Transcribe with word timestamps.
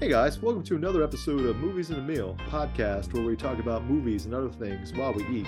Hey 0.00 0.08
guys, 0.10 0.40
welcome 0.42 0.62
to 0.64 0.76
another 0.76 1.02
episode 1.02 1.46
of 1.46 1.56
Movies 1.56 1.90
in 1.90 1.96
a 1.98 2.02
Meal 2.02 2.36
podcast 2.48 3.12
where 3.14 3.22
we 3.22 3.34
talk 3.36 3.58
about 3.58 3.84
movies 3.84 4.26
and 4.26 4.34
other 4.34 4.50
things 4.50 4.92
while 4.92 5.12
we 5.14 5.26
eat. 5.28 5.46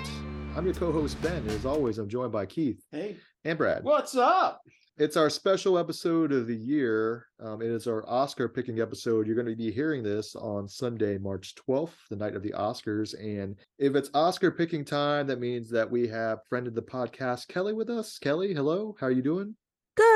I'm 0.57 0.65
your 0.65 0.75
co-host 0.75 1.21
Ben, 1.21 1.37
and 1.37 1.51
as 1.51 1.67
always, 1.67 1.99
I'm 1.99 2.09
joined 2.09 2.33
by 2.33 2.47
Keith 2.47 2.83
Hey, 2.91 3.17
and 3.45 3.59
Brad. 3.59 3.85
what's 3.85 4.17
up? 4.17 4.63
It's 4.97 5.17
our 5.17 5.31
special 5.31 5.79
episode 5.79 6.33
of 6.33 6.47
the 6.47 6.57
year. 6.57 7.27
Um, 7.41 7.61
it 7.63 7.69
is 7.69 7.87
our 7.87 8.09
Oscar 8.09 8.49
picking 8.49 8.81
episode. 8.81 9.27
You're 9.27 9.37
going 9.37 9.47
to 9.47 9.55
be 9.55 9.71
hearing 9.71 10.03
this 10.03 10.35
on 10.35 10.67
Sunday, 10.67 11.19
March 11.19 11.55
12th, 11.69 11.93
the 12.11 12.17
night 12.17 12.35
of 12.35 12.43
the 12.43 12.53
Oscars. 12.53 13.15
And 13.23 13.55
if 13.79 13.95
it's 13.95 14.11
Oscar 14.15 14.51
picking 14.51 14.85
time, 14.85 15.27
that 15.29 15.39
means 15.41 15.71
that 15.71 15.89
we 15.89 16.09
have 16.09 16.39
friend 16.49 16.67
of 16.67 16.75
the 16.75 16.83
podcast, 16.83 17.47
Kelly, 17.49 17.75
with 17.75 17.91
us. 17.91 18.19
Kelly, 18.19 18.53
hello. 18.55 18.97
How 18.99 19.07
are 19.07 19.13
you 19.13 19.23
doing? 19.23 19.55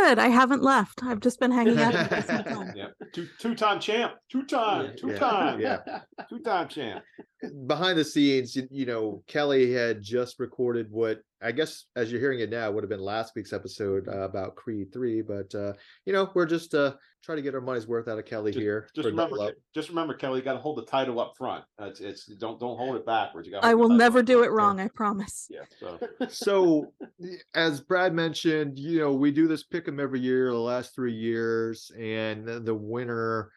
Good. 0.02 0.18
I 0.18 0.28
haven't 0.28 0.62
left. 0.62 1.02
I've 1.04 1.20
just 1.20 1.38
been 1.38 1.50
hanging 1.52 1.78
out. 1.78 1.92
with 1.94 2.10
this 2.10 2.28
whole 2.30 2.42
time. 2.64 2.72
Yeah, 2.76 2.86
two 3.12 3.28
two 3.38 3.54
time 3.54 3.78
champ, 3.80 4.12
two 4.30 4.44
time, 4.44 4.86
Yeah, 4.86 4.92
two 4.96 5.08
yeah, 5.08 5.18
time, 5.18 5.60
yeah. 5.60 5.78
two 6.28 6.40
time 6.40 6.68
champ. 6.68 7.04
behind 7.66 7.98
the 7.98 8.04
scenes, 8.04 8.56
you, 8.56 8.66
you 8.70 8.86
know, 8.86 9.22
Kelly 9.28 9.72
had 9.72 10.02
just 10.02 10.40
recorded 10.40 10.88
what 10.90 11.20
I 11.42 11.52
guess 11.52 11.86
as 11.96 12.10
you're 12.10 12.20
hearing 12.20 12.40
it 12.40 12.50
now 12.50 12.68
it 12.68 12.74
would 12.74 12.84
have 12.84 12.90
been 12.90 13.00
last 13.00 13.34
week's 13.34 13.52
episode 13.52 14.08
uh, 14.08 14.20
about 14.20 14.54
Creed 14.54 14.92
3, 14.92 15.22
but 15.22 15.54
uh, 15.54 15.72
you 16.06 16.12
know, 16.12 16.30
we're 16.34 16.46
just 16.46 16.74
uh 16.74 16.94
trying 17.22 17.36
to 17.36 17.42
get 17.42 17.54
our 17.54 17.60
money's 17.60 17.86
worth 17.86 18.08
out 18.08 18.18
of 18.18 18.24
Kelly 18.24 18.52
here. 18.52 18.88
Just 18.94 19.06
remember, 19.06 19.52
just 19.74 19.88
remember, 19.88 20.12
Kelly, 20.14 20.38
you 20.40 20.44
got 20.44 20.54
to 20.54 20.58
hold 20.58 20.76
the 20.78 20.84
title 20.84 21.20
up 21.20 21.34
front. 21.36 21.64
It's, 21.80 22.00
it's 22.00 22.26
don't 22.26 22.58
don't 22.58 22.76
hold 22.76 22.96
it 22.96 23.06
backwards. 23.06 23.46
You 23.46 23.54
got. 23.54 23.64
I 23.64 23.74
will 23.74 23.88
never 23.88 24.22
do 24.22 24.42
it 24.42 24.50
wrong. 24.50 24.80
I 24.80 24.88
promise. 24.88 25.48
Yeah. 25.50 25.64
So 25.78 25.98
so 26.28 26.92
as 27.54 27.80
Brad 27.80 28.14
mentioned, 28.14 28.78
you 28.78 29.00
know, 29.00 29.12
we 29.12 29.30
do 29.30 29.46
this 29.48 29.62
pick 29.64 29.86
'em 29.88 30.00
every 30.00 30.20
year, 30.20 30.50
the 30.50 30.58
last 30.58 30.94
three 30.94 31.14
years, 31.14 31.90
and 31.98 32.46
the- 32.46 32.60
the 32.60 32.74
winner 32.74 33.50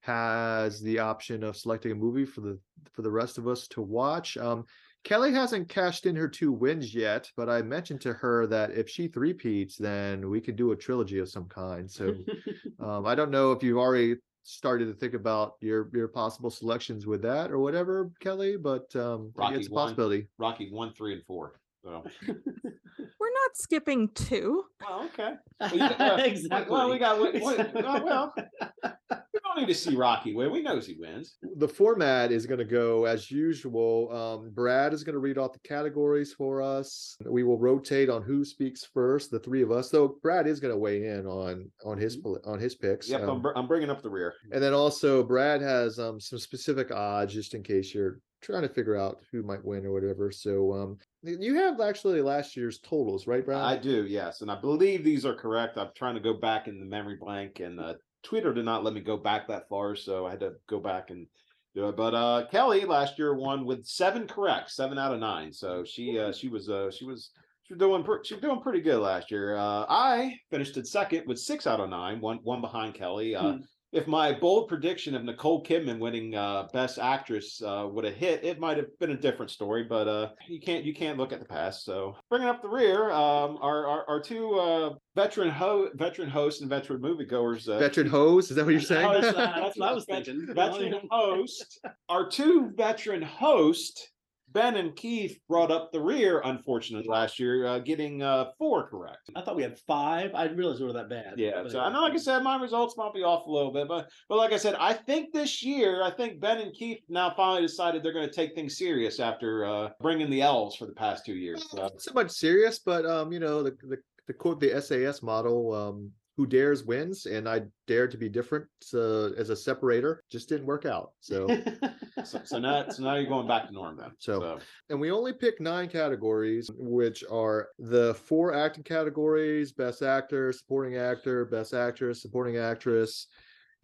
has 0.00 0.80
the 0.82 0.98
option 0.98 1.42
of 1.42 1.56
selecting 1.56 1.92
a 1.92 1.94
movie 1.94 2.26
for 2.26 2.40
the 2.42 2.58
for 2.92 3.02
the 3.02 3.10
rest 3.10 3.38
of 3.38 3.48
us 3.48 3.66
to 3.68 3.80
watch. 3.80 4.36
Um, 4.36 4.66
Kelly 5.04 5.32
hasn't 5.32 5.68
cashed 5.68 6.06
in 6.06 6.16
her 6.16 6.28
two 6.28 6.50
wins 6.50 6.94
yet, 6.94 7.30
but 7.36 7.48
I 7.50 7.60
mentioned 7.62 8.00
to 8.02 8.14
her 8.14 8.46
that 8.46 8.70
if 8.72 8.88
she 8.88 9.06
three-peats, 9.06 9.76
then 9.76 10.30
we 10.30 10.40
could 10.40 10.56
do 10.56 10.72
a 10.72 10.76
trilogy 10.76 11.18
of 11.18 11.28
some 11.28 11.44
kind. 11.44 11.90
So 11.90 12.14
um, 12.80 13.06
I 13.06 13.14
don't 13.14 13.30
know 13.30 13.52
if 13.52 13.62
you've 13.62 13.78
already 13.78 14.16
started 14.42 14.86
to 14.86 14.94
think 14.94 15.14
about 15.14 15.54
your 15.60 15.88
your 15.94 16.08
possible 16.08 16.50
selections 16.50 17.06
with 17.06 17.22
that 17.22 17.50
or 17.50 17.58
whatever, 17.58 18.10
Kelly, 18.20 18.56
but 18.56 18.94
um, 18.96 19.30
Rocky 19.34 19.56
it's 19.56 19.68
a 19.68 19.70
one. 19.70 19.84
possibility. 19.84 20.26
Rocky 20.38 20.70
one, 20.70 20.92
three, 20.92 21.12
and 21.12 21.24
four. 21.24 21.60
So. 21.82 22.02
We're 22.26 23.30
not 23.30 23.56
skipping 23.56 24.08
two. 24.14 24.64
Oh, 24.86 25.06
okay. 25.12 25.34
Well, 25.60 25.76
got- 25.76 26.00
uh, 26.00 26.22
exactly. 26.24 26.72
Well, 26.72 26.90
we 26.90 26.98
got. 26.98 27.20
Wait, 27.20 27.42
wait, 27.42 27.74
well, 27.74 28.04
well, 28.04 28.34
we 28.36 29.16
don't 29.54 29.66
need 29.66 29.72
to 29.72 29.78
see 29.78 29.94
Rocky 29.96 30.34
win. 30.34 30.50
We 30.50 30.62
knows 30.62 30.86
he 30.86 30.96
wins. 30.98 31.36
the 31.56 31.68
format 31.68 32.32
is 32.32 32.46
going 32.46 32.58
to 32.58 32.64
go 32.64 33.04
as 33.04 33.30
usual. 33.30 34.10
Um, 34.12 34.50
Brad 34.54 34.92
is 34.92 35.04
going 35.04 35.14
to 35.14 35.18
read 35.20 35.38
off 35.38 35.52
the 35.52 35.58
categories 35.60 36.32
for 36.32 36.60
us. 36.62 37.16
We 37.24 37.42
will 37.44 37.58
rotate 37.58 38.10
on 38.10 38.22
who 38.22 38.44
speaks 38.44 38.84
first, 38.84 39.30
the 39.30 39.38
three 39.38 39.62
of 39.62 39.70
us. 39.70 39.90
Though 39.90 40.16
Brad 40.22 40.46
is 40.46 40.60
going 40.60 40.72
to 40.72 40.78
weigh 40.78 41.04
in 41.06 41.26
on 41.26 41.70
on 41.84 41.98
his 41.98 42.18
on 42.44 42.58
his 42.58 42.74
picks. 42.74 43.08
Yep, 43.08 43.22
I'm, 43.22 43.30
Um, 43.30 43.42
br- 43.42 43.56
I'm 43.56 43.66
bringing 43.66 43.90
up 43.90 44.02
the 44.02 44.10
rear. 44.10 44.34
and 44.52 44.62
then 44.62 44.74
also 44.74 45.22
Brad 45.22 45.60
has 45.62 45.98
um, 45.98 46.20
some 46.20 46.38
specific 46.38 46.90
odds 46.90 47.34
just 47.34 47.54
in 47.54 47.62
case 47.62 47.94
you're 47.94 48.20
trying 48.42 48.62
to 48.62 48.68
figure 48.68 48.96
out 48.96 49.22
who 49.32 49.42
might 49.42 49.64
win 49.64 49.86
or 49.86 49.92
whatever. 49.92 50.30
So 50.30 50.72
um, 50.74 50.98
you 51.22 51.54
have 51.54 51.80
actually 51.80 52.20
last 52.20 52.56
year's 52.56 52.78
totals, 52.80 53.26
right, 53.26 53.44
Brad? 53.44 53.62
I 53.62 53.76
do, 53.78 54.04
yes, 54.06 54.42
and 54.42 54.50
I 54.50 54.60
believe 54.60 55.02
these 55.02 55.24
are 55.24 55.34
correct. 55.34 55.78
I'm 55.78 55.88
trying 55.96 56.14
to 56.14 56.20
go 56.20 56.34
back 56.34 56.68
in 56.68 56.78
the 56.78 56.84
memory 56.84 57.16
blank, 57.18 57.60
and 57.60 57.80
uh, 57.80 57.94
Twitter 58.24 58.52
did 58.52 58.64
not 58.64 58.82
let 58.82 58.94
me 58.94 59.00
go 59.00 59.16
back 59.16 59.46
that 59.48 59.68
far, 59.68 59.94
so 59.94 60.26
I 60.26 60.30
had 60.30 60.40
to 60.40 60.54
go 60.66 60.80
back 60.80 61.10
and 61.10 61.26
do 61.74 61.88
it. 61.88 61.96
But 61.96 62.14
uh, 62.14 62.46
Kelly 62.50 62.84
last 62.84 63.18
year 63.18 63.34
won 63.34 63.64
with 63.64 63.86
seven 63.86 64.26
correct, 64.26 64.70
seven 64.70 64.98
out 64.98 65.14
of 65.14 65.20
nine. 65.20 65.52
So 65.52 65.84
she 65.84 66.18
uh, 66.18 66.32
she 66.32 66.48
was 66.48 66.68
uh, 66.68 66.90
she 66.90 67.04
was 67.04 67.30
she 67.64 67.74
was 67.74 67.78
doing 67.78 68.02
pre- 68.02 68.24
she 68.24 68.34
was 68.34 68.42
doing 68.42 68.60
pretty 68.60 68.80
good 68.80 68.98
last 68.98 69.30
year. 69.30 69.56
Uh, 69.56 69.84
I 69.88 70.34
finished 70.50 70.76
in 70.76 70.84
second 70.84 71.24
with 71.26 71.38
six 71.38 71.66
out 71.66 71.80
of 71.80 71.90
nine, 71.90 72.20
one 72.20 72.38
one 72.42 72.60
behind 72.60 72.94
Kelly. 72.94 73.34
Uh, 73.36 73.52
Hmm. 73.52 73.58
If 73.94 74.08
my 74.08 74.32
bold 74.32 74.68
prediction 74.68 75.14
of 75.14 75.22
Nicole 75.22 75.62
Kidman 75.62 76.00
winning 76.00 76.34
uh, 76.34 76.66
Best 76.72 76.98
Actress 76.98 77.62
uh, 77.62 77.86
would 77.88 78.04
have 78.04 78.14
hit, 78.14 78.44
it 78.44 78.58
might 78.58 78.76
have 78.76 78.86
been 78.98 79.12
a 79.12 79.16
different 79.16 79.52
story. 79.52 79.84
But 79.84 80.08
uh, 80.08 80.30
you 80.48 80.60
can't 80.60 80.84
you 80.84 80.92
can't 80.92 81.16
look 81.16 81.32
at 81.32 81.38
the 81.38 81.44
past. 81.44 81.84
So 81.84 82.16
bringing 82.28 82.48
up 82.48 82.60
the 82.60 82.68
rear, 82.68 83.12
um, 83.12 83.56
our, 83.62 83.86
our 83.86 84.04
our 84.08 84.20
two 84.20 84.54
uh, 84.54 84.94
veteran 85.14 85.48
ho- 85.48 85.90
veteran 85.94 86.28
hosts 86.28 86.60
and 86.60 86.68
veteran 86.68 87.00
moviegoers. 87.00 87.68
Uh, 87.68 87.78
Veteran 87.78 88.08
hose, 88.08 88.50
is 88.50 88.56
that 88.56 88.64
what 88.64 88.72
you're 88.72 88.80
saying? 88.80 89.22
That's, 89.22 89.36
that's 89.36 89.78
what 89.78 89.88
I 89.88 89.92
was 89.92 90.06
thinking. 90.06 90.44
Veteran 90.52 91.00
host, 91.12 91.78
our 92.08 92.28
two 92.28 92.72
veteran 92.74 93.22
hosts, 93.22 94.08
Ben 94.54 94.76
and 94.76 94.94
Keith, 94.94 95.38
brought 95.48 95.72
up 95.72 95.90
the 95.92 96.00
rear. 96.00 96.40
Unfortunately, 96.44 97.06
last 97.08 97.40
year, 97.40 97.66
uh, 97.66 97.80
getting 97.80 98.22
uh, 98.22 98.50
four 98.56 98.88
correct. 98.88 99.30
I 99.34 99.42
thought 99.42 99.56
we 99.56 99.64
had 99.64 99.78
five. 99.80 100.30
I 100.34 100.44
didn't 100.44 100.58
realize 100.58 100.78
we 100.78 100.86
were 100.86 100.92
that 100.92 101.10
bad. 101.10 101.34
Yeah, 101.36 101.62
But 101.62 101.72
so 101.72 101.80
I 101.80 101.92
know, 101.92 102.02
like 102.02 102.12
I 102.12 102.18
said, 102.18 102.42
my 102.42 102.60
results 102.60 102.96
might 102.96 103.12
be 103.12 103.24
off 103.24 103.46
a 103.46 103.50
little 103.50 103.72
bit, 103.72 103.88
but 103.88 104.08
but 104.28 104.38
like 104.38 104.52
I 104.52 104.56
said, 104.56 104.76
I 104.76 104.92
think 104.92 105.32
this 105.32 105.62
year, 105.62 106.02
I 106.02 106.10
think 106.10 106.40
Ben 106.40 106.58
and 106.58 106.72
Keith 106.72 107.00
now 107.08 107.34
finally 107.36 107.62
decided 107.62 108.02
they're 108.02 108.12
going 108.12 108.28
to 108.28 108.34
take 108.34 108.54
things 108.54 108.78
serious 108.78 109.18
after 109.18 109.64
uh, 109.66 109.88
bringing 110.00 110.30
the 110.30 110.42
L's 110.42 110.76
for 110.76 110.86
the 110.86 110.92
past 110.92 111.26
two 111.26 111.34
years. 111.34 111.68
So, 111.70 111.78
not 111.78 112.00
so 112.00 112.12
much 112.12 112.30
serious, 112.30 112.78
but 112.78 113.04
um, 113.04 113.32
you 113.32 113.40
know, 113.40 113.62
the 113.62 113.76
the, 113.82 113.96
the 114.28 114.32
quote 114.32 114.60
the 114.60 114.80
SAS 114.80 115.22
model, 115.22 115.74
um, 115.74 116.10
who 116.36 116.46
dares 116.46 116.84
wins, 116.84 117.26
and 117.26 117.48
I 117.48 117.62
dare 117.86 118.08
to 118.08 118.16
be 118.16 118.28
different 118.28 118.66
uh, 118.92 119.32
as 119.34 119.50
a 119.50 119.56
separator. 119.56 120.22
Just 120.30 120.48
didn't 120.48 120.66
work 120.66 120.84
out. 120.84 121.12
So, 121.20 121.46
so, 122.24 122.40
so 122.44 122.58
now 122.58 122.88
so 122.88 123.02
now 123.04 123.14
you're 123.14 123.28
going 123.28 123.46
back 123.46 123.68
to 123.68 123.72
norm 123.72 123.96
then. 123.96 124.10
So- 124.18 124.58
and 124.90 125.00
we 125.00 125.10
only 125.10 125.32
pick 125.32 125.60
nine 125.60 125.88
categories, 125.88 126.70
which 126.74 127.22
are 127.30 127.68
the 127.78 128.14
four 128.14 128.52
acting 128.54 128.84
categories: 128.84 129.72
best 129.72 130.02
actor, 130.02 130.52
supporting 130.52 130.96
actor, 130.96 131.44
best 131.44 131.72
actress, 131.74 132.22
supporting 132.22 132.56
actress. 132.56 133.26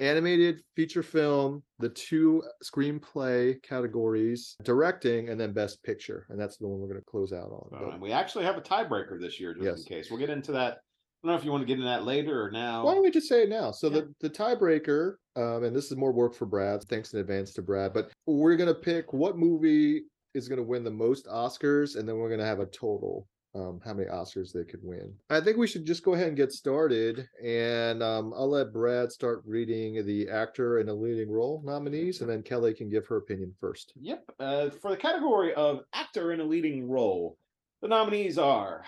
Animated 0.00 0.62
feature 0.74 1.02
film, 1.02 1.62
the 1.78 1.90
two 1.90 2.42
screenplay 2.64 3.62
categories, 3.62 4.56
directing, 4.64 5.28
and 5.28 5.38
then 5.38 5.52
best 5.52 5.82
picture. 5.82 6.24
And 6.30 6.40
that's 6.40 6.56
the 6.56 6.66
one 6.66 6.80
we're 6.80 6.88
going 6.88 7.00
to 7.00 7.04
close 7.04 7.34
out 7.34 7.50
on. 7.52 7.68
So, 7.78 7.90
and 7.90 8.00
we 8.00 8.10
actually 8.10 8.46
have 8.46 8.56
a 8.56 8.62
tiebreaker 8.62 9.20
this 9.20 9.38
year, 9.38 9.52
just 9.52 9.62
Yes. 9.66 9.78
in 9.80 9.84
case. 9.84 10.10
We'll 10.10 10.18
get 10.18 10.30
into 10.30 10.52
that. 10.52 10.78
I 11.22 11.26
don't 11.26 11.34
know 11.34 11.38
if 11.38 11.44
you 11.44 11.50
want 11.50 11.60
to 11.62 11.66
get 11.66 11.74
into 11.74 11.84
that 11.84 12.04
later 12.06 12.42
or 12.42 12.50
now. 12.50 12.84
Why 12.84 12.94
don't 12.94 13.02
we 13.02 13.10
just 13.10 13.28
say 13.28 13.42
it 13.42 13.50
now? 13.50 13.72
So 13.72 13.88
Yeah. 13.88 14.00
the 14.00 14.14
the 14.20 14.30
tiebreaker, 14.30 15.16
um, 15.36 15.64
and 15.64 15.76
this 15.76 15.90
is 15.90 15.96
more 15.96 16.12
work 16.12 16.34
for 16.34 16.46
Brad. 16.46 16.82
Thanks 16.84 17.12
in 17.12 17.20
advance 17.20 17.52
to 17.54 17.62
Brad. 17.62 17.92
But 17.92 18.10
we're 18.26 18.56
gonna 18.56 18.74
pick 18.74 19.12
what 19.12 19.36
movie 19.36 20.04
is 20.32 20.48
gonna 20.48 20.62
win 20.62 20.82
the 20.82 20.90
most 20.90 21.26
Oscars, 21.26 21.96
and 21.96 22.08
then 22.08 22.16
we're 22.16 22.30
gonna 22.30 22.44
have 22.46 22.60
a 22.60 22.66
total. 22.66 23.26
Um, 23.52 23.80
how 23.84 23.92
many 23.94 24.08
Oscars 24.08 24.52
they 24.52 24.62
could 24.62 24.78
win. 24.84 25.12
I 25.28 25.40
think 25.40 25.56
we 25.56 25.66
should 25.66 25.84
just 25.84 26.04
go 26.04 26.14
ahead 26.14 26.28
and 26.28 26.36
get 26.36 26.52
started, 26.52 27.28
and 27.42 28.00
um, 28.00 28.32
I'll 28.32 28.48
let 28.48 28.72
Brad 28.72 29.10
start 29.10 29.42
reading 29.44 30.06
the 30.06 30.28
actor 30.28 30.78
in 30.78 30.88
a 30.88 30.94
leading 30.94 31.28
role 31.28 31.60
nominees, 31.64 32.20
and 32.20 32.30
then 32.30 32.44
Kelly 32.44 32.72
can 32.74 32.88
give 32.88 33.08
her 33.08 33.16
opinion 33.16 33.52
first. 33.60 33.92
Yep. 33.96 34.22
Uh, 34.38 34.70
for 34.70 34.92
the 34.92 34.96
category 34.96 35.52
of 35.54 35.82
actor 35.94 36.30
in 36.30 36.38
a 36.38 36.44
leading 36.44 36.88
role, 36.88 37.38
the 37.82 37.88
nominees 37.88 38.38
are 38.38 38.84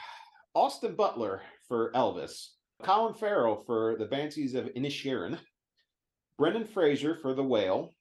Austin 0.55 0.95
Butler 0.95 1.43
for 1.73 1.91
Elvis, 1.93 2.49
Colin 2.83 3.15
Farrell 3.15 3.57
for 3.57 3.97
The 3.97 4.05
Banshees 4.05 4.55
of 4.55 4.67
Inisherin, 4.75 5.39
Brendan 6.37 6.67
Fraser 6.67 7.15
for 7.15 7.33
The 7.33 7.43
Whale, 7.43 7.95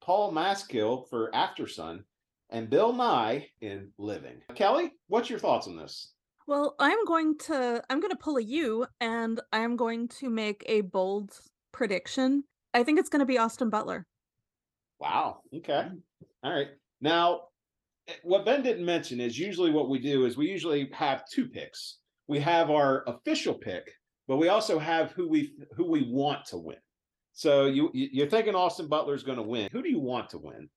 Paul 0.00 0.32
Mescal 0.32 1.02
for 1.02 1.28
After 1.34 1.64
Aftersun, 1.64 2.04
and 2.48 2.70
Bill 2.70 2.90
Nighy 2.90 3.48
in 3.60 3.90
Living. 3.98 4.40
Kelly, 4.54 4.92
what's 5.08 5.28
your 5.28 5.38
thoughts 5.38 5.68
on 5.68 5.76
this? 5.76 6.14
Well, 6.46 6.74
I'm 6.78 7.04
going 7.04 7.36
to 7.40 7.82
I'm 7.90 8.00
going 8.00 8.12
to 8.12 8.16
pull 8.16 8.38
a 8.38 8.42
U 8.42 8.86
and 8.98 9.38
I'm 9.52 9.76
going 9.76 10.08
to 10.20 10.30
make 10.30 10.64
a 10.64 10.80
bold 10.80 11.38
prediction. 11.70 12.44
I 12.72 12.82
think 12.82 12.98
it's 12.98 13.10
going 13.10 13.20
to 13.20 13.26
be 13.26 13.36
Austin 13.36 13.68
Butler. 13.68 14.06
Wow. 15.00 15.40
Okay. 15.54 15.86
All 16.42 16.54
right. 16.54 16.68
Now, 17.02 17.40
eh, 18.08 18.14
what 18.22 18.46
Ben 18.46 18.62
didn't 18.62 18.86
mention 18.86 19.20
is 19.20 19.38
usually 19.38 19.70
what 19.70 19.90
we 19.90 19.98
do 19.98 20.24
is 20.24 20.38
we 20.38 20.48
usually 20.48 20.88
have 20.94 21.28
two 21.28 21.46
picks. 21.46 21.98
We 22.28 22.38
have 22.40 22.70
our 22.70 23.04
official 23.08 23.54
pick, 23.54 23.90
but 24.28 24.36
we 24.36 24.48
also 24.48 24.78
have 24.78 25.12
who 25.12 25.28
we 25.28 25.54
who 25.74 25.90
we 25.90 26.02
want 26.10 26.44
to 26.46 26.58
win. 26.58 26.76
So 27.32 27.66
you 27.66 27.90
you- 27.94 28.10
you're 28.12 28.28
thinking 28.30 28.54
Austin 28.54 28.86
Butler's 28.88 29.22
going 29.24 29.38
to 29.38 29.42
win. 29.42 29.68
Who 29.72 29.82
do 29.82 29.88
you 29.88 29.98
want 30.00 30.30
to 30.30 30.38
win? 30.38 30.68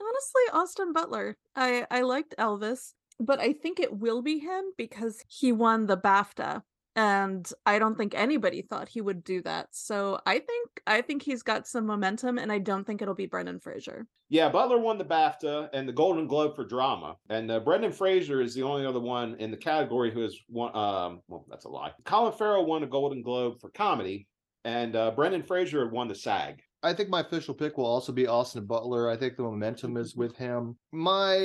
Honestly, 0.00 0.42
Austin 0.52 0.92
Butler. 0.92 1.36
I 1.54 1.86
I 1.90 2.00
liked 2.02 2.34
Elvis, 2.38 2.94
but 3.20 3.38
I 3.38 3.52
think 3.52 3.78
it 3.80 3.92
will 3.98 4.22
be 4.22 4.38
him 4.38 4.72
because 4.76 5.22
he 5.28 5.52
won 5.52 5.86
the 5.86 5.96
BAFTA 5.96 6.62
and 6.96 7.48
I 7.66 7.78
don't 7.78 7.96
think 7.96 8.14
anybody 8.14 8.62
thought 8.62 8.88
he 8.88 9.02
would 9.02 9.22
do 9.22 9.42
that. 9.42 9.68
So 9.72 10.18
I 10.26 10.38
think 10.38 10.80
I 10.86 11.02
think 11.02 11.22
he's 11.22 11.42
got 11.42 11.68
some 11.68 11.86
momentum 11.86 12.38
and 12.38 12.50
I 12.50 12.58
don't 12.58 12.84
think 12.84 13.02
it'll 13.02 13.14
be 13.14 13.26
Brendan 13.26 13.60
Fraser. 13.60 14.06
Yeah, 14.28 14.48
Butler 14.48 14.78
won 14.78 14.98
the 14.98 15.04
BAFTA 15.04 15.68
and 15.72 15.88
the 15.88 15.92
Golden 15.92 16.26
Globe 16.26 16.56
for 16.56 16.64
drama, 16.64 17.16
and 17.28 17.48
uh, 17.48 17.60
Brendan 17.60 17.92
Fraser 17.92 18.40
is 18.40 18.54
the 18.54 18.62
only 18.64 18.84
other 18.84 18.98
one 18.98 19.36
in 19.36 19.52
the 19.52 19.56
category 19.56 20.10
who 20.10 20.20
has 20.22 20.36
won. 20.48 20.74
Um, 20.74 21.20
well, 21.28 21.46
that's 21.48 21.64
a 21.64 21.68
lie. 21.68 21.92
Colin 22.04 22.32
Farrell 22.32 22.66
won 22.66 22.82
a 22.82 22.88
Golden 22.88 23.22
Globe 23.22 23.60
for 23.60 23.68
comedy, 23.70 24.26
and 24.64 24.96
uh, 24.96 25.12
Brendan 25.12 25.44
Fraser 25.44 25.88
won 25.88 26.08
the 26.08 26.14
SAG. 26.16 26.60
I 26.82 26.92
think 26.92 27.08
my 27.08 27.20
official 27.20 27.54
pick 27.54 27.78
will 27.78 27.86
also 27.86 28.12
be 28.12 28.26
Austin 28.26 28.64
Butler. 28.64 29.08
I 29.08 29.16
think 29.16 29.36
the 29.36 29.42
momentum 29.44 29.96
is 29.96 30.16
with 30.16 30.36
him. 30.36 30.76
My 30.92 31.36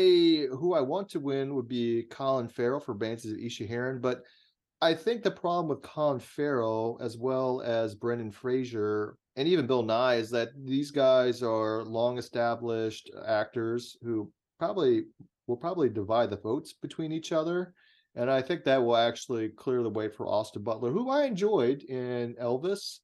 who 0.51 0.73
I 0.73 0.81
want 0.81 1.09
to 1.09 1.19
win 1.19 1.53
would 1.53 1.67
be 1.67 2.03
Colin 2.09 2.47
Farrell 2.47 2.79
for 2.79 2.95
Banshees 2.95 3.31
of 3.31 3.37
Inisherin, 3.37 4.01
but 4.01 4.23
I 4.81 4.95
think 4.95 5.21
the 5.21 5.31
problem 5.31 5.67
with 5.67 5.83
Colin 5.83 6.19
Farrell 6.19 6.97
as 7.01 7.17
well 7.17 7.61
as 7.61 7.93
Brendan 7.93 8.31
Fraser 8.31 9.15
and 9.35 9.47
even 9.47 9.67
Bill 9.67 9.83
Nighy 9.83 10.19
is 10.19 10.29
that 10.31 10.49
these 10.57 10.91
guys 10.91 11.41
are 11.41 11.83
long 11.83 12.17
established 12.17 13.09
uh, 13.15 13.23
actors 13.25 13.95
who 14.01 14.31
probably 14.59 15.05
will 15.47 15.57
probably 15.57 15.89
divide 15.89 16.29
the 16.29 16.37
votes 16.37 16.73
between 16.73 17.11
each 17.11 17.31
other. 17.31 17.73
And 18.15 18.29
I 18.29 18.41
think 18.41 18.63
that 18.63 18.83
will 18.83 18.97
actually 18.97 19.49
clear 19.49 19.83
the 19.83 19.89
way 19.89 20.09
for 20.09 20.27
Austin 20.27 20.63
Butler, 20.63 20.91
who 20.91 21.09
I 21.09 21.23
enjoyed 21.23 21.83
in 21.83 22.35
Elvis. 22.41 22.99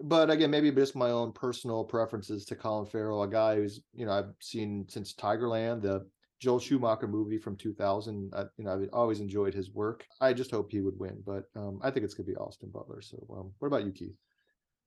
But 0.00 0.30
again, 0.30 0.50
maybe 0.50 0.70
just 0.70 0.96
my 0.96 1.10
own 1.10 1.32
personal 1.32 1.84
preferences 1.84 2.44
to 2.46 2.56
Colin 2.56 2.86
Farrell, 2.86 3.22
a 3.22 3.28
guy 3.28 3.56
who's, 3.56 3.80
you 3.94 4.04
know, 4.04 4.12
I've 4.12 4.34
seen 4.40 4.86
since 4.88 5.14
Tigerland, 5.14 5.82
the 5.82 6.06
Joel 6.40 6.60
Schumacher 6.60 7.06
movie 7.06 7.38
from 7.38 7.56
2000. 7.56 8.32
I, 8.34 8.44
you 8.56 8.64
know, 8.64 8.74
I've 8.74 8.88
always 8.92 9.20
enjoyed 9.20 9.54
his 9.54 9.70
work. 9.70 10.04
I 10.20 10.32
just 10.32 10.50
hope 10.50 10.70
he 10.70 10.80
would 10.80 10.98
win, 10.98 11.22
but 11.24 11.44
um, 11.56 11.80
I 11.82 11.90
think 11.90 12.04
it's 12.04 12.14
going 12.14 12.26
to 12.26 12.32
be 12.32 12.36
Austin 12.36 12.70
Butler. 12.70 13.00
So, 13.00 13.16
um, 13.30 13.52
what 13.58 13.68
about 13.68 13.84
you, 13.84 13.92
Keith? 13.92 14.16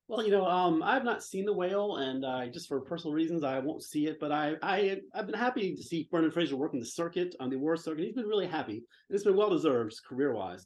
Well, 0.08 0.24
you 0.24 0.32
know, 0.32 0.46
um, 0.46 0.82
I've 0.84 1.04
not 1.04 1.22
seen 1.22 1.44
the 1.44 1.54
whale, 1.54 1.98
and 1.98 2.24
uh, 2.24 2.48
just 2.48 2.70
for 2.70 2.80
personal 2.80 3.14
reasons, 3.14 3.44
I 3.44 3.60
won't 3.60 3.84
see 3.84 4.08
it. 4.08 4.20
But 4.22 4.32
I, 4.32 4.56
I, 4.62 5.02
I've 5.14 5.26
been 5.26 5.36
happy 5.36 5.76
to 5.76 5.84
see 5.84 6.08
Brendan 6.10 6.32
Fraser 6.32 6.56
working 6.56 6.80
the 6.80 6.86
circuit 6.86 7.36
on 7.42 7.50
the 7.50 7.58
award 7.58 7.80
circuit. 7.80 8.06
He's 8.06 8.16
been 8.16 8.26
really 8.26 8.48
happy, 8.48 8.78
and 8.78 9.16
it's 9.16 9.26
been 9.26 9.36
well 9.36 9.50
deserved 9.50 10.00
career 10.08 10.34
wise. 10.34 10.66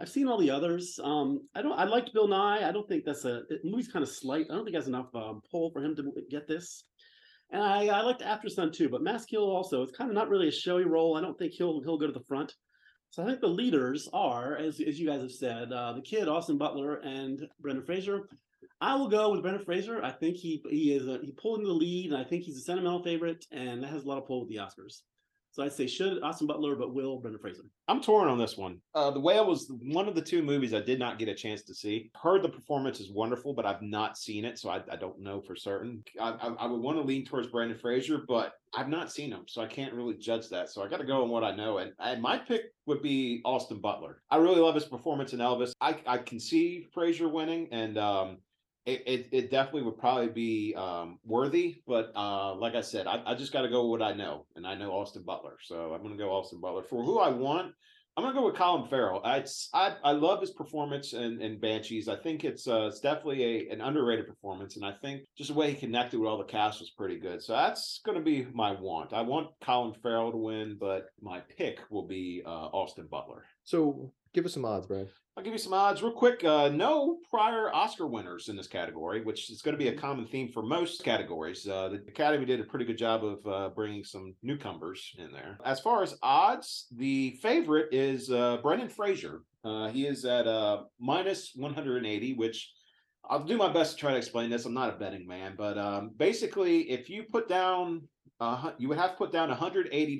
I've 0.00 0.08
seen 0.08 0.26
all 0.26 0.38
the 0.38 0.50
others. 0.50 0.98
Um, 1.04 1.46
I 1.54 1.62
don't. 1.62 1.78
I 1.78 1.84
liked 1.84 2.12
Bill 2.12 2.26
Nighy. 2.26 2.64
I 2.64 2.72
don't 2.72 2.88
think 2.88 3.04
that's 3.04 3.24
a 3.24 3.42
movie's 3.62 3.86
kind 3.86 4.02
of 4.02 4.08
slight. 4.08 4.46
I 4.50 4.54
don't 4.54 4.64
think 4.64 4.74
has 4.74 4.88
enough 4.88 5.14
um, 5.14 5.40
pull 5.48 5.70
for 5.70 5.84
him 5.84 5.94
to 5.96 6.12
get 6.28 6.48
this. 6.48 6.84
And 7.52 7.62
I, 7.62 7.86
I 7.86 8.02
liked 8.02 8.22
Aftersun 8.22 8.72
too, 8.72 8.88
but 8.88 9.02
Mescal 9.02 9.50
also. 9.50 9.82
It's 9.82 9.96
kind 9.96 10.10
of 10.10 10.14
not 10.14 10.28
really 10.28 10.48
a 10.48 10.52
showy 10.52 10.84
role. 10.84 11.16
I 11.16 11.20
don't 11.20 11.36
think 11.38 11.52
he'll 11.52 11.80
he'll 11.82 11.98
go 11.98 12.06
to 12.06 12.12
the 12.12 12.24
front. 12.28 12.54
So 13.10 13.22
I 13.22 13.26
think 13.26 13.40
the 13.40 13.48
leaders 13.48 14.08
are, 14.12 14.56
as 14.56 14.80
as 14.80 15.00
you 15.00 15.06
guys 15.08 15.20
have 15.20 15.32
said, 15.32 15.72
uh, 15.72 15.94
the 15.94 16.02
kid 16.02 16.28
Austin 16.28 16.58
Butler 16.58 16.96
and 16.96 17.48
Brendan 17.60 17.84
Fraser. 17.84 18.28
I 18.80 18.94
will 18.94 19.08
go 19.08 19.30
with 19.30 19.42
Brendan 19.42 19.64
Fraser. 19.64 20.02
I 20.02 20.12
think 20.12 20.36
he 20.36 20.62
he 20.70 20.94
is 20.94 21.08
a, 21.08 21.18
he 21.22 21.32
pulled 21.32 21.58
in 21.58 21.66
the 21.66 21.72
lead, 21.72 22.12
and 22.12 22.20
I 22.20 22.24
think 22.24 22.44
he's 22.44 22.56
a 22.56 22.62
sentimental 22.62 23.02
favorite, 23.02 23.44
and 23.50 23.82
that 23.82 23.88
has 23.90 24.04
a 24.04 24.08
lot 24.08 24.18
of 24.18 24.26
pull 24.26 24.40
with 24.40 24.48
the 24.48 24.56
Oscars. 24.56 25.02
So 25.52 25.64
I'd 25.64 25.72
say 25.72 25.86
should 25.86 26.22
Austin 26.22 26.46
Butler, 26.46 26.76
but 26.76 26.94
will 26.94 27.18
Brendan 27.18 27.40
Fraser. 27.40 27.64
I'm 27.88 28.00
torn 28.00 28.28
on 28.28 28.38
this 28.38 28.56
one. 28.56 28.80
Uh, 28.94 29.10
the 29.10 29.18
Whale 29.18 29.46
was 29.46 29.70
one 29.82 30.06
of 30.06 30.14
the 30.14 30.22
two 30.22 30.42
movies 30.42 30.72
I 30.72 30.80
did 30.80 31.00
not 31.00 31.18
get 31.18 31.28
a 31.28 31.34
chance 31.34 31.62
to 31.62 31.74
see. 31.74 32.10
Heard 32.14 32.42
the 32.42 32.48
performance 32.48 33.00
is 33.00 33.10
wonderful, 33.10 33.52
but 33.52 33.66
I've 33.66 33.82
not 33.82 34.16
seen 34.16 34.44
it, 34.44 34.58
so 34.58 34.70
I, 34.70 34.80
I 34.90 34.96
don't 34.96 35.18
know 35.18 35.40
for 35.40 35.56
certain. 35.56 36.04
I, 36.20 36.30
I, 36.30 36.48
I, 36.60 36.66
would 36.66 36.80
want 36.80 36.98
to 36.98 37.02
lean 37.02 37.24
towards 37.24 37.48
Brendan 37.48 37.78
Fraser, 37.78 38.22
but 38.28 38.52
I've 38.76 38.88
not 38.88 39.10
seen 39.10 39.32
him, 39.32 39.42
so 39.48 39.60
I 39.60 39.66
can't 39.66 39.92
really 39.92 40.14
judge 40.14 40.48
that. 40.50 40.70
So 40.70 40.84
I 40.84 40.88
got 40.88 40.98
to 40.98 41.06
go 41.06 41.22
on 41.22 41.30
what 41.30 41.42
I 41.42 41.54
know, 41.54 41.78
and, 41.78 41.92
and 41.98 42.22
my 42.22 42.38
pick 42.38 42.62
would 42.86 43.02
be 43.02 43.40
Austin 43.44 43.80
Butler. 43.80 44.22
I 44.30 44.36
really 44.36 44.60
love 44.60 44.76
his 44.76 44.84
performance 44.84 45.32
in 45.32 45.40
Elvis. 45.40 45.72
I, 45.80 45.96
I 46.06 46.18
can 46.18 46.38
see 46.38 46.86
Fraser 46.92 47.28
winning, 47.28 47.68
and 47.72 47.98
um, 47.98 48.38
it, 48.86 49.02
it, 49.06 49.28
it, 49.32 49.50
definitely 49.50 49.82
would 49.82 49.98
probably 49.98 50.28
be 50.28 50.74
um, 50.76 51.18
worthy, 51.24 51.82
but 51.86 52.12
uh, 52.16 52.54
like 52.54 52.74
I 52.74 52.80
said, 52.80 53.06
I, 53.06 53.22
I 53.26 53.34
just 53.34 53.52
got 53.52 53.62
to 53.62 53.68
go 53.68 53.86
with 53.86 54.00
what 54.00 54.06
I 54.06 54.14
know, 54.14 54.46
and 54.56 54.66
I 54.66 54.74
know 54.74 54.92
Austin 54.92 55.22
Butler, 55.22 55.56
so 55.62 55.92
I'm 55.92 56.02
going 56.02 56.16
to 56.16 56.22
go 56.22 56.30
Austin 56.30 56.60
Butler 56.60 56.82
for 56.82 57.04
who 57.04 57.18
I 57.18 57.28
want. 57.28 57.72
I'm 58.16 58.24
going 58.24 58.34
to 58.34 58.40
go 58.40 58.46
with 58.46 58.56
Colin 58.56 58.88
Farrell. 58.88 59.22
I, 59.24 59.44
I 59.72 59.94
I 60.02 60.12
love 60.12 60.40
his 60.40 60.50
performance 60.50 61.12
in, 61.12 61.40
in 61.40 61.60
Banshees. 61.60 62.08
I 62.08 62.16
think 62.16 62.44
it's 62.44 62.66
uh, 62.66 62.88
it's 62.88 63.00
definitely 63.00 63.44
a 63.44 63.72
an 63.72 63.80
underrated 63.80 64.26
performance, 64.26 64.76
and 64.76 64.84
I 64.84 64.92
think 65.00 65.22
just 65.38 65.48
the 65.48 65.54
way 65.54 65.70
he 65.70 65.76
connected 65.78 66.18
with 66.18 66.28
all 66.28 66.36
the 66.36 66.44
cast 66.44 66.80
was 66.80 66.90
pretty 66.90 67.18
good. 67.18 67.40
So 67.42 67.52
that's 67.52 68.00
going 68.04 68.18
to 68.18 68.24
be 68.24 68.46
my 68.52 68.72
want. 68.72 69.12
I 69.12 69.22
want 69.22 69.48
Colin 69.64 69.94
Farrell 70.02 70.32
to 70.32 70.36
win, 70.36 70.76
but 70.78 71.06
my 71.22 71.40
pick 71.56 71.78
will 71.88 72.06
be 72.06 72.42
uh, 72.44 72.48
Austin 72.48 73.06
Butler. 73.10 73.44
So 73.70 74.10
give 74.34 74.44
us 74.44 74.54
some 74.54 74.64
odds, 74.64 74.88
Brad. 74.88 75.06
I'll 75.36 75.44
give 75.44 75.52
you 75.52 75.58
some 75.60 75.74
odds 75.74 76.02
real 76.02 76.10
quick. 76.10 76.42
Uh, 76.42 76.70
no 76.70 77.18
prior 77.30 77.72
Oscar 77.72 78.08
winners 78.08 78.48
in 78.48 78.56
this 78.56 78.66
category, 78.66 79.22
which 79.22 79.48
is 79.48 79.62
going 79.62 79.74
to 79.74 79.78
be 79.78 79.86
a 79.86 79.92
mm-hmm. 79.92 80.00
common 80.00 80.26
theme 80.26 80.50
for 80.52 80.64
most 80.64 81.04
categories. 81.04 81.68
Uh, 81.68 81.90
the 81.90 82.02
Academy 82.08 82.44
did 82.44 82.58
a 82.58 82.64
pretty 82.64 82.84
good 82.84 82.98
job 82.98 83.24
of 83.24 83.46
uh, 83.46 83.68
bringing 83.68 84.02
some 84.02 84.34
newcomers 84.42 85.14
in 85.18 85.30
there. 85.30 85.56
As 85.64 85.78
far 85.78 86.02
as 86.02 86.18
odds, 86.20 86.88
the 86.96 87.38
favorite 87.42 87.94
is 87.94 88.28
uh, 88.28 88.56
Brendan 88.56 88.88
Fraser. 88.88 89.42
Uh, 89.64 89.86
he 89.86 90.04
is 90.04 90.24
at 90.24 90.48
uh, 90.48 90.82
minus 90.98 91.52
180, 91.54 92.34
which 92.34 92.72
I'll 93.24 93.44
do 93.44 93.56
my 93.56 93.72
best 93.72 93.92
to 93.92 94.00
try 94.00 94.10
to 94.10 94.18
explain 94.18 94.50
this. 94.50 94.64
I'm 94.64 94.74
not 94.74 94.92
a 94.92 94.98
betting 94.98 95.28
man, 95.28 95.54
but 95.56 95.78
um, 95.78 96.10
basically, 96.16 96.90
if 96.90 97.08
you 97.08 97.22
put 97.22 97.48
down, 97.48 98.08
you 98.78 98.88
would 98.88 98.98
have 98.98 99.12
to 99.12 99.16
put 99.16 99.30
down 99.30 99.48
$180 99.48 100.18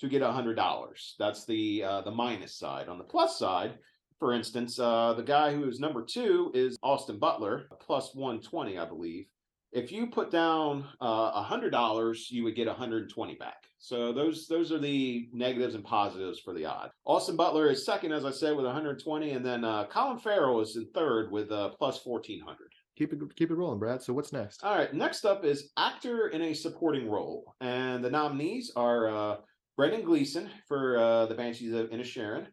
to 0.00 0.08
get 0.08 0.22
a 0.22 0.26
$100. 0.26 1.12
That's 1.18 1.44
the 1.44 1.80
the 2.04 2.10
minus 2.10 2.54
side. 2.54 2.88
On 2.88 2.98
the 2.98 3.04
plus 3.04 3.38
side, 3.38 3.74
for 4.18 4.32
instance, 4.32 4.78
uh, 4.78 5.14
the 5.14 5.22
guy 5.22 5.54
who 5.54 5.68
is 5.68 5.78
number 5.78 6.02
two 6.02 6.50
is 6.54 6.76
Austin 6.82 7.18
Butler, 7.18 7.68
plus 7.80 8.14
120, 8.14 8.76
I 8.78 8.84
believe. 8.84 9.26
If 9.70 9.92
you 9.92 10.06
put 10.06 10.30
down 10.30 10.84
uh, 11.00 11.32
a 11.34 11.42
hundred 11.42 11.70
dollars, 11.70 12.28
you 12.30 12.42
would 12.44 12.56
get 12.56 12.66
120 12.66 13.34
back. 13.34 13.64
So 13.78 14.12
those 14.12 14.48
those 14.48 14.72
are 14.72 14.78
the 14.78 15.28
negatives 15.32 15.74
and 15.74 15.84
positives 15.84 16.40
for 16.40 16.54
the 16.54 16.64
odd. 16.64 16.90
Austin 17.04 17.36
Butler 17.36 17.70
is 17.70 17.84
second, 17.84 18.12
as 18.12 18.24
I 18.24 18.30
said, 18.30 18.56
with 18.56 18.64
120, 18.64 19.32
and 19.32 19.44
then 19.44 19.64
uh, 19.64 19.84
Colin 19.84 20.18
Farrell 20.18 20.60
is 20.60 20.76
in 20.76 20.86
third 20.94 21.30
with 21.30 21.52
uh, 21.52 21.68
plus 21.78 22.04
1400. 22.04 22.56
Keep 22.96 23.12
it 23.12 23.36
keep 23.36 23.50
it 23.50 23.54
rolling, 23.54 23.78
Brad. 23.78 24.02
So 24.02 24.14
what's 24.14 24.32
next? 24.32 24.64
All 24.64 24.74
right, 24.74 24.92
next 24.92 25.26
up 25.26 25.44
is 25.44 25.70
actor 25.76 26.28
in 26.28 26.42
a 26.42 26.54
supporting 26.54 27.08
role, 27.08 27.54
and 27.60 28.02
the 28.02 28.10
nominees 28.10 28.72
are 28.74 29.08
uh, 29.08 29.36
Brendan 29.78 30.02
Gleeson 30.02 30.50
for 30.66 30.98
uh, 30.98 31.26
the 31.26 31.36
Banshees 31.36 31.72
of 31.72 31.90
Inisherin, 31.90 32.48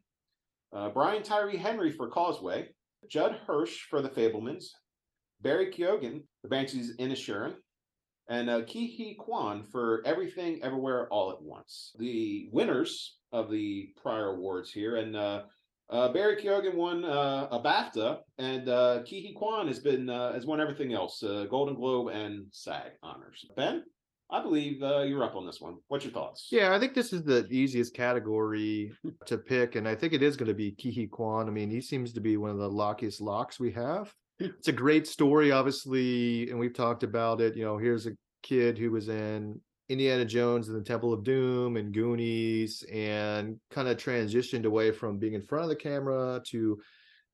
uh, 0.72 0.90
Brian 0.90 1.24
Tyree 1.24 1.58
Henry 1.58 1.92
for 1.92 2.08
Causeway, 2.08 2.68
Judd 3.10 3.40
Hirsch 3.48 3.88
for 3.90 4.04
The 4.04 4.10
Fabelmans, 4.10 4.66
Barry 5.42 5.72
Keoghan, 5.72 6.22
The 6.44 6.50
Banshees 6.50 6.92
of 6.92 6.98
Inisherin, 6.98 7.56
and 8.30 8.48
uh, 8.48 8.62
Huy 8.62 9.18
Quan 9.20 9.64
for 9.72 10.04
Everything 10.06 10.62
Everywhere 10.62 11.08
All 11.12 11.32
at 11.32 11.42
Once. 11.42 11.96
The 11.98 12.48
winners 12.52 13.18
of 13.32 13.50
the 13.50 13.90
prior 14.00 14.36
awards 14.36 14.72
here, 14.72 14.98
and 14.98 15.16
uh, 15.16 15.44
uh, 15.90 16.10
Barry 16.14 16.36
Keoghan 16.36 16.76
won 16.76 17.04
uh, 17.04 17.48
a 17.50 17.60
BAFTA, 17.60 18.20
and 18.38 18.70
uh, 18.70 19.02
Ke 19.02 19.34
Huy 19.34 19.68
has 19.68 19.80
been 19.80 20.12
uh, 20.12 20.34
has 20.34 20.46
won 20.46 20.62
everything 20.62 20.94
else: 20.94 21.24
Golden 21.50 21.74
Globe 21.74 22.10
and 22.10 22.46
SAG 22.52 22.92
honors. 23.02 23.46
Ben, 23.56 23.84
I 24.32 24.42
believe 24.42 24.82
uh, 24.82 25.02
you're 25.02 25.24
up 25.24 25.36
on 25.36 25.46
this 25.46 25.62
one. 25.62 25.76
What's 25.88 26.04
your 26.04 26.14
thoughts? 26.14 26.48
Yeah, 26.52 26.74
I 26.76 26.80
think 26.80 26.94
this 26.94 27.14
is 27.14 27.24
the 27.24 27.48
easiest 27.50 27.94
category 27.94 28.92
to 29.26 29.38
pick, 29.38 29.76
and 29.76 29.88
I 29.88 29.94
think 29.96 30.14
it 30.14 30.24
is 30.24 30.36
going 30.36 30.48
to 30.48 30.54
be 30.54 30.72
Ke 30.72 31.10
Quan. 31.12 31.48
I 31.48 31.52
mean, 31.52 31.70
he 31.70 31.80
seems 31.80 32.12
to 32.14 32.22
be 32.22 32.38
one 32.38 32.50
of 32.50 32.58
the 32.58 32.70
luckiest 32.70 33.22
locks 33.22 33.60
we 33.60 33.72
have. 33.74 34.14
It's 34.40 34.68
a 34.68 34.74
great 34.74 35.08
story, 35.08 35.52
obviously, 35.52 36.50
and 36.50 36.60
we've 36.60 36.74
talked 36.74 37.04
about 37.04 37.40
it. 37.40 37.56
You 37.56 37.64
know, 37.64 37.78
here's 37.78 38.08
a 38.08 38.18
kid 38.42 38.78
who 38.78 38.92
was 38.92 39.10
in 39.10 39.60
Indiana 39.90 40.26
Jones 40.26 40.68
and 40.68 40.78
the 40.78 40.84
Temple 40.84 41.14
of 41.14 41.24
Doom 41.24 41.78
and 41.78 41.94
Goonies, 41.94 42.84
and 42.92 43.58
kind 43.70 43.88
of 43.88 43.98
transitioned 43.98 44.66
away 44.66 44.92
from 44.92 45.20
being 45.20 45.36
in 45.36 45.42
front 45.42 45.64
of 45.64 45.70
the 45.70 45.76
camera 45.76 46.42
to 46.48 46.80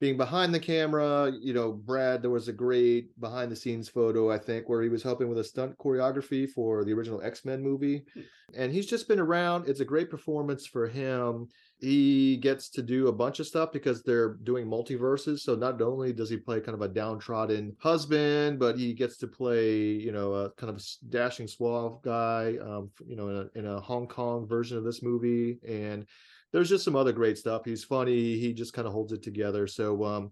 being 0.01 0.17
behind 0.17 0.51
the 0.51 0.59
camera, 0.59 1.31
you 1.39 1.53
know, 1.53 1.71
Brad, 1.71 2.23
there 2.23 2.31
was 2.31 2.47
a 2.47 2.53
great 2.53 3.17
behind 3.21 3.51
the 3.51 3.55
scenes 3.55 3.87
photo, 3.87 4.31
I 4.31 4.39
think, 4.39 4.67
where 4.67 4.81
he 4.81 4.89
was 4.89 5.03
helping 5.03 5.29
with 5.29 5.37
a 5.37 5.43
stunt 5.43 5.77
choreography 5.77 6.49
for 6.49 6.83
the 6.83 6.91
original 6.91 7.21
X 7.21 7.45
Men 7.45 7.61
movie. 7.61 8.03
Hmm. 8.15 8.21
And 8.57 8.73
he's 8.73 8.87
just 8.87 9.07
been 9.07 9.19
around. 9.19 9.69
It's 9.69 9.79
a 9.79 9.85
great 9.85 10.09
performance 10.09 10.65
for 10.65 10.87
him. 10.87 11.49
He 11.79 12.37
gets 12.37 12.67
to 12.69 12.81
do 12.81 13.09
a 13.09 13.13
bunch 13.13 13.39
of 13.39 13.45
stuff 13.45 13.71
because 13.71 14.01
they're 14.01 14.33
doing 14.43 14.65
multiverses. 14.65 15.41
So 15.41 15.53
not 15.53 15.79
only 15.83 16.13
does 16.13 16.31
he 16.31 16.37
play 16.37 16.59
kind 16.61 16.75
of 16.75 16.81
a 16.81 16.87
downtrodden 16.87 17.75
husband, 17.79 18.57
but 18.57 18.77
he 18.79 18.93
gets 18.93 19.17
to 19.17 19.27
play, 19.27 19.77
you 19.77 20.11
know, 20.11 20.33
a 20.33 20.49
kind 20.51 20.71
of 20.71 20.83
dashing 21.09 21.47
suave 21.47 22.01
guy, 22.01 22.55
um, 22.59 22.89
you 23.05 23.15
know, 23.15 23.29
in 23.29 23.35
a, 23.35 23.59
in 23.59 23.67
a 23.67 23.79
Hong 23.79 24.07
Kong 24.07 24.47
version 24.47 24.77
of 24.77 24.83
this 24.83 25.03
movie. 25.03 25.59
And 25.67 26.07
there's 26.51 26.69
just 26.69 26.83
some 26.83 26.95
other 26.95 27.11
great 27.11 27.37
stuff. 27.37 27.63
He's 27.65 27.83
funny. 27.83 28.37
He 28.37 28.53
just 28.53 28.73
kind 28.73 28.87
of 28.87 28.93
holds 28.93 29.13
it 29.13 29.23
together. 29.23 29.67
So 29.67 30.03
um, 30.03 30.31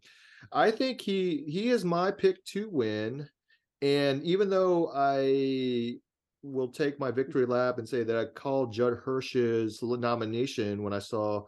I 0.51 0.71
think 0.71 1.01
he 1.01 1.43
he 1.47 1.69
is 1.69 1.85
my 1.85 2.11
pick 2.11 2.43
to 2.45 2.69
win. 2.69 3.27
And 3.81 4.21
even 4.23 4.49
though 4.49 4.91
I 4.93 5.95
will 6.43 6.67
take 6.69 6.99
my 6.99 7.11
victory 7.11 7.45
lap 7.45 7.77
and 7.77 7.88
say 7.88 8.03
that 8.03 8.17
I 8.17 8.25
called 8.25 8.73
Judd 8.73 8.97
Hirsch's 9.05 9.81
nomination 9.81 10.83
when 10.83 10.93
I 10.93 10.99
saw 10.99 11.43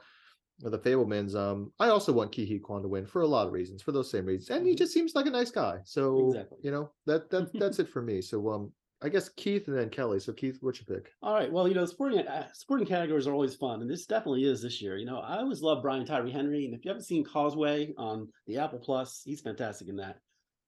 the 0.59 0.79
Fabelmans, 0.79 1.35
um, 1.35 1.71
I 1.79 1.89
also 1.89 2.13
want 2.13 2.31
Ke 2.31 2.61
Quan 2.61 2.83
to 2.83 2.87
win 2.87 3.05
for 3.05 3.21
a 3.21 3.27
lot 3.27 3.47
of 3.47 3.53
reasons, 3.53 3.81
for 3.81 3.91
those 3.91 4.11
same 4.11 4.25
reasons. 4.25 4.49
And 4.49 4.65
he 4.65 4.73
mm-hmm. 4.73 4.77
just 4.77 4.93
seems 4.93 5.15
like 5.15 5.25
a 5.25 5.31
nice 5.31 5.51
guy. 5.51 5.79
So 5.83 6.29
exactly. 6.29 6.59
you 6.61 6.71
know, 6.71 6.91
that 7.05 7.29
that 7.31 7.51
that's 7.59 7.79
it 7.79 7.89
for 7.89 8.01
me. 8.01 8.21
So 8.21 8.49
um 8.49 8.71
I 9.03 9.09
guess 9.09 9.29
Keith 9.29 9.67
and 9.67 9.77
then 9.77 9.89
Kelly. 9.89 10.19
So 10.19 10.31
Keith, 10.31 10.59
what's 10.61 10.79
your 10.79 10.95
pick? 10.97 11.11
All 11.23 11.33
right. 11.33 11.51
Well, 11.51 11.67
you 11.67 11.73
know, 11.73 11.85
sporting 11.85 12.19
uh, 12.19 12.47
sporting 12.53 12.85
categories 12.85 13.27
are 13.27 13.33
always 13.33 13.55
fun, 13.55 13.81
and 13.81 13.89
this 13.89 14.05
definitely 14.05 14.43
is 14.43 14.61
this 14.61 14.81
year. 14.81 14.97
You 14.97 15.05
know, 15.05 15.19
I 15.19 15.37
always 15.37 15.61
love 15.61 15.81
Brian 15.81 16.05
Tyree 16.05 16.31
Henry, 16.31 16.65
and 16.65 16.73
if 16.73 16.85
you 16.85 16.89
haven't 16.89 17.05
seen 17.05 17.23
Causeway 17.23 17.93
on 17.97 18.27
the 18.45 18.57
Apple 18.57 18.79
Plus, 18.79 19.21
he's 19.25 19.41
fantastic 19.41 19.87
in 19.87 19.95
that. 19.97 20.17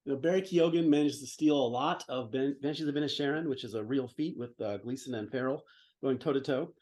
You 0.05 0.13
know, 0.13 0.19
Barry 0.19 0.41
Keoghan 0.41 0.89
managed 0.89 1.19
to 1.19 1.27
steal 1.27 1.55
a 1.55 1.67
lot 1.67 2.03
of 2.09 2.31
ben- 2.31 2.57
Banshees 2.61 2.87
of 2.87 2.95
Inisherin, 2.95 3.47
which 3.47 3.63
is 3.63 3.75
a 3.75 3.83
real 3.83 4.07
feat 4.07 4.35
with 4.37 4.59
uh, 4.59 4.77
Gleeson 4.77 5.13
and 5.15 5.31
Farrell 5.31 5.63
going 6.01 6.17
toe 6.17 6.33
to 6.33 6.41
toe. 6.41 6.73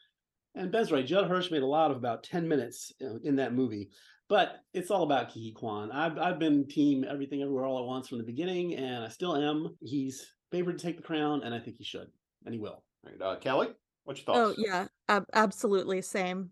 And 0.54 0.72
Ben's 0.72 0.90
right. 0.90 1.06
Judd 1.06 1.28
Hirsch 1.28 1.50
made 1.50 1.62
a 1.62 1.66
lot 1.66 1.90
of 1.90 1.96
about 1.96 2.24
10 2.24 2.48
minutes 2.48 2.92
in 3.22 3.36
that 3.36 3.54
movie. 3.54 3.90
But 4.28 4.60
it's 4.74 4.90
all 4.90 5.02
about 5.02 5.30
Huy 5.32 5.52
Quan. 5.52 5.90
I've, 5.92 6.18
I've 6.18 6.38
been 6.38 6.66
team 6.66 7.04
everything 7.08 7.42
everywhere 7.42 7.64
all 7.64 7.78
at 7.78 7.86
once 7.86 8.08
from 8.08 8.18
the 8.18 8.24
beginning, 8.24 8.74
and 8.74 9.04
I 9.04 9.08
still 9.08 9.36
am. 9.36 9.76
He's 9.80 10.26
favored 10.52 10.78
to 10.78 10.84
take 10.84 10.96
the 10.96 11.02
crown, 11.02 11.42
and 11.42 11.52
I 11.52 11.58
think 11.58 11.78
he 11.78 11.84
should, 11.84 12.08
and 12.44 12.54
he 12.54 12.60
will. 12.60 12.84
Right, 13.02 13.20
uh, 13.20 13.36
Kelly, 13.36 13.68
what's 14.04 14.20
your 14.20 14.26
thoughts? 14.26 14.58
Oh 14.58 14.62
yeah, 14.62 14.86
ab- 15.08 15.26
absolutely 15.32 16.02
same. 16.02 16.50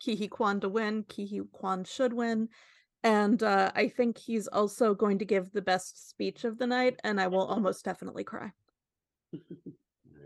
Ke 0.00 0.16
Huy 0.16 0.26
Quan 0.26 0.58
to 0.60 0.68
win. 0.68 1.04
Kihi 1.04 1.42
Kwan 1.52 1.84
should 1.84 2.12
win, 2.12 2.48
and 3.04 3.40
uh, 3.42 3.70
I 3.76 3.86
think 3.88 4.18
he's 4.18 4.48
also 4.48 4.94
going 4.94 5.18
to 5.18 5.24
give 5.24 5.52
the 5.52 5.62
best 5.62 6.10
speech 6.10 6.44
of 6.44 6.58
the 6.58 6.66
night, 6.66 6.98
and 7.04 7.20
I 7.20 7.28
will 7.28 7.46
almost 7.46 7.84
definitely 7.84 8.24
cry. 8.24 8.50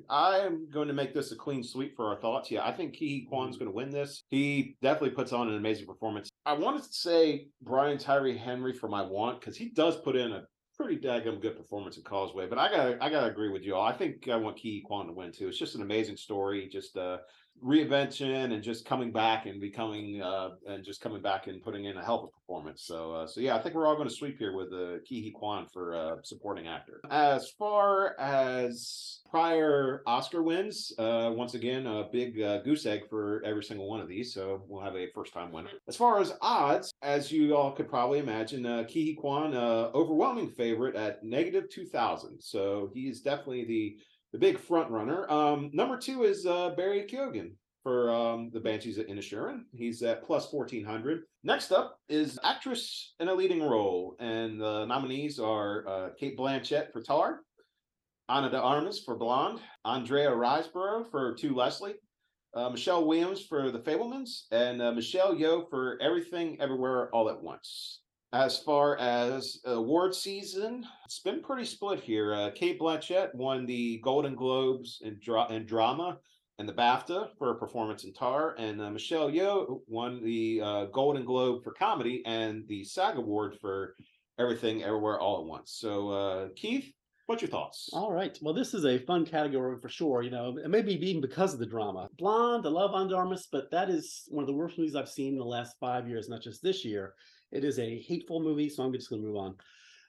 I'm 0.08 0.70
going 0.70 0.86
to 0.86 0.94
make 0.94 1.12
this 1.12 1.32
a 1.32 1.36
clean 1.36 1.64
sweep 1.64 1.96
for 1.96 2.06
our 2.06 2.20
thoughts. 2.20 2.50
Yeah, 2.50 2.64
I 2.64 2.72
think 2.72 2.94
Kihi 2.94 2.98
Huy 2.98 3.26
Quan's 3.28 3.56
going 3.56 3.70
to 3.70 3.74
win 3.74 3.90
this. 3.90 4.22
He 4.28 4.76
definitely 4.80 5.10
puts 5.10 5.32
on 5.32 5.48
an 5.48 5.56
amazing 5.56 5.86
performance. 5.86 6.30
I 6.46 6.52
wanted 6.52 6.84
to 6.84 6.92
say 6.92 7.48
Brian 7.60 7.98
Tyree 7.98 8.38
Henry 8.38 8.72
for 8.72 8.88
my 8.88 9.02
want 9.02 9.40
because 9.40 9.56
he 9.56 9.70
does 9.70 9.96
put 9.96 10.14
in 10.14 10.32
a 10.32 10.44
pretty 10.76 10.98
daggum 10.98 11.40
good 11.40 11.56
performance 11.56 11.96
in 11.96 12.02
Causeway. 12.02 12.46
But 12.46 12.58
I 12.58 12.70
gotta 12.70 12.98
I 13.02 13.10
gotta 13.10 13.26
agree 13.26 13.48
with 13.48 13.64
you 13.64 13.74
all. 13.74 13.86
I 13.86 13.92
think 13.92 14.28
I 14.28 14.36
want 14.36 14.58
Ke 14.58 14.84
Quan 14.84 15.06
to 15.06 15.12
win 15.12 15.32
too. 15.32 15.48
It's 15.48 15.58
just 15.58 15.74
an 15.74 15.82
amazing 15.82 16.16
story. 16.16 16.68
Just 16.68 16.96
uh 16.96 17.18
reinvention 17.64 18.52
and 18.52 18.62
just 18.62 18.84
coming 18.84 19.10
back 19.10 19.46
and 19.46 19.60
becoming 19.60 20.20
uh 20.22 20.50
and 20.68 20.84
just 20.84 21.00
coming 21.00 21.22
back 21.22 21.46
and 21.46 21.62
putting 21.62 21.86
in 21.86 21.96
a 21.96 22.04
hell 22.04 22.18
of 22.18 22.24
a 22.24 22.28
performance. 22.28 22.82
So 22.82 23.12
uh 23.12 23.26
so 23.26 23.40
yeah, 23.40 23.56
I 23.56 23.62
think 23.62 23.74
we're 23.74 23.86
all 23.86 23.96
going 23.96 24.08
to 24.08 24.14
sweep 24.14 24.38
here 24.38 24.54
with 24.54 24.72
uh 24.72 24.98
Huy 25.08 25.32
Quan 25.32 25.66
for 25.72 25.94
uh 25.94 26.16
supporting 26.22 26.66
actor. 26.66 27.00
As 27.10 27.50
far 27.50 28.18
as 28.20 29.20
prior 29.30 30.02
Oscar 30.06 30.42
wins, 30.42 30.92
uh 30.98 31.32
once 31.34 31.54
again 31.54 31.86
a 31.86 32.04
big 32.12 32.40
uh, 32.40 32.58
goose 32.62 32.86
egg 32.86 33.08
for 33.08 33.42
every 33.44 33.64
single 33.64 33.88
one 33.88 34.00
of 34.00 34.08
these. 34.08 34.32
So 34.34 34.62
we'll 34.68 34.82
have 34.82 34.96
a 34.96 35.10
first 35.14 35.32
time 35.32 35.50
winner. 35.52 35.70
As 35.88 35.96
far 35.96 36.20
as 36.20 36.34
odds, 36.42 36.92
as 37.02 37.32
you 37.32 37.56
all 37.56 37.72
could 37.72 37.88
probably 37.88 38.18
imagine, 38.18 38.66
uh 38.66 38.84
Huy 38.84 39.14
Quan 39.14 39.54
uh 39.54 39.90
overwhelming 39.94 40.48
favorite 40.50 40.94
at 40.94 41.24
negative 41.24 41.70
2000. 41.70 42.40
So 42.40 42.90
he 42.92 43.08
is 43.08 43.20
definitely 43.20 43.64
the 43.64 43.96
the 44.32 44.38
big 44.38 44.58
front 44.58 44.90
runner. 44.90 45.30
Um, 45.30 45.70
number 45.72 45.96
two 45.96 46.24
is 46.24 46.46
uh, 46.46 46.70
Barry 46.70 47.06
Keoghan 47.10 47.52
for 47.82 48.10
um, 48.10 48.50
the 48.52 48.60
Banshees 48.60 48.98
of 48.98 49.06
Inisherin. 49.06 49.60
He's 49.72 50.02
at 50.02 50.24
plus 50.24 50.52
1400. 50.52 51.22
Next 51.44 51.70
up 51.70 52.00
is 52.08 52.38
actress 52.42 53.14
in 53.20 53.28
a 53.28 53.34
leading 53.34 53.62
role, 53.62 54.16
and 54.18 54.60
the 54.60 54.84
nominees 54.86 55.38
are 55.38 55.86
uh, 55.86 56.08
Cate 56.18 56.36
Blanchett 56.36 56.92
for 56.92 57.00
Tar, 57.00 57.42
Ana 58.28 58.50
de 58.50 58.60
Armas 58.60 59.04
for 59.04 59.16
Blonde, 59.16 59.60
Andrea 59.84 60.30
Riseborough 60.30 61.08
for 61.10 61.34
To 61.34 61.54
Leslie, 61.54 61.94
uh, 62.54 62.70
Michelle 62.70 63.06
Williams 63.06 63.44
for 63.46 63.70
The 63.70 63.78
Fabelmans, 63.78 64.46
and 64.50 64.82
uh, 64.82 64.90
Michelle 64.90 65.36
Yeoh 65.36 65.70
for 65.70 65.96
Everything 66.02 66.60
Everywhere 66.60 67.08
All 67.14 67.30
at 67.30 67.40
Once. 67.40 68.00
As 68.32 68.58
far 68.58 68.98
as 68.98 69.60
award 69.64 70.14
season, 70.14 70.84
it's 71.04 71.20
been 71.20 71.42
pretty 71.42 71.64
split 71.64 72.00
here. 72.00 72.34
Uh, 72.34 72.50
Cate 72.50 72.78
Blanchett 72.78 73.34
won 73.34 73.66
the 73.66 73.98
Golden 74.02 74.34
Globes 74.34 75.00
in, 75.02 75.18
dra- 75.22 75.50
in 75.50 75.64
drama 75.64 76.18
and 76.58 76.68
the 76.68 76.72
BAFTA 76.72 77.28
for 77.38 77.48
her 77.48 77.54
performance 77.54 78.04
in 78.04 78.12
Tar, 78.12 78.54
and 78.58 78.80
uh, 78.80 78.90
Michelle 78.90 79.30
Yeoh 79.30 79.80
won 79.86 80.24
the 80.24 80.60
uh, 80.62 80.84
Golden 80.86 81.24
Globe 81.24 81.62
for 81.62 81.72
comedy 81.72 82.22
and 82.26 82.66
the 82.66 82.82
SAG 82.82 83.16
Award 83.16 83.58
for 83.60 83.94
Everything 84.38 84.82
Everywhere 84.82 85.20
All 85.20 85.40
at 85.40 85.46
Once. 85.46 85.72
So, 85.78 86.10
uh, 86.10 86.48
Keith, 86.56 86.92
what's 87.26 87.42
your 87.42 87.50
thoughts? 87.50 87.90
All 87.92 88.12
right. 88.12 88.36
Well, 88.42 88.54
this 88.54 88.74
is 88.74 88.84
a 88.86 88.98
fun 88.98 89.24
category 89.24 89.76
for 89.80 89.88
sure. 89.88 90.22
You 90.22 90.30
know, 90.30 90.58
it 90.62 90.68
may 90.68 90.82
be 90.82 90.94
even 91.08 91.20
because 91.20 91.54
of 91.54 91.60
the 91.60 91.66
drama. 91.66 92.08
Blonde, 92.18 92.66
I 92.66 92.70
love 92.70 93.08
de 93.08 93.38
but 93.52 93.70
that 93.70 93.88
is 93.88 94.24
one 94.28 94.42
of 94.42 94.48
the 94.48 94.54
worst 94.54 94.78
movies 94.78 94.96
I've 94.96 95.08
seen 95.08 95.34
in 95.34 95.38
the 95.38 95.44
last 95.44 95.76
five 95.78 96.08
years, 96.08 96.28
not 96.28 96.42
just 96.42 96.62
this 96.62 96.84
year. 96.84 97.14
It 97.52 97.64
is 97.64 97.78
a 97.78 98.02
hateful 98.02 98.42
movie, 98.42 98.68
so 98.68 98.82
I'm 98.82 98.92
just 98.92 99.10
going 99.10 99.22
to 99.22 99.28
move 99.28 99.36
on. 99.36 99.54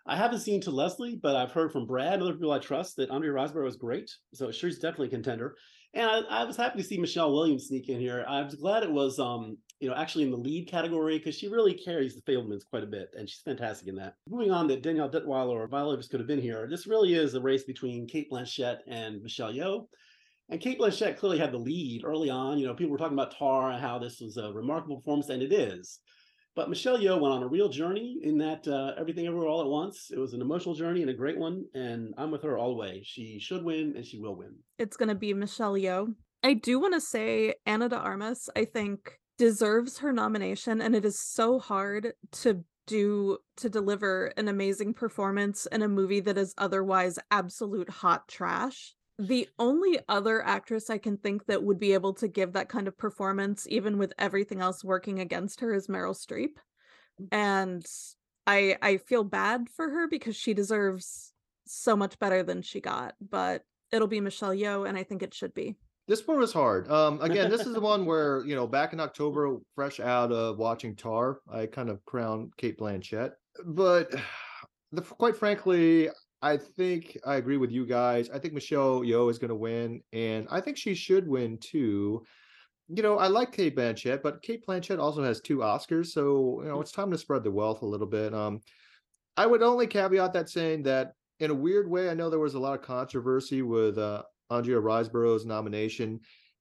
I 0.05 0.15
haven't 0.15 0.39
seen 0.39 0.61
To 0.61 0.71
Leslie, 0.71 1.19
but 1.21 1.35
I've 1.35 1.51
heard 1.51 1.71
from 1.71 1.85
Brad 1.85 2.13
and 2.13 2.23
other 2.23 2.33
people 2.33 2.51
I 2.51 2.59
trust 2.59 2.95
that 2.95 3.09
Andrea 3.09 3.33
Riseborough 3.33 3.67
is 3.67 3.75
great. 3.75 4.09
So 4.33 4.51
she's 4.51 4.79
definitely 4.79 5.07
a 5.07 5.11
contender. 5.11 5.55
And 5.93 6.05
I, 6.05 6.41
I, 6.41 6.43
was 6.45 6.55
happy 6.55 6.77
to 6.77 6.83
see 6.83 6.97
Michelle 6.97 7.33
Williams 7.33 7.67
sneak 7.67 7.89
in 7.89 7.99
here. 7.99 8.25
I 8.27 8.41
was 8.41 8.55
glad 8.55 8.83
it 8.83 8.91
was, 8.91 9.19
um, 9.19 9.57
you 9.79 9.89
know, 9.89 9.95
actually 9.95 10.23
in 10.25 10.31
the 10.31 10.37
lead 10.37 10.69
category 10.69 11.17
because 11.17 11.35
she 11.35 11.47
really 11.47 11.73
carries 11.73 12.15
the 12.15 12.21
Fabelmans 12.21 12.67
quite 12.69 12.83
a 12.83 12.87
bit, 12.87 13.09
and 13.17 13.29
she's 13.29 13.41
fantastic 13.41 13.87
in 13.87 13.95
that. 13.95 14.15
Moving 14.29 14.51
on, 14.51 14.67
that 14.67 14.83
Danielle 14.83 15.09
Deadwyler 15.09 15.49
or 15.49 15.67
Viola 15.67 15.97
could 15.97 16.19
have 16.19 16.27
been 16.27 16.41
here. 16.41 16.67
This 16.69 16.87
really 16.87 17.15
is 17.15 17.33
a 17.33 17.41
race 17.41 17.63
between 17.63 18.07
Cate 18.07 18.29
Blanchett 18.31 18.77
and 18.87 19.21
Michelle 19.21 19.53
Yeoh. 19.53 19.87
And 20.49 20.61
Cate 20.61 20.79
Blanchett 20.79 21.17
clearly 21.17 21.39
had 21.39 21.51
the 21.51 21.57
lead 21.57 22.03
early 22.05 22.29
on. 22.29 22.57
You 22.57 22.67
know, 22.67 22.73
people 22.73 22.91
were 22.91 22.97
talking 22.97 23.17
about 23.17 23.35
Tar 23.35 23.71
and 23.71 23.81
how 23.81 23.99
this 23.99 24.21
was 24.21 24.37
a 24.37 24.53
remarkable 24.53 24.97
performance, 24.97 25.29
and 25.29 25.41
it 25.41 25.51
is. 25.51 25.99
But 26.57 26.69
Michelle 26.69 26.97
Yeoh 26.97 27.21
went 27.21 27.35
on 27.35 27.43
a 27.43 27.47
real 27.47 27.69
journey 27.69 28.17
in 28.23 28.39
that 28.39 28.67
uh, 28.67 28.93
Everything 28.97 29.27
Everywhere 29.27 29.47
All 29.47 29.61
at 29.61 29.67
Once. 29.67 30.09
It 30.11 30.17
was 30.17 30.33
an 30.33 30.41
emotional 30.41 30.73
journey 30.73 31.01
and 31.01 31.11
a 31.11 31.13
great 31.13 31.37
one, 31.37 31.65
and 31.75 32.15
I'm 32.17 32.31
with 32.31 32.41
her 32.41 32.57
all 32.57 32.69
the 32.69 32.77
way. 32.77 33.03
She 33.05 33.37
should 33.37 33.63
win, 33.63 33.93
and 33.95 34.03
she 34.03 34.17
will 34.17 34.35
win. 34.35 34.55
It's 34.79 34.97
going 34.97 35.09
to 35.09 35.15
be 35.15 35.35
Michelle 35.35 35.75
Yeoh. 35.75 36.15
I 36.41 36.55
do 36.55 36.79
want 36.79 36.95
to 36.95 36.99
say 36.99 37.53
Ana 37.67 37.89
de 37.89 37.95
Armas, 37.95 38.49
I 38.55 38.65
think, 38.65 39.19
deserves 39.37 39.99
her 39.99 40.11
nomination, 40.11 40.81
and 40.81 40.95
it 40.95 41.05
is 41.05 41.19
so 41.19 41.59
hard 41.59 42.13
to 42.31 42.63
do 42.87 43.37
to 43.57 43.69
deliver 43.69 44.33
an 44.35 44.47
amazing 44.47 44.95
performance 44.95 45.67
in 45.67 45.83
a 45.83 45.87
movie 45.87 46.21
that 46.21 46.39
is 46.39 46.55
otherwise 46.57 47.19
absolute 47.29 47.89
hot 47.91 48.27
trash. 48.27 48.95
The 49.19 49.47
only 49.57 49.99
other 50.07 50.45
actress 50.45 50.89
I 50.89 50.99
can 50.99 51.17
think 51.17 51.45
that 51.47 51.63
would 51.63 51.79
be 51.79 51.93
able 51.93 52.13
to 52.15 52.27
give 52.27 52.53
that 52.53 52.69
kind 52.69 52.87
of 52.87 52.97
performance, 52.97 53.65
even 53.69 53.97
with 53.97 54.13
everything 54.19 54.61
else 54.61 54.83
working 54.83 55.19
against 55.19 55.61
her, 55.61 55.73
is 55.73 55.87
Meryl 55.87 56.15
Streep. 56.15 56.57
And 57.31 57.85
I 58.45 58.77
I 58.81 58.97
feel 58.97 59.23
bad 59.23 59.67
for 59.75 59.89
her 59.89 60.07
because 60.07 60.35
she 60.35 60.53
deserves 60.53 61.33
so 61.65 61.95
much 61.95 62.19
better 62.19 62.43
than 62.43 62.61
she 62.61 62.79
got, 62.79 63.15
but 63.19 63.63
it'll 63.91 64.07
be 64.07 64.21
Michelle 64.21 64.53
Yeoh, 64.53 64.87
and 64.87 64.97
I 64.97 65.03
think 65.03 65.23
it 65.23 65.33
should 65.33 65.53
be. 65.53 65.75
This 66.07 66.25
one 66.25 66.39
was 66.39 66.53
hard. 66.53 66.89
Um, 66.89 67.19
again, 67.21 67.49
this 67.49 67.65
is 67.65 67.73
the 67.73 67.81
one 67.81 68.05
where 68.05 68.43
you 68.45 68.55
know, 68.55 68.67
back 68.67 68.93
in 68.93 68.99
October, 68.99 69.57
fresh 69.75 69.99
out 69.99 70.31
of 70.31 70.57
watching 70.57 70.95
Tar, 70.95 71.39
I 71.51 71.65
kind 71.65 71.89
of 71.89 72.03
crowned 72.05 72.55
Cate 72.57 72.77
Blanchett. 72.77 73.31
But 73.65 74.13
the, 74.91 75.01
quite 75.01 75.35
frankly, 75.35 76.09
I 76.41 76.57
think 76.57 77.17
I 77.25 77.35
agree 77.35 77.57
with 77.57 77.71
you 77.71 77.85
guys. 77.85 78.29
I 78.29 78.39
think 78.39 78.53
Michelle 78.53 79.01
Yeoh 79.01 79.31
is 79.31 79.39
going 79.39 79.49
to 79.49 79.55
win, 79.55 80.01
and 80.13 80.47
I 80.51 80.61
think 80.61 80.77
she 80.77 80.93
should 80.93 81.27
win 81.27 81.57
too. 81.57 82.23
You 82.89 83.03
know, 83.03 83.17
I 83.17 83.27
like 83.27 83.51
Cate 83.51 83.75
Blanchett, 83.75 84.21
but 84.21 84.41
Cate 84.41 84.63
Blanchett 84.65 84.99
also 84.99 85.23
has 85.23 85.41
two 85.41 85.57
Oscars, 85.57 86.07
so 86.07 86.61
you 86.61 86.69
know 86.69 86.79
it's 86.79 86.91
time 86.91 87.11
to 87.11 87.17
spread 87.17 87.43
the 87.43 87.51
wealth 87.51 87.81
a 87.81 87.85
little 87.85 88.07
bit. 88.07 88.33
Um, 88.33 88.61
I 89.35 89.45
would 89.45 89.63
only 89.63 89.87
caveat 89.87 90.33
that 90.33 90.49
saying 90.49 90.83
that 90.83 91.13
in 91.39 91.51
a 91.51 91.55
weird 91.55 91.89
way, 91.89 92.09
I 92.09 92.13
know 92.13 92.29
there 92.29 92.39
was 92.39 92.55
a 92.55 92.59
lot 92.59 92.79
of 92.79 92.85
controversy 92.85 93.61
with 93.61 93.97
uh, 93.97 94.23
Andrea 94.49 94.79
Riseborough's 94.79 95.45
nomination. 95.45 96.19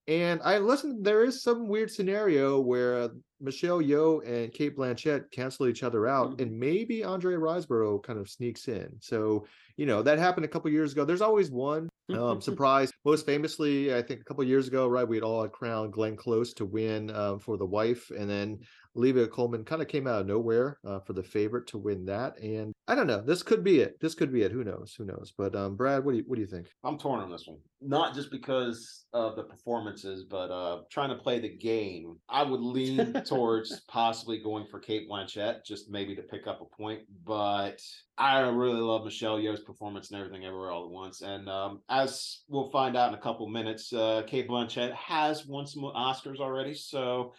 And 0.09 0.41
I 0.45 0.59
listened, 0.59 1.05
there 1.05 1.25
is 1.25 1.43
some 1.43 1.67
weird 1.67 1.91
scenario 1.91 2.61
where 2.61 2.97
uh, 2.97 3.09
Michelle 3.41 3.81
Yeoh 3.81 4.25
and 4.27 4.53
Cate 4.53 4.77
Blanchett 4.77 5.31
cancel 5.33 5.67
each 5.67 5.83
other 5.83 6.07
out, 6.07 6.31
mm-hmm. 6.31 6.43
and 6.43 6.59
maybe 6.59 7.03
Andre 7.03 7.35
Riseborough 7.35 8.03
kind 8.05 8.19
of 8.19 8.29
sneaks 8.29 8.69
in. 8.69 8.89
So, 9.01 9.47
you 9.77 9.85
know, 9.85 10.03
that 10.03 10.19
happened 10.19 10.45
a 10.45 10.49
couple 10.49 10.71
years 10.71 10.93
ago. 10.93 11.05
There's 11.05 11.21
always 11.23 11.51
one 11.51 11.89
um, 12.15 12.41
surprise. 12.41 12.93
Most 13.05 13.27
famously, 13.27 13.95
I 13.95 14.01
think 14.01 14.21
a 14.21 14.25
couple 14.25 14.45
years 14.45 14.69
ago, 14.69 14.87
right, 14.87 15.07
we 15.07 15.17
had 15.17 15.25
all 15.25 15.43
had 15.43 15.51
crowned 15.51 15.93
Glenn 15.93 16.17
Close 16.17 16.55
to 16.55 16.65
win 16.65 17.11
um, 17.11 17.41
for 17.41 17.57
the 17.57 17.67
wife. 17.67 18.11
And 18.17 18.31
then 18.31 18.61
Olivia 18.97 19.27
Colman 19.27 19.65
kind 19.65 19.83
of 19.83 19.89
came 19.89 20.07
out 20.07 20.21
of 20.21 20.27
nowhere 20.27 20.79
uh, 20.85 21.01
for 21.01 21.13
the 21.13 21.23
favorite 21.23 21.67
to 21.69 21.79
win 21.79 22.05
that. 22.07 22.39
And 22.39 22.73
I 22.89 22.95
don't 22.95 23.07
know. 23.07 23.21
This 23.21 23.43
could 23.43 23.63
be 23.63 23.81
it. 23.81 24.01
This 24.01 24.15
could 24.15 24.33
be 24.33 24.43
it. 24.43 24.53
Who 24.53 24.65
knows? 24.65 24.95
Who 24.97 25.05
knows? 25.05 25.33
But 25.37 25.55
um, 25.55 25.77
Brad, 25.77 26.05
what 26.05 26.13
do 26.13 26.19
you 26.19 26.25
what 26.27 26.37
do 26.37 26.41
you 26.41 26.47
think? 26.47 26.69
I'm 26.85 26.99
torn 26.99 27.21
on 27.21 27.31
this 27.31 27.47
one. 27.47 27.59
Not 27.83 28.15
just 28.15 28.31
because 28.31 29.05
of 29.13 29.37
the 29.37 29.43
performances, 29.43 30.25
but 30.25 30.51
uh, 30.51 30.83
trying 30.91 31.11
to 31.11 31.17
play 31.17 31.41
the 31.41 31.57
game. 31.57 32.17
I 32.29 32.43
would 32.43 32.61
lean 32.61 33.13
towards 33.27 33.81
possibly 33.81 34.41
going 34.43 34.67
for 34.71 34.79
Cate 34.79 35.11
Blanchett, 35.11 35.65
just 35.65 35.91
maybe 35.91 36.15
to 36.17 36.23
pick 36.23 36.47
up 36.47 36.61
a 36.63 36.77
point. 36.77 37.01
But 37.25 37.81
I 38.17 38.41
really 38.41 38.81
love 38.81 39.05
Michelle 39.05 39.39
Yeoh's 39.39 39.61
performance 39.61 40.11
and 40.11 40.19
everything 40.19 40.47
everywhere 40.47 40.71
all 40.71 40.85
at 40.87 40.91
once. 40.91 41.21
And 41.21 41.49
um, 41.49 41.83
as 41.91 42.41
we'll 42.49 42.71
find 42.71 42.97
out 42.97 43.09
in 43.09 43.19
a 43.19 43.23
couple 43.23 43.47
minutes, 43.49 43.93
uh, 43.93 44.23
Cate 44.27 44.49
Blanchett 44.49 44.95
has 44.95 45.47
won 45.47 45.67
some 45.67 45.83
Oscars 45.83 46.39
already, 46.39 46.75
so. 46.75 47.35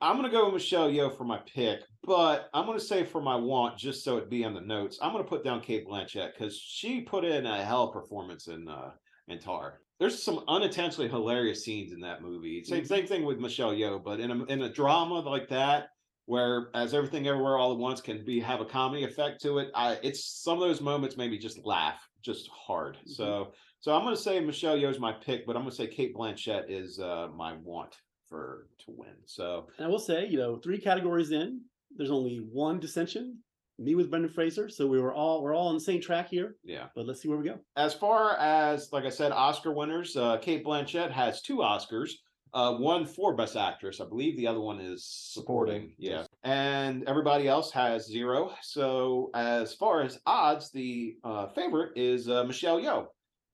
I'm 0.00 0.16
going 0.16 0.30
to 0.30 0.34
go 0.34 0.46
with 0.46 0.54
Michelle 0.54 0.90
Yeoh 0.90 1.16
for 1.16 1.24
my 1.24 1.38
pick, 1.52 1.80
but 2.04 2.48
I'm 2.54 2.64
going 2.64 2.78
to 2.78 2.84
say 2.84 3.04
for 3.04 3.20
my 3.20 3.36
want, 3.36 3.76
just 3.76 4.02
so 4.02 4.16
it 4.16 4.30
be 4.30 4.44
on 4.44 4.54
the 4.54 4.60
notes, 4.60 4.98
I'm 5.02 5.12
going 5.12 5.22
to 5.22 5.28
put 5.28 5.44
down 5.44 5.60
Cate 5.60 5.86
Blanchett 5.86 6.32
because 6.32 6.56
she 6.56 7.02
put 7.02 7.24
in 7.24 7.44
a 7.44 7.62
hell 7.62 7.92
performance 7.92 8.48
in 8.48 8.66
uh, 8.66 8.92
in 9.28 9.38
Tar. 9.38 9.80
There's 9.98 10.22
some 10.22 10.42
unintentionally 10.48 11.10
hilarious 11.10 11.64
scenes 11.64 11.92
in 11.92 12.00
that 12.00 12.22
movie. 12.22 12.64
Same 12.64 12.78
mm-hmm. 12.78 12.86
same 12.86 13.06
thing 13.06 13.24
with 13.24 13.38
Michelle 13.38 13.74
Yeoh, 13.74 14.02
but 14.02 14.20
in 14.20 14.30
a 14.30 14.44
in 14.44 14.62
a 14.62 14.72
drama 14.72 15.20
like 15.20 15.48
that, 15.50 15.88
where 16.24 16.70
as 16.74 16.94
everything 16.94 17.28
everywhere 17.28 17.58
all 17.58 17.72
at 17.72 17.78
once 17.78 18.00
can 18.00 18.24
be 18.24 18.40
have 18.40 18.62
a 18.62 18.64
comedy 18.64 19.04
effect 19.04 19.42
to 19.42 19.58
it. 19.58 19.68
I 19.74 19.98
it's 20.02 20.42
some 20.42 20.54
of 20.54 20.66
those 20.66 20.80
moments 20.80 21.18
maybe 21.18 21.36
just 21.36 21.58
laugh 21.66 22.00
just 22.22 22.48
hard. 22.48 22.96
Mhm. 22.96 23.10
So 23.10 23.52
so 23.80 23.94
I'm 23.94 24.04
gonna 24.04 24.16
say 24.16 24.40
Michelle 24.40 24.76
Yeoh's 24.76 24.98
my 24.98 25.12
pick, 25.12 25.46
but 25.46 25.56
I'm 25.56 25.62
gonna 25.62 25.74
say 25.74 25.86
Cate 25.86 26.14
Blanchett 26.14 26.70
is 26.70 26.98
uh 26.98 27.28
my 27.34 27.52
want 27.62 27.94
for 28.30 28.68
to 28.78 28.84
win. 28.96 29.10
So 29.26 29.66
And 29.76 29.86
I 29.86 29.90
will 29.90 29.98
say, 29.98 30.26
you 30.26 30.38
know, 30.38 30.56
three 30.56 30.78
categories 30.80 31.32
in, 31.32 31.60
there's 31.94 32.10
only 32.10 32.36
one 32.50 32.80
dissension. 32.80 33.36
Me 33.78 33.94
with 33.94 34.10
Brendan 34.10 34.30
Fraser, 34.30 34.68
so 34.68 34.86
we 34.86 35.00
were 35.00 35.14
all 35.14 35.42
we're 35.42 35.54
all 35.54 35.68
on 35.68 35.74
the 35.74 35.80
same 35.80 36.02
track 36.02 36.28
here. 36.28 36.56
yeah. 36.62 36.88
But 36.94 37.06
let's 37.06 37.22
see 37.22 37.28
where 37.28 37.38
we 37.38 37.46
go. 37.48 37.58
As 37.76 37.94
far 37.94 38.36
as 38.36 38.90
like 38.92 39.04
I 39.04 39.08
said, 39.08 39.32
Oscar 39.32 39.72
winners, 39.72 40.16
uh 40.18 40.36
Cate 40.36 40.64
Blanchett 40.64 41.10
has 41.10 41.40
two 41.42 41.56
Oscars. 41.58 42.10
Uh, 42.52 42.74
one 42.74 43.06
for 43.06 43.34
Best 43.36 43.54
Actress, 43.56 44.00
I 44.00 44.06
believe. 44.08 44.36
The 44.36 44.48
other 44.48 44.60
one 44.60 44.80
is 44.80 45.06
supporting. 45.06 45.82
Supporting, 45.82 45.94
Yeah, 45.98 46.10
yes. 46.18 46.26
and 46.42 47.08
everybody 47.08 47.46
else 47.46 47.70
has 47.70 48.06
zero. 48.08 48.52
So 48.62 49.30
as 49.34 49.72
far 49.74 50.02
as 50.02 50.18
odds, 50.26 50.70
the 50.72 51.14
uh, 51.22 51.46
favorite 51.54 51.92
is 51.96 52.28
uh, 52.28 52.42
Michelle 52.44 52.80
Yeoh 52.80 53.06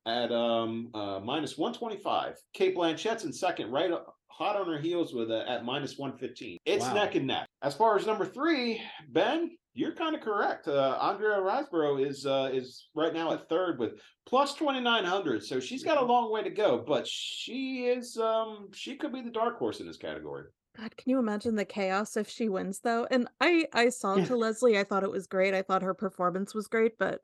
at 0.06 0.32
um 0.32 0.90
uh, 0.94 1.20
minus 1.20 1.56
one 1.56 1.72
twenty 1.74 1.98
five. 1.98 2.34
Cate 2.52 2.74
Blanchett's 2.76 3.24
in 3.24 3.32
second, 3.32 3.70
right 3.70 3.92
up- 3.92 4.15
hot 4.36 4.56
on 4.56 4.66
her 4.66 4.78
heels 4.78 5.14
with 5.14 5.30
uh, 5.30 5.44
at 5.48 5.64
minus 5.64 5.96
one 5.96 6.16
fifteen. 6.18 6.58
It's 6.66 6.84
Wow. 6.84 6.94
neck 6.94 7.14
and 7.14 7.26
neck. 7.26 7.46
As 7.62 7.74
far 7.74 7.96
as 7.96 8.06
number 8.06 8.26
three, 8.26 8.82
Ben, 9.08 9.56
you're 9.74 9.94
kind 9.94 10.14
of 10.14 10.20
correct. 10.20 10.68
Uh, 10.68 10.98
Andrea 11.00 11.38
Riseborough 11.38 12.04
is 12.06 12.26
uh, 12.26 12.50
is 12.52 12.88
right 12.94 13.14
now 13.14 13.32
at 13.32 13.48
third 13.48 13.78
with 13.78 13.92
plus 14.26 14.54
2900 14.54 15.44
so 15.44 15.60
she's 15.60 15.84
got 15.84 16.02
a 16.02 16.04
long 16.04 16.32
way 16.32 16.42
to 16.42 16.50
go 16.50 16.82
but 16.84 17.06
she 17.06 17.84
is 17.86 18.16
um 18.18 18.68
she 18.74 18.96
could 18.96 19.12
be 19.12 19.20
the 19.22 19.30
dark 19.30 19.56
horse 19.56 19.78
in 19.78 19.86
this 19.86 19.96
category 19.96 20.46
God, 20.76 20.96
can 20.96 21.10
you 21.10 21.20
imagine 21.20 21.54
the 21.54 21.64
chaos 21.64 22.16
if 22.18 22.28
she 22.28 22.48
wins 22.50 22.80
though? 22.80 23.06
And 23.10 23.28
I 23.40 23.66
I 23.72 23.88
saw 23.88 24.16
Yeah. 24.16 24.24
to 24.26 24.36
Leslie, 24.36 24.78
I 24.78 24.84
thought 24.84 25.04
it 25.04 25.10
was 25.10 25.26
great. 25.28 25.54
I 25.54 25.62
thought 25.62 25.82
her 25.82 25.94
performance 25.94 26.54
was 26.54 26.66
great, 26.66 26.98
but 26.98 27.20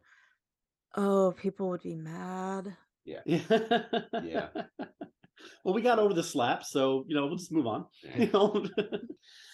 oh, 0.96 1.34
people 1.36 1.68
would 1.70 1.82
be 1.82 1.96
mad. 1.96 2.74
Yeah. 3.04 3.20
Yeah. 4.22 4.48
Well, 5.64 5.74
we 5.74 5.82
got 5.82 5.98
over 5.98 6.14
the 6.14 6.22
slap, 6.22 6.64
so 6.64 7.04
you 7.08 7.14
know, 7.14 7.26
we'll 7.26 7.36
just 7.36 7.52
move 7.52 7.66
on. 7.66 7.86
You 8.16 8.30
know? 8.32 8.66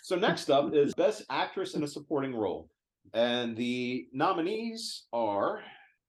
so 0.03 0.17
next 0.17 0.51
up 0.51 0.75
is 0.75 0.95
best 0.95 1.25
actress 1.31 1.75
in 1.75 1.83
a 1.83 1.89
supporting 1.89 2.35
role 2.35 2.69
and 3.15 3.57
the 3.57 4.07
nominees 4.13 5.05
are 5.13 5.61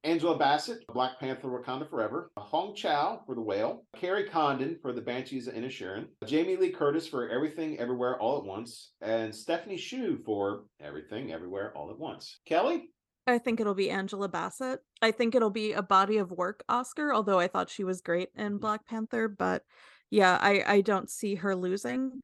Angela 0.05 0.37
Bassett, 0.37 0.79
Black 0.93 1.19
Panther 1.19 1.49
Wakanda 1.49 1.89
Forever, 1.89 2.31
Hong 2.37 2.73
Chau 2.73 3.21
for 3.25 3.35
The 3.35 3.41
Whale, 3.41 3.83
Kerry 3.97 4.29
Condon 4.29 4.77
for 4.81 4.93
The 4.93 5.01
Banshees 5.01 5.47
of 5.47 5.55
Inisherin, 5.55 6.07
Jamie 6.25 6.55
Lee 6.55 6.71
Curtis 6.71 7.05
for 7.05 7.27
Everything 7.29 7.77
Everywhere 7.79 8.17
All 8.19 8.37
at 8.37 8.45
Once, 8.45 8.91
and 9.01 9.35
Stephanie 9.35 9.77
Hsu 9.77 10.19
for 10.25 10.63
Everything 10.81 11.33
Everywhere 11.33 11.73
All 11.75 11.91
at 11.91 11.99
Once. 11.99 12.39
Kelly? 12.45 12.89
I 13.29 13.37
think 13.37 13.59
it'll 13.59 13.73
be 13.73 13.89
Angela 13.89 14.27
Bassett. 14.27 14.79
I 15.01 15.11
think 15.11 15.35
it'll 15.35 15.49
be 15.49 15.73
a 15.73 15.81
body 15.81 16.17
of 16.17 16.31
work 16.31 16.63
Oscar, 16.67 17.13
although 17.13 17.39
I 17.39 17.47
thought 17.47 17.69
she 17.69 17.83
was 17.83 18.01
great 18.01 18.29
in 18.35 18.57
Black 18.57 18.85
Panther, 18.85 19.27
but 19.27 19.63
yeah, 20.09 20.37
I 20.41 20.63
I 20.65 20.81
don't 20.81 21.09
see 21.09 21.35
her 21.35 21.55
losing. 21.55 22.21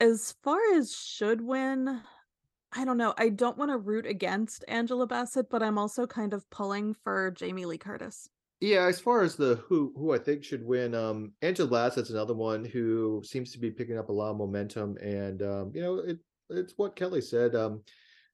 As 0.00 0.34
far 0.42 0.58
as 0.74 0.94
should 0.94 1.40
win, 1.40 2.00
I 2.72 2.84
don't 2.84 2.96
know. 2.96 3.14
I 3.18 3.28
don't 3.28 3.58
want 3.58 3.70
to 3.70 3.78
root 3.78 4.06
against 4.06 4.64
Angela 4.68 5.06
Bassett, 5.06 5.50
but 5.50 5.62
I'm 5.62 5.78
also 5.78 6.06
kind 6.06 6.32
of 6.32 6.48
pulling 6.50 6.94
for 6.94 7.30
Jamie 7.32 7.66
Lee 7.66 7.78
Curtis. 7.78 8.28
Yeah, 8.60 8.86
as 8.86 9.00
far 9.00 9.22
as 9.22 9.36
the 9.36 9.56
who 9.66 9.92
who 9.96 10.12
I 10.12 10.18
think 10.18 10.44
should 10.44 10.64
win, 10.64 10.94
um, 10.94 11.32
Angela 11.42 11.68
Bassett's 11.68 12.10
another 12.10 12.34
one 12.34 12.64
who 12.64 13.22
seems 13.24 13.52
to 13.52 13.58
be 13.58 13.70
picking 13.70 13.98
up 13.98 14.08
a 14.08 14.12
lot 14.12 14.30
of 14.30 14.36
momentum, 14.36 14.96
and 14.98 15.42
um, 15.42 15.72
you 15.74 15.80
know, 15.80 15.96
it 15.98 16.18
it's 16.50 16.74
what 16.76 16.96
Kelly 16.96 17.20
said. 17.20 17.54
Um, 17.54 17.82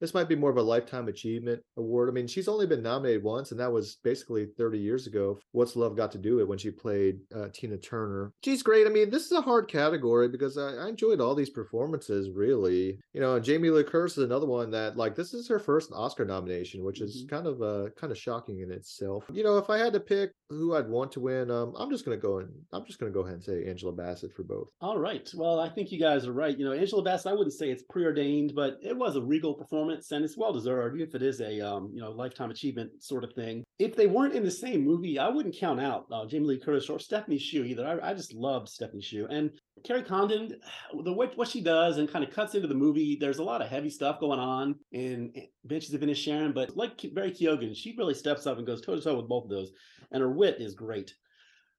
this 0.00 0.15
might 0.15 0.29
be 0.29 0.37
more 0.37 0.50
of 0.50 0.57
a 0.57 0.62
lifetime 0.62 1.09
achievement 1.09 1.61
award. 1.76 2.09
I 2.09 2.13
mean, 2.13 2.26
she's 2.26 2.49
only 2.49 2.67
been 2.67 2.82
nominated 2.82 3.23
once, 3.23 3.50
and 3.50 3.61
that 3.61 3.73
was 3.73 3.99
basically 4.04 4.47
30 4.59 4.78
years 4.78 5.06
ago. 5.06 5.39
What's 5.52 5.76
Love 5.76 5.97
Got 5.97 6.13
to 6.13 6.19
Do 6.19 6.41
It 6.41 6.49
when 6.49 6.59
she 6.59 6.71
played 6.71 7.19
uh, 7.35 7.49
Tina 7.52 7.76
Turner? 7.78 8.32
She's 8.45 8.63
great. 8.63 8.87
I 8.87 8.91
mean, 8.91 9.11
this 9.11 9.26
is 9.26 9.32
a 9.32 9.41
hard 9.41 9.69
category 9.69 10.28
because 10.28 10.59
I, 10.59 10.75
I 10.75 10.89
enjoyed 10.89 11.21
all 11.21 11.35
these 11.35 11.50
performances. 11.50 12.30
Really, 12.30 12.99
you 13.13 13.21
know, 13.21 13.39
Jamie 13.41 13.71
Lee 13.71 13.85
Curtis 13.85 14.19
is 14.19 14.25
another 14.25 14.47
one 14.47 14.71
that 14.71 14.97
like 14.97 15.15
this 15.15 15.32
is 15.35 15.49
her 15.49 15.59
first 15.59 15.91
Oscar 15.93 16.25
nomination, 16.25 16.85
which 16.85 17.00
is 17.00 17.25
Mhm. 17.25 17.28
kind 17.30 17.47
of 17.47 17.63
uh 17.63 17.91
kind 17.97 18.11
of 18.11 18.19
shocking 18.19 18.61
in 18.61 18.71
itself. 18.71 19.25
You 19.32 19.45
know, 19.45 19.59
if 19.59 19.71
I 19.71 19.78
had 19.78 19.93
to 19.95 20.00
pick 20.00 20.32
who 20.50 20.75
I'd 20.76 20.89
want 20.89 21.13
to 21.13 21.21
win, 21.21 21.50
um, 21.50 21.75
I'm 21.76 21.91
just 21.91 22.04
gonna 22.04 22.17
go 22.17 22.39
and 22.39 22.50
I'm 22.73 22.85
just 22.85 22.99
gonna 22.99 23.13
go 23.13 23.21
ahead 23.21 23.35
and 23.35 23.45
say 23.45 23.65
Angela 23.67 23.93
Bassett 23.93 24.32
for 24.32 24.43
both. 24.45 24.69
All 24.80 24.99
right. 24.99 25.28
Well, 25.35 25.59
I 25.61 25.69
think 25.69 25.91
you 25.91 25.99
guys 25.99 26.26
are 26.26 26.32
right. 26.32 26.56
You 26.56 26.65
know, 26.65 26.73
Angela 26.73 27.02
Bassett, 27.02 27.32
I 27.32 27.35
wouldn't 27.35 27.54
say 27.54 27.71
it's 27.71 27.82
preordained, 27.91 28.54
but 28.54 28.78
it 28.82 28.97
was 28.97 29.17
a 29.17 29.23
regal 29.23 29.54
performance 29.54 29.86
and 29.91 30.25
it's 30.25 30.37
well 30.37 30.53
deserved, 30.53 31.01
if 31.01 31.15
it 31.15 31.23
is 31.23 31.41
a 31.41 31.61
um, 31.61 31.91
you 31.93 32.01
know, 32.01 32.11
lifetime 32.11 32.51
achievement 32.51 33.03
sort 33.03 33.25
of 33.25 33.33
thing. 33.33 33.65
If 33.79 33.97
they 33.97 34.07
weren't 34.07 34.35
in 34.35 34.45
the 34.45 34.51
same 34.51 34.85
movie, 34.85 35.19
I 35.19 35.29
wouldn't 35.29 35.57
count 35.57 35.81
out 35.81 36.07
uh, 36.13 36.27
Jamie 36.27 36.47
Lee 36.47 36.59
Curtis 36.59 36.89
or 36.89 36.99
Stephanie 36.99 37.39
Hsu 37.39 37.65
either. 37.65 37.87
I, 37.87 38.11
I 38.11 38.15
just 38.15 38.35
love 38.35 38.69
Stephanie 38.69 39.03
Hsu. 39.03 39.27
And 39.31 39.51
Kerry 39.85 40.03
Condon, 40.03 40.59
the 41.05 41.13
way 41.13 41.29
what 41.35 41.49
she 41.49 41.61
does 41.61 41.99
and 41.99 42.11
kind 42.11 42.25
of 42.25 42.35
cuts 42.35 42.55
into 42.55 42.69
the 42.69 42.75
movie, 42.75 43.17
there's 43.21 43.39
a 43.39 43.45
lot 43.45 43.63
of 43.63 43.69
heavy 43.69 43.91
stuff 43.91 44.21
going 44.21 44.41
on 44.41 44.77
in 44.93 45.33
Banshees 45.65 45.95
of 45.95 46.01
Inisherin, 46.01 46.55
but 46.55 46.77
like 46.77 47.05
Barry 47.13 47.33
Keoghan, 47.33 47.77
she 47.77 47.95
really 47.97 48.15
steps 48.15 48.47
up 48.47 48.59
and 48.59 48.67
goes 48.67 48.81
toe 48.81 48.97
to 48.97 49.01
toe 49.03 49.17
with 49.17 49.29
both 49.29 49.45
of 49.45 49.51
those. 49.51 49.73
And 50.13 50.23
her 50.23 50.31
wit 50.31 50.61
is 50.61 50.75
great. 50.75 51.15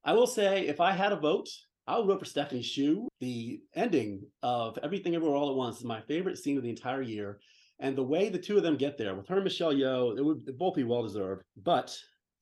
I 0.04 0.14
will 0.14 0.28
say, 0.28 0.68
if 0.68 0.80
I 0.80 0.92
had 0.92 1.12
a 1.12 1.18
vote, 1.18 1.50
I 1.88 1.98
would 1.98 2.08
vote 2.08 2.20
for 2.20 2.26
Stephanie 2.26 2.62
Hsu. 2.62 3.08
The 3.22 3.62
ending 3.74 4.22
of 4.44 4.78
Everything 4.84 5.16
Everywhere 5.16 5.38
All 5.38 5.50
at 5.50 5.56
Once 5.56 5.78
is 5.78 5.86
my 5.86 6.02
favorite 6.02 6.38
scene 6.38 6.58
of 6.58 6.64
the 6.64 6.70
entire 6.70 7.02
year. 7.02 7.40
And 7.80 7.96
the 7.96 8.04
way 8.04 8.30
the 8.30 8.40
two 8.40 8.58
of 8.58 8.64
them 8.64 8.78
get 8.78 8.98
there, 8.98 9.16
with 9.16 9.28
her 9.28 9.36
and 9.36 9.44
Michelle 9.44 9.74
Yeoh, 9.74 10.18
it 10.18 10.24
would 10.24 10.58
both 10.58 10.76
be 10.76 10.84
well 10.84 11.04
deserved. 11.04 11.44
But 11.62 11.96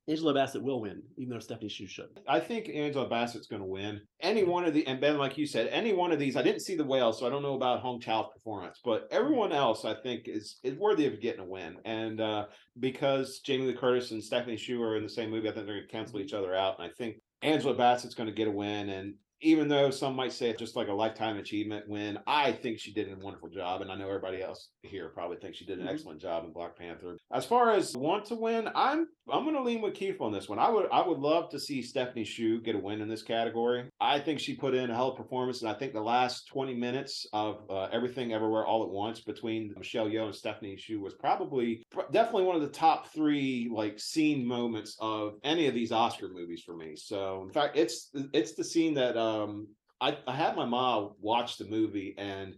Angela 0.08 0.34
Bassett 0.36 0.62
will 0.62 0.82
win, 0.82 1.02
even 1.18 1.34
though 1.34 1.40
Stephanie 1.40 1.70
Hsu 1.70 1.88
should. 1.88 2.20
I 2.28 2.40
think 2.40 2.70
Angela 2.70 3.10
Bassett's 3.10 3.48
going 3.48 3.62
to 3.62 3.68
win. 3.68 4.02
Any 4.22 4.44
one 4.44 4.64
of 4.64 4.74
the, 4.74 4.86
and 4.86 5.02
Ben, 5.02 5.18
like 5.18 5.38
you 5.38 5.48
said, 5.48 5.68
any 5.70 5.94
one 5.94 6.12
of 6.12 6.20
these. 6.20 6.36
I 6.36 6.44
didn't 6.44 6.62
see 6.62 6.76
the 6.76 6.84
whale, 6.84 7.12
so 7.12 7.26
I 7.26 7.30
don't 7.30 7.42
know 7.42 7.56
about 7.56 7.80
Hong 7.80 8.00
Chau's 8.00 8.32
performance, 8.32 8.80
but 8.86 9.08
everyone 9.10 9.52
else 9.52 9.84
I 9.84 9.96
think 9.96 10.28
is 10.28 10.60
is 10.64 10.78
worthy 10.78 11.08
of 11.08 11.22
getting 11.22 11.42
a 11.42 11.46
win. 11.46 11.78
And 11.86 12.22
uh, 12.22 12.46
because 12.80 13.40
Jamie 13.40 13.66
Lee 13.66 13.74
Curtis 13.74 14.12
and 14.12 14.24
Stephanie 14.24 14.58
Hsu 14.58 14.82
are 14.82 14.96
in 14.96 15.04
the 15.04 15.10
same 15.10 15.32
movie, 15.32 15.50
I 15.50 15.54
think 15.54 15.66
they're 15.66 15.76
going 15.76 15.88
to 15.88 15.92
cancel 15.92 16.20
each 16.20 16.34
other 16.34 16.54
out. 16.54 16.80
And 16.80 16.88
I 16.88 16.94
think 16.98 17.18
Angela 17.42 17.76
Bassett's 17.76 18.16
going 18.16 18.30
to 18.30 18.36
get 18.36 18.48
a 18.48 18.52
win. 18.52 18.90
And 18.90 19.16
even 19.46 19.68
though 19.68 19.90
some 19.92 20.16
might 20.16 20.34
say 20.34 20.50
it's 20.50 20.60
just 20.60 20.76
like 20.76 20.88
a 20.88 20.94
lifetime 20.94 21.38
achievement 21.38 21.88
win, 21.88 22.18
I 22.28 22.52
think 22.52 22.80
she 22.80 22.92
did 22.94 23.12
a 23.12 23.16
wonderful 23.24 23.50
job. 23.50 23.82
And 23.82 23.92
I 23.92 23.96
know 23.96 24.08
everybody 24.08 24.42
else 24.42 24.70
here 24.82 25.10
probably 25.10 25.38
thinks 25.38 25.58
she 25.58 25.66
did 25.66 25.80
an 25.80 25.86
Mhm. 25.88 25.92
excellent 25.92 26.22
job 26.22 26.46
in 26.46 26.52
Black 26.52 26.76
Panther. 26.78 27.18
As 27.32 27.46
far 27.46 27.72
as 27.72 27.96
want 27.96 28.26
to 28.26 28.36
win, 28.36 28.70
I'm 28.76 29.08
I'm 29.28 29.44
gonna 29.44 29.64
lean 29.64 29.82
with 29.82 29.96
Keith 29.96 30.22
on 30.22 30.32
this 30.32 30.48
one. 30.48 30.60
I 30.60 30.70
would 30.70 30.88
I 30.92 31.06
would 31.08 31.18
love 31.18 31.50
to 31.50 31.60
see 31.60 31.82
Stephanie 31.82 32.24
Hsu 32.26 32.62
get 32.62 32.76
a 32.76 32.80
win 32.80 33.02
in 33.02 33.08
this 33.10 33.24
category. 33.24 33.90
I 34.00 34.20
think 34.20 34.40
she 34.40 34.56
put 34.56 34.76
in 34.76 34.90
a 34.92 34.94
hell 34.96 35.08
of 35.10 35.16
a 35.16 35.24
performance, 35.24 35.62
and 35.62 35.70
I 35.70 35.74
think 35.74 35.94
the 35.94 36.02
last 36.02 36.48
20 36.48 36.76
minutes 36.76 37.26
of 37.34 37.66
uh, 37.70 37.84
everything 37.92 38.34
everywhere 38.34 38.66
all 38.66 38.84
at 38.84 38.90
once 38.90 39.22
between 39.22 39.74
Michelle 39.78 40.08
Yeoh 40.08 40.26
and 40.26 40.36
Stephanie 40.36 40.78
Hsu 40.78 41.00
was 41.02 41.16
probably 41.16 41.84
pr- 41.90 42.02
definitely 42.12 42.44
one 42.44 42.56
of 42.56 42.62
the 42.62 42.68
top 42.70 43.12
three 43.14 43.68
like 43.74 44.00
scene 44.00 44.46
moments 44.46 44.96
of 45.00 45.34
any 45.44 45.66
of 45.68 45.74
these 45.74 45.92
Oscar 45.92 46.30
movies 46.30 46.62
for 46.64 46.76
me. 46.76 46.96
So 46.96 47.42
in 47.44 47.50
fact, 47.52 47.76
it's 47.78 48.12
it's 48.34 48.54
the 48.54 48.64
scene 48.64 48.94
that 48.94 49.18
um 49.44 49.68
I, 50.02 50.18
I 50.28 50.36
had 50.36 50.56
my 50.56 50.66
mom 50.66 51.12
watch 51.22 51.58
the 51.58 51.66
movie 51.66 52.16
and 52.18 52.56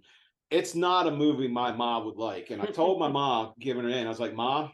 it's 0.49 0.75
not 0.75 1.07
a 1.07 1.11
movie 1.11 1.47
my 1.47 1.71
mom 1.71 2.05
would 2.05 2.17
like. 2.17 2.51
And 2.51 2.61
I 2.61 2.65
told 2.65 2.99
my 2.99 3.07
mom, 3.21 3.53
giving 3.59 3.83
her 3.83 3.89
in, 3.89 4.05
I 4.05 4.09
was 4.09 4.19
like, 4.19 4.33
Mom, 4.33 4.71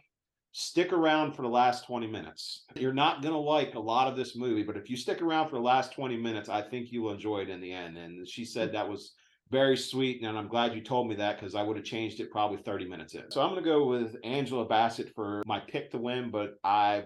stick 0.51 0.93
around 0.93 1.33
for 1.33 1.41
the 1.41 1.47
last 1.47 1.85
20 1.85 2.07
minutes. 2.07 2.65
You're 2.75 2.93
not 2.93 3.21
going 3.21 3.33
to 3.33 3.39
like 3.39 3.73
a 3.75 3.79
lot 3.79 4.07
of 4.07 4.15
this 4.15 4.35
movie, 4.35 4.63
but 4.63 4.77
if 4.77 4.89
you 4.89 4.95
stick 4.95 5.21
around 5.21 5.49
for 5.49 5.55
the 5.55 5.63
last 5.63 5.93
20 5.93 6.15
minutes, 6.17 6.47
I 6.47 6.61
think 6.61 6.91
you 6.91 7.01
will 7.01 7.13
enjoy 7.13 7.39
it 7.39 7.49
in 7.49 7.59
the 7.59 7.71
end. 7.71 7.97
And 7.97 8.27
she 8.27 8.45
said 8.45 8.71
that 8.71 8.87
was 8.87 9.13
very 9.49 9.75
sweet. 9.75 10.21
And 10.21 10.37
I'm 10.37 10.47
glad 10.47 10.75
you 10.75 10.81
told 10.81 11.09
me 11.09 11.15
that 11.15 11.39
because 11.39 11.55
I 11.55 11.63
would 11.63 11.77
have 11.77 11.85
changed 11.85 12.19
it 12.19 12.31
probably 12.31 12.57
30 12.57 12.87
minutes 12.87 13.15
in. 13.15 13.29
So 13.31 13.41
I'm 13.41 13.49
going 13.49 13.63
to 13.63 13.69
go 13.69 13.87
with 13.87 14.15
Angela 14.23 14.65
Bassett 14.65 15.13
for 15.15 15.41
my 15.47 15.59
pick 15.59 15.89
to 15.91 15.97
win, 15.97 16.29
but 16.29 16.59
I 16.63 17.05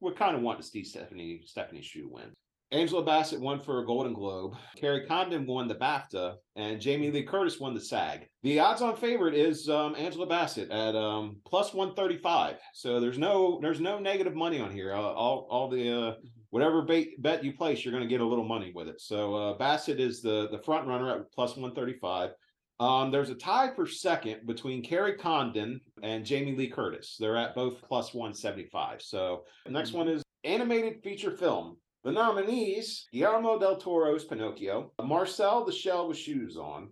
would 0.00 0.16
kind 0.16 0.36
of 0.36 0.42
want 0.42 0.60
to 0.60 0.66
see 0.66 0.84
Stephanie, 0.84 1.42
Stephanie 1.44 1.82
Hsu 1.82 2.08
win. 2.08 2.32
Angela 2.72 3.04
Bassett 3.04 3.40
won 3.40 3.60
for 3.60 3.78
a 3.78 3.86
Golden 3.86 4.12
Globe. 4.12 4.56
Kerry 4.76 5.06
Condon 5.06 5.46
won 5.46 5.68
the 5.68 5.76
BAFTA, 5.76 6.34
and 6.56 6.80
Jamie 6.80 7.12
Lee 7.12 7.22
Curtis 7.22 7.60
won 7.60 7.74
the 7.74 7.80
SAG. 7.80 8.26
The 8.42 8.58
odds-on 8.58 8.96
favorite 8.96 9.34
is 9.34 9.68
um, 9.68 9.94
Angela 9.96 10.26
Bassett 10.26 10.70
at 10.70 10.96
um, 10.96 11.36
plus 11.46 11.72
one 11.72 11.94
thirty-five. 11.94 12.56
So 12.74 12.98
there's 12.98 13.18
no 13.18 13.60
there's 13.62 13.80
no 13.80 14.00
negative 14.00 14.34
money 14.34 14.60
on 14.60 14.72
here. 14.72 14.92
Uh, 14.92 15.00
all 15.00 15.46
all 15.48 15.68
the 15.68 15.90
uh, 15.90 16.14
whatever 16.50 16.82
bait, 16.82 17.22
bet 17.22 17.44
you 17.44 17.52
place, 17.52 17.84
you're 17.84 17.92
going 17.92 18.02
to 18.02 18.08
get 18.08 18.20
a 18.20 18.26
little 18.26 18.44
money 18.44 18.72
with 18.74 18.88
it. 18.88 19.00
So 19.00 19.34
uh, 19.34 19.58
Bassett 19.58 20.00
is 20.00 20.20
the 20.20 20.48
the 20.50 20.58
front 20.58 20.88
runner 20.88 21.08
at 21.14 21.32
plus 21.32 21.56
one 21.56 21.72
thirty-five. 21.72 22.30
Um, 22.78 23.10
there's 23.10 23.30
a 23.30 23.34
tie 23.34 23.70
for 23.74 23.86
second 23.86 24.46
between 24.46 24.82
Kerry 24.82 25.14
Condon 25.14 25.80
and 26.02 26.26
Jamie 26.26 26.54
Lee 26.54 26.68
Curtis. 26.68 27.16
They're 27.18 27.36
at 27.36 27.54
both 27.54 27.80
plus 27.80 28.12
175. 28.12 29.00
So 29.00 29.44
the 29.64 29.70
next 29.72 29.92
one 29.92 30.08
is 30.08 30.22
animated 30.44 31.02
feature 31.02 31.30
film. 31.30 31.78
The 32.06 32.12
nominees 32.12 33.08
Guillermo 33.12 33.58
del 33.58 33.78
Toro's 33.78 34.24
Pinocchio, 34.24 34.92
Marcel 35.02 35.64
the 35.64 35.72
Shell 35.72 36.06
with 36.06 36.16
Shoes 36.16 36.56
On, 36.56 36.90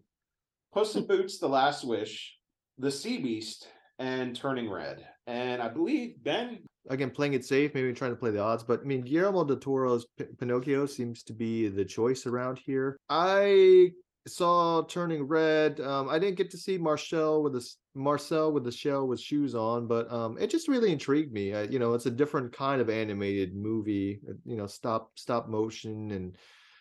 Puss 0.73 0.97
in 0.97 1.07
Boots 1.07 1.39
The 1.39 1.49
Last 1.49 1.85
Wish, 1.85 2.37
The 2.79 2.91
Sea 2.91 3.19
Beast 3.19 3.69
and 4.01 4.35
Turning 4.35 4.69
Red. 4.69 5.07
And 5.29 5.63
I 5.63 5.69
believe 5.69 6.17
Ben 6.25 6.59
again 6.91 7.11
playing 7.11 7.35
it 7.35 7.45
safe, 7.45 7.75
maybe 7.75 7.93
trying 7.93 8.11
to 8.11 8.17
play 8.17 8.33
the 8.33 8.41
odds. 8.41 8.65
But 8.65 8.81
I 8.81 8.83
mean, 8.83 9.03
Guillermo 9.03 9.45
del 9.45 9.59
Toro's 9.59 10.05
P- 10.19 10.25
Pinocchio 10.37 10.85
seems 10.85 11.23
to 11.23 11.33
be 11.33 11.69
the 11.69 11.85
choice 11.85 12.27
around 12.27 12.59
here. 12.59 12.97
I 13.09 13.91
saw 14.27 14.83
Turning 14.83 15.25
Red. 15.25 15.81
Um, 15.81 16.09
I 16.09 16.19
didn't 16.19 16.37
get 16.37 16.51
to 16.53 16.59
see 16.59 16.79
Marcel 16.79 17.43
with 17.43 17.53
the 17.53 17.69
Marcel 17.95 18.53
with 18.53 18.65
the 18.65 18.73
shell 18.73 19.07
with 19.07 19.21
shoes 19.21 19.55
on, 19.55 19.87
but 19.87 20.11
um, 20.13 20.37
it 20.39 20.51
just 20.51 20.69
really 20.69 20.93
intrigued 20.93 21.33
me. 21.33 21.55
I, 21.55 21.63
you 21.65 21.79
know, 21.79 21.95
it's 21.95 22.07
a 22.07 22.11
different 22.11 22.53
kind 22.53 22.81
of 22.81 22.89
animated 22.91 23.55
movie. 23.55 24.21
uh, 24.29 24.35
You 24.45 24.57
know, 24.57 24.67
stop 24.67 25.11
stop 25.17 25.49
motion 25.49 26.11
and 26.13 26.37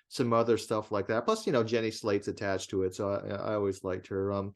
some 0.10 0.32
other 0.34 0.58
stuff 0.58 0.92
like 0.92 1.08
that. 1.08 1.26
Plus, 1.26 1.46
you 1.46 1.54
know, 1.54 1.64
Jenny 1.64 1.92
Slate's 1.92 2.28
attached 2.28 2.70
to 2.70 2.84
it, 2.84 2.96
so 2.96 3.10
I, 3.10 3.52
I 3.52 3.54
always 3.56 3.84
liked 3.84 4.08
her. 4.08 4.32
Um, 4.32 4.54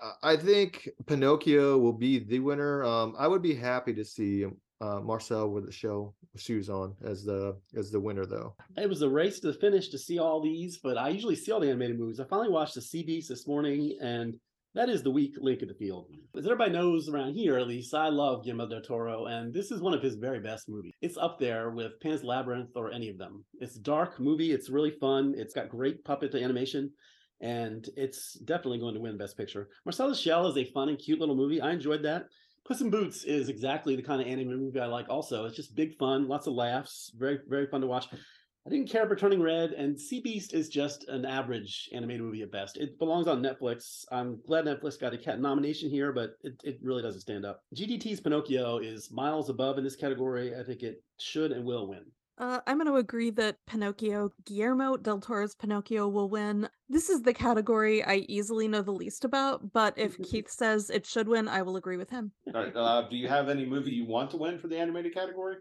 I- 0.00 0.32
I 0.32 0.36
think 0.36 0.88
Pinocchio 1.06 1.78
will 1.78 1.92
be 1.92 2.18
the 2.18 2.40
winner. 2.40 2.84
Um, 2.84 3.14
I 3.18 3.26
would 3.28 3.42
be 3.42 3.54
happy 3.54 3.94
to 3.94 4.04
see 4.04 4.44
uh, 4.80 5.00
Marcel 5.00 5.50
with 5.50 5.66
the 5.66 5.72
show 5.72 6.14
shoes 6.36 6.70
on 6.70 6.94
as 7.02 7.24
the 7.24 7.56
as 7.76 7.90
the 7.90 8.00
winner, 8.00 8.26
though. 8.26 8.54
It 8.76 8.88
was 8.88 9.02
a 9.02 9.08
race 9.08 9.40
to 9.40 9.48
the 9.48 9.58
finish 9.58 9.88
to 9.88 9.98
see 9.98 10.18
all 10.18 10.40
these, 10.40 10.78
but 10.78 10.96
I 10.96 11.08
usually 11.08 11.36
see 11.36 11.50
all 11.52 11.60
the 11.60 11.68
animated 11.68 11.98
movies. 11.98 12.20
I 12.20 12.24
finally 12.24 12.50
watched 12.50 12.74
the 12.74 12.82
Sea 12.82 13.02
Beast 13.02 13.28
this 13.28 13.46
morning, 13.46 13.96
and 14.00 14.34
that 14.74 14.88
is 14.88 15.02
the 15.02 15.10
weak 15.10 15.34
link 15.40 15.62
of 15.62 15.68
the 15.68 15.74
field. 15.74 16.06
As 16.36 16.44
everybody 16.44 16.70
knows 16.70 17.08
around 17.08 17.34
here, 17.34 17.58
at 17.58 17.66
least, 17.66 17.94
I 17.94 18.08
love 18.08 18.44
Guillermo 18.44 18.68
del 18.68 18.82
Toro, 18.82 19.26
and 19.26 19.52
this 19.52 19.72
is 19.72 19.80
one 19.80 19.94
of 19.94 20.02
his 20.02 20.14
very 20.14 20.38
best 20.38 20.68
movies. 20.68 20.92
It's 21.00 21.16
up 21.16 21.38
there 21.40 21.70
with 21.70 21.98
Pan's 22.00 22.22
Labyrinth 22.22 22.70
or 22.76 22.92
any 22.92 23.08
of 23.08 23.18
them. 23.18 23.44
It's 23.60 23.76
a 23.76 23.80
dark 23.80 24.20
movie. 24.20 24.52
It's 24.52 24.70
really 24.70 24.92
fun. 25.00 25.34
It's 25.36 25.54
got 25.54 25.68
great 25.68 26.04
puppet 26.04 26.34
animation, 26.34 26.92
and 27.40 27.88
it's 27.96 28.34
definitely 28.34 28.78
going 28.78 28.94
to 28.94 29.00
win 29.00 29.18
Best 29.18 29.36
Picture. 29.36 29.68
Marcel 29.84 30.08
the 30.08 30.14
Shell 30.14 30.46
is 30.46 30.56
a 30.56 30.70
fun 30.72 30.88
and 30.88 30.98
cute 30.98 31.18
little 31.18 31.36
movie. 31.36 31.60
I 31.60 31.72
enjoyed 31.72 32.04
that. 32.04 32.26
Puss 32.68 32.82
in 32.82 32.90
Boots 32.90 33.24
is 33.24 33.48
exactly 33.48 33.96
the 33.96 34.02
kind 34.02 34.20
of 34.20 34.26
animated 34.26 34.60
movie 34.60 34.78
I 34.78 34.84
like. 34.84 35.08
Also, 35.08 35.46
it's 35.46 35.56
just 35.56 35.74
big 35.74 35.96
fun, 35.96 36.28
lots 36.28 36.46
of 36.46 36.52
laughs, 36.52 37.10
very 37.16 37.38
very 37.48 37.66
fun 37.66 37.80
to 37.80 37.86
watch. 37.86 38.08
I 38.12 38.68
didn't 38.68 38.90
care 38.90 39.08
for 39.08 39.16
Turning 39.16 39.40
Red, 39.40 39.70
and 39.70 39.98
Sea 39.98 40.20
Beast 40.20 40.52
is 40.52 40.68
just 40.68 41.08
an 41.08 41.24
average 41.24 41.88
animated 41.94 42.20
movie 42.20 42.42
at 42.42 42.52
best. 42.52 42.76
It 42.76 42.98
belongs 42.98 43.26
on 43.26 43.42
Netflix. 43.42 44.04
I'm 44.12 44.42
glad 44.46 44.66
Netflix 44.66 45.00
got 45.00 45.14
a 45.14 45.16
cat 45.16 45.40
nomination 45.40 45.88
here, 45.88 46.12
but 46.12 46.32
it, 46.42 46.60
it 46.62 46.78
really 46.82 47.00
doesn't 47.00 47.22
stand 47.22 47.46
up. 47.46 47.62
GDT's 47.74 48.20
Pinocchio 48.20 48.76
is 48.76 49.10
miles 49.10 49.48
above 49.48 49.78
in 49.78 49.84
this 49.84 49.96
category. 49.96 50.54
I 50.54 50.62
think 50.62 50.82
it 50.82 51.02
should 51.18 51.52
and 51.52 51.64
will 51.64 51.88
win. 51.88 52.04
Uh, 52.38 52.60
I'm 52.68 52.78
going 52.78 52.86
to 52.86 52.96
agree 52.96 53.30
that 53.30 53.56
Pinocchio, 53.66 54.30
Guillermo 54.44 54.96
del 54.96 55.18
Toro's 55.20 55.56
Pinocchio 55.56 56.06
will 56.06 56.28
win. 56.30 56.68
This 56.88 57.10
is 57.10 57.22
the 57.22 57.34
category 57.34 58.04
I 58.04 58.24
easily 58.28 58.68
know 58.68 58.80
the 58.80 58.92
least 58.92 59.24
about, 59.24 59.72
but 59.72 59.94
if 59.98 60.16
Keith 60.22 60.48
says 60.48 60.88
it 60.88 61.04
should 61.04 61.26
win, 61.26 61.48
I 61.48 61.62
will 61.62 61.76
agree 61.76 61.96
with 61.96 62.10
him. 62.10 62.30
All 62.54 62.62
right. 62.62 62.74
Uh, 62.76 63.08
do 63.08 63.16
you 63.16 63.26
have 63.26 63.48
any 63.48 63.66
movie 63.66 63.90
you 63.90 64.06
want 64.06 64.30
to 64.30 64.36
win 64.36 64.58
for 64.58 64.68
the 64.68 64.78
animated 64.78 65.14
category? 65.14 65.56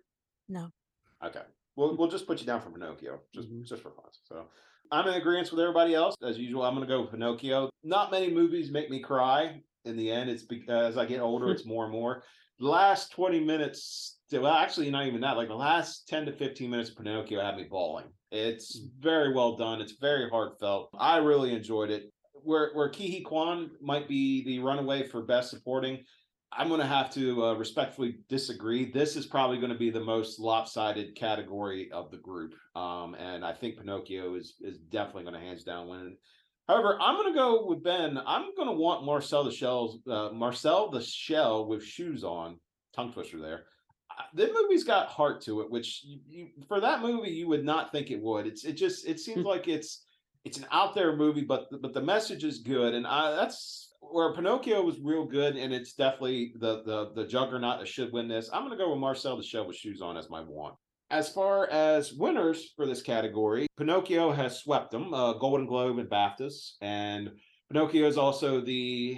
No. 0.48 0.70
Okay. 1.26 1.42
We'll 1.76 1.96
we'll 1.98 2.10
just 2.10 2.26
put 2.28 2.40
you 2.40 2.46
down 2.46 2.62
for 2.62 2.70
Pinocchio, 2.70 3.20
just 3.34 3.50
Mhm. 3.52 3.64
just 3.66 3.82
for 3.84 3.92
fun. 3.92 4.06
So 4.24 4.46
I'm 4.92 5.08
in 5.08 5.16
agreement 5.16 5.52
with 5.52 5.60
everybody 5.60 5.94
else. 5.94 6.16
As 6.24 6.38
usual, 6.38 6.64
I'm 6.64 6.74
gonna 6.76 6.88
go 6.88 7.02
with 7.02 7.12
Pinocchio. 7.12 7.70
Not 7.84 8.12
many 8.12 8.32
movies 8.32 8.72
make 8.72 8.90
me 8.90 9.00
cry. 9.00 9.62
In 9.86 9.96
the 9.96 10.10
end, 10.12 10.30
it's 10.30 10.44
because 10.44 10.94
as 10.94 10.98
I 10.98 11.06
get 11.06 11.22
older, 11.22 11.52
it's 11.52 11.66
more 11.66 11.84
and 11.86 11.92
more. 11.94 12.24
The 12.60 12.68
last 12.68 13.12
20 13.12 13.40
minutes, 13.42 14.18
well, 14.32 14.48
actually, 14.48 14.90
not 14.90 15.06
even 15.06 15.22
that. 15.22 15.38
Like 15.38 15.48
the 15.48 15.56
last 15.56 16.08
10 16.08 16.26
to 16.26 16.32
15 16.32 16.70
minutes 16.70 16.90
of 16.90 16.98
Pinocchio 16.98 17.42
had 17.42 17.56
me 17.56 17.66
bawling. 17.70 18.06
It's 18.32 18.82
very 19.00 19.34
well 19.34 19.56
done. 19.56 19.80
It's 19.80 19.94
very 20.02 20.30
heartfelt. 20.30 20.90
I 20.98 21.18
really 21.18 21.54
enjoyed 21.54 21.92
it. 21.92 22.12
Where 22.34 22.72
where 22.74 22.90
Ke 22.90 23.10
Huy 23.10 23.22
Quan 23.22 23.72
might 23.82 24.08
be 24.08 24.44
the 24.44 24.60
runaway 24.60 25.08
for 25.08 25.22
best 25.24 25.50
supporting, 25.50 26.04
I'm 26.52 26.70
going 26.70 26.80
to 26.80 26.88
have 26.88 27.12
to 27.14 27.46
uh, 27.46 27.54
respectfully 27.56 28.20
disagree. 28.30 28.92
This 28.92 29.16
is 29.16 29.26
probably 29.26 29.58
going 29.58 29.72
to 29.72 29.78
be 29.78 29.90
the 29.90 30.04
most 30.04 30.40
lopsided 30.40 31.16
category 31.16 31.92
of 31.92 32.10
the 32.10 32.18
group, 32.18 32.54
um, 32.76 33.16
and 33.16 33.44
I 33.46 33.54
think 33.54 33.78
Pinocchio 33.78 34.36
is 34.36 34.56
is 34.62 34.78
definitely 34.78 35.24
going 35.24 35.36
to 35.36 35.42
hands 35.42 35.64
down 35.64 35.90
win. 35.90 36.18
However, 36.68 36.98
I'm 37.00 37.16
going 37.16 37.32
to 37.34 37.40
go 37.40 37.66
with 37.66 37.84
Ben. 37.84 38.20
I'm 38.26 38.54
going 38.56 38.68
to 38.68 38.74
want 38.74 39.06
Marcel 39.06 39.44
the 39.44 39.52
Shells, 39.52 40.00
uh, 40.10 40.30
Marcel 40.34 40.90
the 40.90 41.02
Shell 41.02 41.68
with 41.68 41.84
shoes 41.84 42.24
on, 42.24 42.60
tongue 42.94 43.14
twister 43.14 43.40
there. 43.40 43.66
Uh, 44.12 44.24
The 44.34 44.52
movie's 44.54 44.84
got 44.84 45.08
heart 45.08 45.42
to 45.44 45.62
it, 45.62 45.72
which 45.72 46.04
you, 46.04 46.20
you, 46.28 46.48
for 46.68 46.82
that 46.82 47.02
movie 47.02 47.30
you 47.32 47.48
would 47.48 47.64
not 47.64 47.92
think 47.92 48.12
it 48.12 48.22
would. 48.22 48.46
It's 48.48 48.66
it 48.66 48.74
just 48.74 49.08
it 49.08 49.20
seems 49.20 49.46
like 49.46 49.68
it's 49.68 50.04
it's 50.44 50.58
an 50.58 50.66
out 50.72 50.94
there 50.94 51.16
movie, 51.16 51.42
but 51.44 51.70
the, 51.72 51.78
but 51.78 51.94
the 51.94 52.02
message 52.02 52.44
is 52.44 52.60
good, 52.60 52.94
and 52.94 53.08
I, 53.08 53.32
that's 53.36 53.94
where 54.00 54.34
Pinocchio 54.34 54.82
was 54.82 55.00
real 55.00 55.26
good, 55.26 55.56
and 55.58 55.74
it's 55.74 55.94
definitely 55.94 56.54
the 56.60 56.84
the 56.84 57.12
the 57.16 57.28
juggernaut 57.28 57.80
that 57.80 57.88
should 57.88 58.12
win 58.12 58.28
this. 58.28 58.50
I'm 58.52 58.62
going 58.66 58.78
to 58.78 58.84
go 58.84 58.90
with 58.92 59.00
Marcel 59.00 59.38
the 59.38 59.44
Shell 59.44 59.68
with 59.68 59.76
shoes 59.78 60.02
on 60.02 60.18
as 60.18 60.30
my 60.30 60.42
one. 60.42 60.74
As 61.10 61.30
far 61.30 61.70
as 61.70 62.14
winners 62.14 62.74
for 62.76 62.86
this 62.86 63.02
category, 63.02 63.68
Pinocchio 63.78 64.32
has 64.32 64.60
swept 64.60 64.92
them, 64.92 65.14
uh, 65.14 65.34
Golden 65.34 65.66
Globe 65.66 66.00
and 66.00 66.10
BAFTAs, 66.10 66.74
and 66.82 67.32
Pinocchio 67.70 68.08
is 68.08 68.18
also 68.18 68.60
the 68.60 69.18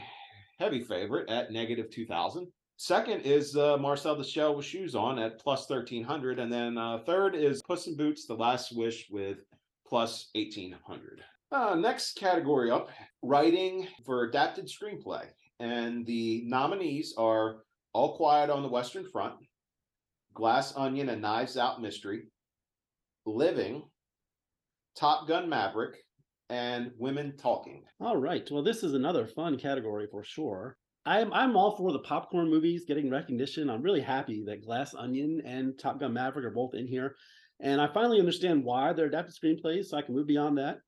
heavy 0.60 0.84
favorite 0.84 1.30
at 1.30 1.52
negative 1.52 1.90
2000. 1.90 2.48
Second 2.78 3.22
is 3.22 3.58
uh, 3.58 3.78
Marcel 3.78 4.16
the 4.16 4.24
Shell 4.24 4.56
with 4.56 4.66
shoes 4.66 4.96
on 4.96 5.20
at 5.20 5.40
plus 5.40 5.70
1300. 5.70 6.40
And 6.40 6.52
then 6.52 6.78
uh, 6.78 7.00
third 7.06 7.36
is 7.36 7.62
Puss 7.62 7.88
in 7.88 7.98
Boots, 7.98 8.26
The 8.26 8.36
Last 8.36 8.76
Wish 8.76 9.08
with 9.10 9.40
plus 9.86 10.30
1800. 10.34 11.22
Uh, 11.52 11.76
next 11.76 12.16
category 12.16 12.72
up 12.72 12.90
writing 13.22 13.88
for 14.06 14.24
adapted 14.24 14.70
screenplay. 14.70 15.26
And 15.60 16.06
the 16.06 16.44
nominees 16.46 17.14
are 17.18 17.64
All 17.94 18.16
Quiet 18.16 18.50
on 18.50 18.62
the 18.62 18.70
Western 18.70 19.04
Front, 19.04 19.36
Glass 20.34 20.74
Onion 20.76 21.10
and 21.10 21.22
Knives 21.22 21.58
Out 21.58 21.82
Mystery, 21.82 22.24
Living, 23.26 23.84
Top 24.98 25.28
Gun 25.28 25.50
Maverick, 25.50 25.98
and 26.50 26.92
Women 26.98 27.36
Talking. 27.38 27.84
All 28.00 28.18
right. 28.18 28.48
Well, 28.52 28.64
this 28.64 28.84
is 28.84 28.94
another 28.94 29.28
fun 29.28 29.58
category 29.58 30.08
for 30.12 30.24
sure. 30.24 30.78
I'm 31.06 31.32
I'm 31.34 31.56
all 31.56 31.76
for 31.76 31.92
the 31.92 32.00
popcorn 32.00 32.50
movies 32.50 32.86
getting 32.88 33.10
recognition. 33.10 33.70
I'm 33.70 33.82
really 33.82 34.02
happy 34.02 34.44
that 34.46 34.64
Glass 34.64 34.94
Onion 34.94 35.42
and 35.46 35.78
Top 35.80 36.00
Gun 36.00 36.14
Maverick 36.14 36.46
are 36.46 36.52
both 36.52 36.74
in 36.74 36.88
here, 36.88 37.16
and 37.62 37.80
I 37.80 37.88
finally 37.88 38.20
understand 38.20 38.64
why 38.64 38.94
they're 38.94 39.08
adapted 39.08 39.36
screenplays, 39.36 39.86
so 39.86 39.98
I 39.98 40.02
can 40.02 40.16
move 40.16 40.28
beyond 40.28 40.58
that. 40.58 40.80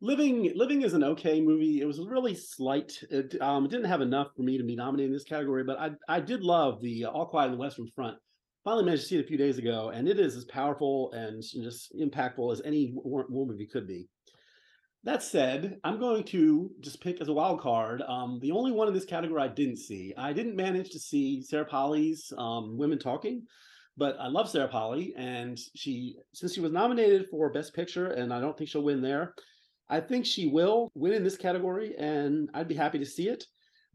Living 0.00 0.50
Living 0.54 0.82
is 0.82 0.94
an 0.94 1.04
okay 1.04 1.40
movie. 1.40 1.80
It 1.80 1.84
was 1.84 2.00
really 2.00 2.34
slight. 2.34 2.92
It, 3.10 3.40
um, 3.42 3.68
didn't 3.68 3.84
have 3.88 4.00
enough 4.00 4.28
for 4.34 4.42
me 4.42 4.56
to 4.56 4.64
be 4.64 4.76
nominated 4.76 5.10
in 5.10 5.12
this 5.12 5.24
category, 5.24 5.62
but 5.62 5.78
I 5.78 5.90
I 6.08 6.20
did 6.20 6.42
love 6.42 6.80
the 6.80 7.04
uh, 7.04 7.10
All 7.10 7.26
Quiet 7.26 7.46
on 7.46 7.52
the 7.52 7.58
Western 7.58 7.86
Front. 7.94 8.16
Finally 8.64 8.84
managed 8.84 9.04
to 9.04 9.08
see 9.08 9.16
it 9.16 9.24
a 9.24 9.28
few 9.28 9.38
days 9.38 9.56
ago, 9.56 9.90
and 9.94 10.06
it 10.06 10.20
is 10.20 10.36
as 10.36 10.44
powerful 10.44 11.10
and 11.12 11.42
just 11.42 11.94
impactful 11.98 12.52
as 12.52 12.60
any 12.64 12.92
war, 12.94 13.24
war 13.30 13.46
movie 13.46 13.66
could 13.66 13.86
be. 13.86 14.06
That 15.02 15.22
said, 15.22 15.78
I'm 15.82 15.98
going 15.98 16.24
to 16.24 16.70
just 16.80 17.00
pick 17.00 17.22
as 17.22 17.28
a 17.28 17.32
wild 17.32 17.60
card. 17.60 18.02
Um, 18.06 18.38
the 18.42 18.50
only 18.50 18.70
one 18.70 18.86
in 18.86 18.92
this 18.92 19.06
category 19.06 19.40
I 19.40 19.48
didn't 19.48 19.78
see. 19.78 20.12
I 20.18 20.34
didn't 20.34 20.56
manage 20.56 20.90
to 20.90 20.98
see 20.98 21.40
Sarah 21.40 21.64
Polley's 21.64 22.30
um, 22.36 22.76
Women 22.76 22.98
Talking, 22.98 23.46
but 23.96 24.16
I 24.20 24.28
love 24.28 24.50
Sarah 24.50 24.68
Polley, 24.68 25.14
and 25.16 25.58
she 25.74 26.16
since 26.34 26.52
she 26.52 26.60
was 26.60 26.72
nominated 26.72 27.28
for 27.30 27.50
Best 27.50 27.74
Picture, 27.74 28.08
and 28.08 28.30
I 28.30 28.42
don't 28.42 28.58
think 28.58 28.68
she'll 28.68 28.82
win 28.82 29.00
there. 29.00 29.34
I 29.88 30.00
think 30.00 30.26
she 30.26 30.48
will 30.48 30.92
win 30.94 31.14
in 31.14 31.24
this 31.24 31.38
category, 31.38 31.94
and 31.98 32.50
I'd 32.52 32.68
be 32.68 32.74
happy 32.74 32.98
to 32.98 33.06
see 33.06 33.28
it. 33.28 33.44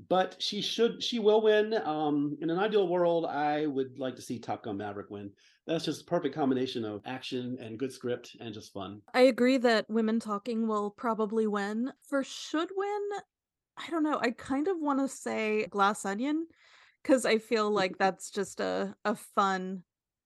But 0.09 0.35
she 0.39 0.61
should, 0.61 1.01
she 1.01 1.19
will 1.19 1.41
win. 1.41 1.73
Um, 1.73 2.37
in 2.41 2.49
an 2.49 2.59
ideal 2.59 2.87
world, 2.87 3.25
I 3.25 3.65
would 3.65 3.97
like 3.97 4.15
to 4.17 4.21
see 4.21 4.39
Top 4.39 4.63
Gun 4.63 4.77
Maverick 4.77 5.09
win. 5.09 5.31
That's 5.67 5.85
just 5.85 6.01
a 6.01 6.05
perfect 6.05 6.35
combination 6.35 6.83
of 6.83 7.01
action 7.05 7.57
and 7.61 7.79
good 7.79 7.91
script 7.91 8.35
and 8.39 8.53
just 8.53 8.73
fun. 8.73 9.01
I 9.13 9.21
agree 9.21 9.57
that 9.57 9.89
Women 9.89 10.19
Talking 10.19 10.67
will 10.67 10.91
probably 10.91 11.47
win. 11.47 11.91
For 12.07 12.23
should 12.23 12.69
win, 12.75 13.01
I 13.77 13.89
don't 13.89 14.03
know. 14.03 14.19
I 14.21 14.31
kind 14.31 14.67
of 14.67 14.77
want 14.79 14.99
to 14.99 15.07
say 15.07 15.65
Glass 15.67 16.05
Onion 16.05 16.47
because 17.01 17.25
I 17.25 17.37
feel 17.37 17.71
like 17.71 17.97
that's 17.99 18.29
just 18.29 18.59
a, 18.59 18.95
a 19.05 19.15
fun, 19.15 19.83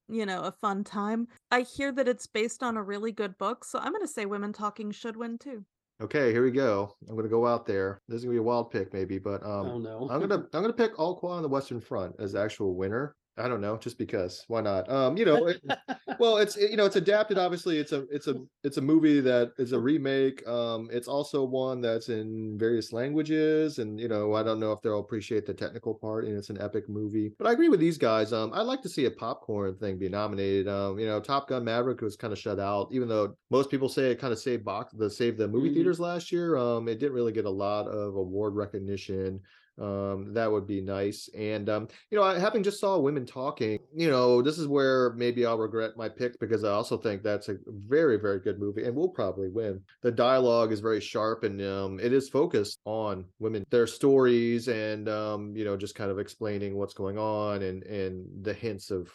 you 0.09 0.25
know, 0.25 0.41
a 0.41 0.51
fun 0.51 0.83
time. 0.83 1.27
I 1.51 1.61
hear 1.61 1.91
that 1.91 2.07
it's 2.07 2.27
based 2.27 2.63
on 2.63 2.75
a 2.75 2.83
really 2.83 3.11
good 3.11 3.37
book, 3.37 3.63
so 3.63 3.79
I'm 3.79 3.93
going 3.93 4.05
to 4.05 4.11
say 4.11 4.25
Women 4.25 4.51
Talking 4.51 4.91
should 4.91 5.15
win 5.15 5.37
too. 5.37 5.63
Okay, 6.01 6.31
here 6.31 6.43
we 6.43 6.51
go. 6.51 6.95
I'm 7.09 7.15
gonna 7.15 7.27
go 7.27 7.45
out 7.45 7.65
there. 7.65 8.01
This 8.07 8.19
is 8.19 8.23
gonna 8.23 8.35
be 8.35 8.39
a 8.39 8.43
wild 8.43 8.71
pick, 8.71 8.93
maybe, 8.93 9.17
but 9.17 9.43
um, 9.43 9.67
oh 9.67 9.77
no. 9.79 10.09
I'm 10.09 10.21
gonna 10.21 10.45
I'm 10.53 10.61
gonna 10.61 10.71
pick 10.71 10.97
All 10.97 11.15
Quiet 11.15 11.37
on 11.37 11.41
the 11.41 11.49
Western 11.49 11.81
Front 11.81 12.15
as 12.19 12.31
the 12.33 12.41
actual 12.41 12.75
winner. 12.75 13.15
I 13.37 13.47
don't 13.47 13.61
know, 13.61 13.77
just 13.77 13.97
because. 13.97 14.43
Why 14.47 14.59
not? 14.59 14.89
Um, 14.89 15.15
you 15.15 15.23
know, 15.23 15.47
it, 15.47 15.61
well, 16.19 16.35
it's 16.37 16.57
you 16.57 16.75
know, 16.75 16.85
it's 16.85 16.97
adapted. 16.97 17.37
Obviously, 17.37 17.77
it's 17.77 17.93
a 17.93 18.01
it's 18.09 18.27
a 18.27 18.35
it's 18.65 18.75
a 18.75 18.81
movie 18.81 19.21
that 19.21 19.53
is 19.57 19.71
a 19.71 19.79
remake. 19.79 20.45
Um, 20.45 20.89
it's 20.91 21.07
also 21.07 21.45
one 21.45 21.79
that's 21.79 22.09
in 22.09 22.57
various 22.59 22.91
languages, 22.91 23.79
and 23.79 23.97
you 23.97 24.09
know, 24.09 24.33
I 24.33 24.43
don't 24.43 24.59
know 24.59 24.73
if 24.73 24.81
they'll 24.81 24.99
appreciate 24.99 25.45
the 25.45 25.53
technical 25.53 25.95
part. 25.95 26.25
And 26.25 26.37
it's 26.37 26.49
an 26.49 26.59
epic 26.61 26.89
movie, 26.89 27.33
but 27.37 27.47
I 27.47 27.53
agree 27.53 27.69
with 27.69 27.79
these 27.79 27.97
guys. 27.97 28.33
Um, 28.33 28.51
I'd 28.53 28.63
like 28.63 28.81
to 28.81 28.89
see 28.89 29.05
a 29.05 29.11
popcorn 29.11 29.77
thing 29.77 29.97
be 29.97 30.09
nominated. 30.09 30.67
Um, 30.67 30.99
you 30.99 31.05
know, 31.05 31.21
Top 31.21 31.47
Gun 31.47 31.63
Maverick 31.63 32.01
was 32.01 32.17
kind 32.17 32.33
of 32.33 32.39
shut 32.39 32.59
out, 32.59 32.89
even 32.91 33.07
though 33.07 33.35
most 33.49 33.69
people 33.71 33.87
say 33.87 34.11
it 34.11 34.19
kind 34.19 34.33
of 34.33 34.39
saved 34.39 34.65
box 34.65 34.93
the 34.97 35.09
saved 35.09 35.37
the 35.37 35.47
movie 35.47 35.69
Mhm. 35.69 35.73
theaters 35.73 35.99
last 36.01 36.29
year. 36.29 36.57
Um, 36.57 36.89
it 36.89 36.99
didn't 36.99 37.13
really 37.15 37.31
get 37.31 37.45
a 37.45 37.49
lot 37.49 37.87
of 37.87 38.15
award 38.15 38.55
recognition. 38.55 39.39
Um 39.79 40.33
that 40.33 40.51
would 40.51 40.67
be 40.67 40.81
nice. 40.81 41.29
And 41.37 41.69
um 41.69 41.87
you 42.11 42.17
know 42.17 42.23
I, 42.23 42.37
having 42.37 42.63
just 42.63 42.79
saw 42.79 42.97
women 42.97 43.25
talking 43.25 43.79
you 43.95 44.09
know 44.09 44.41
this 44.41 44.57
is 44.57 44.67
where 44.67 45.13
maybe 45.13 45.45
i'll 45.45 45.57
regret 45.57 45.97
my 45.97 46.09
pick 46.09 46.39
because 46.39 46.63
i 46.63 46.71
also 46.71 46.97
think 46.97 47.23
that's 47.23 47.49
a 47.49 47.57
very 47.67 48.17
very 48.17 48.39
good 48.39 48.59
movie 48.59 48.83
and 48.83 48.95
will 48.95 49.09
probably 49.09 49.49
win. 49.49 49.81
The 50.01 50.11
dialogue 50.11 50.71
is 50.71 50.79
very 50.79 51.01
sharp 51.01 51.43
and 51.43 51.61
um 51.61 51.99
it 51.99 52.13
is 52.13 52.29
focused 52.29 52.79
on 52.85 53.25
women 53.39 53.65
their 53.69 53.87
stories 53.87 54.67
and 54.67 55.07
um 55.09 55.55
you 55.55 55.65
know 55.65 55.77
just 55.77 55.95
kind 55.95 56.11
of 56.11 56.19
explaining 56.19 56.75
what's 56.75 56.93
going 56.93 57.17
on 57.17 57.63
and 57.63 57.83
and 57.83 58.25
the 58.43 58.53
hints 58.53 58.91
of 58.91 59.09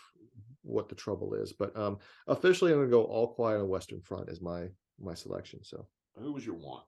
what 0.62 0.88
the 0.88 0.94
trouble 0.94 1.35
is. 1.35 1.53
But 1.53 1.77
um 1.77 1.98
officially 2.27 2.72
i'm 2.72 2.79
gonna 2.79 2.90
go 2.90 3.05
all 3.05 3.35
quiet 3.35 3.61
on 3.61 3.68
western 3.68 4.00
front 4.00 4.29
is 4.31 4.40
my 4.40 4.68
my 5.00 5.14
selection 5.14 5.61
so. 5.62 5.87
Who 6.16 6.33
was 6.33 6.46
your 6.46 6.55
want? 6.55 6.85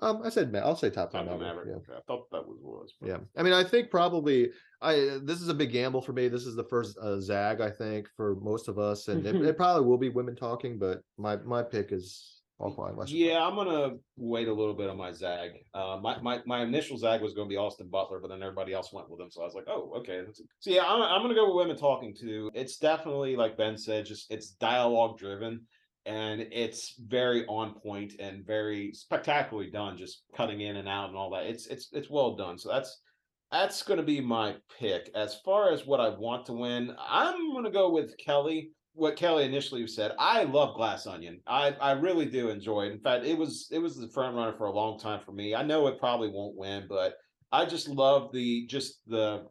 Um 0.00 0.20
i 0.24 0.28
said 0.28 0.52
Ma- 0.52 0.58
i'll 0.60 0.76
say 0.76 0.90
top 0.90 1.10
Top 1.10 1.22
five 1.22 1.26
Gun 1.28 1.40
Maverick. 1.40 1.68
yeah. 1.68 1.76
Okay, 1.76 1.92
I 1.96 2.00
thought 2.06 2.30
that 2.32 2.46
was 2.46 2.58
was. 2.60 2.94
but- 3.00 3.08
Yeah, 3.08 3.18
I 3.36 3.42
mean, 3.42 3.52
I 3.52 3.64
think 3.64 3.90
probably 3.90 4.50
I 4.82 5.18
this 5.22 5.40
is 5.40 5.48
a 5.48 5.54
big 5.54 5.72
gamble 5.72 6.02
for 6.02 6.12
me. 6.12 6.28
This 6.28 6.44
is 6.46 6.54
the 6.54 6.64
first 6.64 6.98
uh, 6.98 7.18
Zag 7.20 7.60
I 7.60 7.70
think 7.70 8.08
for 8.16 8.34
most 8.36 8.68
of 8.68 8.78
us, 8.78 9.08
and 9.08 9.24
it, 9.26 9.34
it 9.36 9.56
probably 9.62 9.86
will 9.86 9.96
be 9.98 10.10
women 10.10 10.36
talking. 10.36 10.78
But 10.78 11.00
my 11.16 11.36
my 11.36 11.62
pick 11.62 11.92
is 11.92 12.42
all 12.58 12.72
quiet. 12.74 12.90
on 12.92 12.96
Western 12.96 13.18
Front. 13.18 13.30
Yeah, 13.32 13.42
I'm 13.46 13.54
gonna 13.54 13.94
wait 14.16 14.48
a 14.48 14.52
little 14.52 14.74
bit 14.74 14.90
on 14.90 14.98
my 14.98 15.12
Zag. 15.12 15.52
Uh, 15.72 15.98
my, 16.02 16.20
my 16.20 16.40
my 16.46 16.62
initial 16.62 16.98
Zag 16.98 17.22
was 17.22 17.32
gonna 17.32 17.48
be 17.48 17.56
Austin 17.56 17.88
Butler, 17.88 18.20
but 18.20 18.28
then 18.28 18.42
everybody 18.42 18.74
else 18.74 18.92
went 18.92 19.08
with 19.10 19.20
him, 19.20 19.30
so 19.30 19.40
I 19.40 19.44
was 19.44 19.54
like, 19.54 19.66
oh, 19.68 19.92
okay. 19.98 20.18
that's- 20.18 20.40
So 20.60 20.70
yeah, 20.70 20.84
I'm, 20.86 21.00
I'm 21.00 21.22
gonna 21.22 21.34
go 21.34 21.46
with 21.46 21.56
women 21.64 21.76
talking 21.78 22.14
too. 22.14 22.50
It's 22.54 22.76
definitely 22.76 23.34
like 23.36 23.56
Ben 23.56 23.78
said, 23.78 24.04
just 24.04 24.30
it's 24.30 24.50
dialogue 24.50 25.16
driven, 25.18 25.66
and 26.06 26.46
it's 26.52 26.94
very 27.06 27.44
on 27.46 27.74
point 27.74 28.14
and 28.18 28.46
very 28.46 28.92
spectacularly 28.92 29.70
done. 29.70 29.98
Just 29.98 30.22
cutting 30.36 30.60
in 30.60 30.76
and 30.76 30.88
out 30.88 31.08
and 31.08 31.16
all 31.16 31.30
that. 31.30 31.44
It's 31.44 31.66
it's 31.66 31.88
it's 31.92 32.10
well 32.10 32.36
done. 32.36 32.58
So 32.58 32.70
that's 32.70 33.00
that's 33.50 33.82
gonna 33.82 34.02
be 34.02 34.20
my 34.20 34.54
pick. 34.78 35.10
As 35.14 35.40
far 35.44 35.72
as 35.72 35.86
what 35.86 36.00
I 36.00 36.08
want 36.08 36.46
to 36.46 36.52
win, 36.52 36.94
I'm 36.98 37.52
gonna 37.52 37.70
go 37.70 37.90
with 37.90 38.16
Kelly 38.18 38.70
what 38.96 39.16
Kelly 39.16 39.44
initially 39.44 39.86
said. 39.86 40.12
I 40.18 40.44
love 40.44 40.74
Glass 40.74 41.06
Onion. 41.06 41.40
I 41.46 41.72
I 41.80 41.92
really 41.92 42.26
do 42.26 42.48
enjoy 42.48 42.86
it. 42.86 42.92
In 42.92 43.00
fact, 43.00 43.26
it 43.26 43.36
was 43.36 43.68
it 43.70 43.78
was 43.78 43.96
the 43.96 44.08
front 44.08 44.34
runner 44.34 44.56
for 44.56 44.66
a 44.66 44.72
long 44.72 44.98
time 44.98 45.20
for 45.20 45.32
me. 45.32 45.54
I 45.54 45.62
know 45.62 45.86
it 45.86 45.98
probably 45.98 46.28
won't 46.28 46.56
win, 46.56 46.86
but 46.88 47.14
I 47.52 47.66
just 47.66 47.88
love 47.88 48.32
the 48.32 48.66
just 48.66 49.00
the 49.06 49.46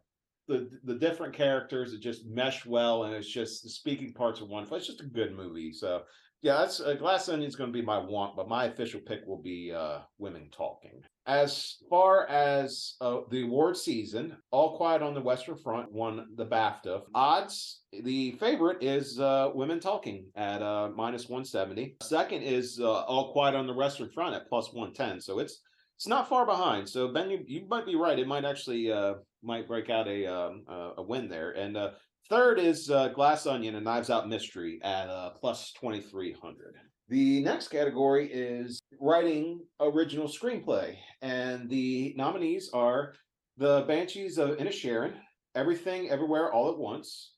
the 0.48 0.68
the 0.84 0.94
different 0.94 1.34
characters 1.34 1.92
that 1.92 2.00
just 2.00 2.26
mesh 2.26 2.66
well, 2.66 3.04
and 3.04 3.14
it's 3.14 3.28
just 3.28 3.62
the 3.62 3.70
speaking 3.70 4.12
parts 4.12 4.40
are 4.40 4.46
wonderful. 4.46 4.76
It's 4.76 4.86
just 4.86 5.00
a 5.00 5.06
good 5.06 5.34
movie. 5.34 5.72
So 5.72 6.02
yeah, 6.46 6.58
that's 6.58 6.80
uh, 6.80 6.94
Glass 6.94 7.28
Onion 7.28 7.48
is 7.48 7.56
going 7.56 7.72
to 7.72 7.76
be 7.76 7.84
my 7.84 7.98
want, 7.98 8.36
but 8.36 8.48
my 8.48 8.66
official 8.66 9.00
pick 9.00 9.26
will 9.26 9.42
be 9.42 9.72
uh 9.72 9.98
Women 10.18 10.48
Talking. 10.56 11.02
As 11.26 11.78
far 11.90 12.28
as 12.28 12.94
uh, 13.00 13.22
the 13.32 13.42
award 13.42 13.76
season, 13.76 14.36
All 14.52 14.76
Quiet 14.76 15.02
on 15.02 15.12
the 15.12 15.20
Western 15.20 15.56
Front 15.56 15.90
won 15.90 16.24
the 16.36 16.46
BAFTA. 16.46 17.02
Odds, 17.16 17.82
the 18.04 18.30
favorite 18.38 18.80
is 18.80 19.18
uh, 19.18 19.50
Women 19.54 19.80
Talking 19.80 20.26
at 20.36 20.62
uh, 20.62 20.90
minus 20.94 21.28
170. 21.28 21.96
Second 22.00 22.42
is 22.42 22.78
uh, 22.78 23.00
All 23.02 23.32
Quiet 23.32 23.56
on 23.56 23.66
the 23.66 23.74
Western 23.74 24.08
Front 24.08 24.36
at 24.36 24.48
plus 24.48 24.72
110. 24.72 25.20
So 25.20 25.40
it's 25.40 25.62
it's 25.96 26.06
not 26.06 26.28
far 26.28 26.46
behind. 26.46 26.88
So 26.88 27.08
Ben, 27.08 27.28
you, 27.28 27.42
you 27.48 27.66
might 27.68 27.86
be 27.86 27.96
right. 27.96 28.20
It 28.20 28.28
might 28.28 28.44
actually 28.44 28.92
uh, 28.92 29.14
might 29.42 29.66
break 29.66 29.90
out 29.90 30.06
a 30.06 30.26
um, 30.26 30.64
a 30.96 31.02
win 31.02 31.28
there. 31.28 31.50
And 31.52 31.76
uh, 31.76 31.90
third 32.28 32.58
is 32.58 32.90
uh, 32.90 33.08
Glass 33.08 33.46
Onion 33.46 33.74
and 33.74 33.84
Knives 33.84 34.10
Out 34.10 34.28
Mystery 34.28 34.80
at 34.82 35.08
uh, 35.08 35.30
plus 35.30 35.72
2300. 35.72 36.74
The 37.08 37.40
next 37.40 37.68
category 37.68 38.28
is 38.32 38.80
writing 39.00 39.60
original 39.80 40.26
screenplay, 40.26 40.96
and 41.22 41.70
the 41.70 42.14
nominees 42.16 42.70
are 42.72 43.14
The 43.56 43.84
Banshees 43.86 44.38
of 44.38 44.56
Inisherin, 44.56 45.14
Everything 45.54 46.10
Everywhere 46.10 46.52
All 46.52 46.70
at 46.70 46.78
Once, 46.78 47.34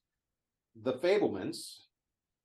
The 0.83 0.95
Fabelmans, 0.95 1.81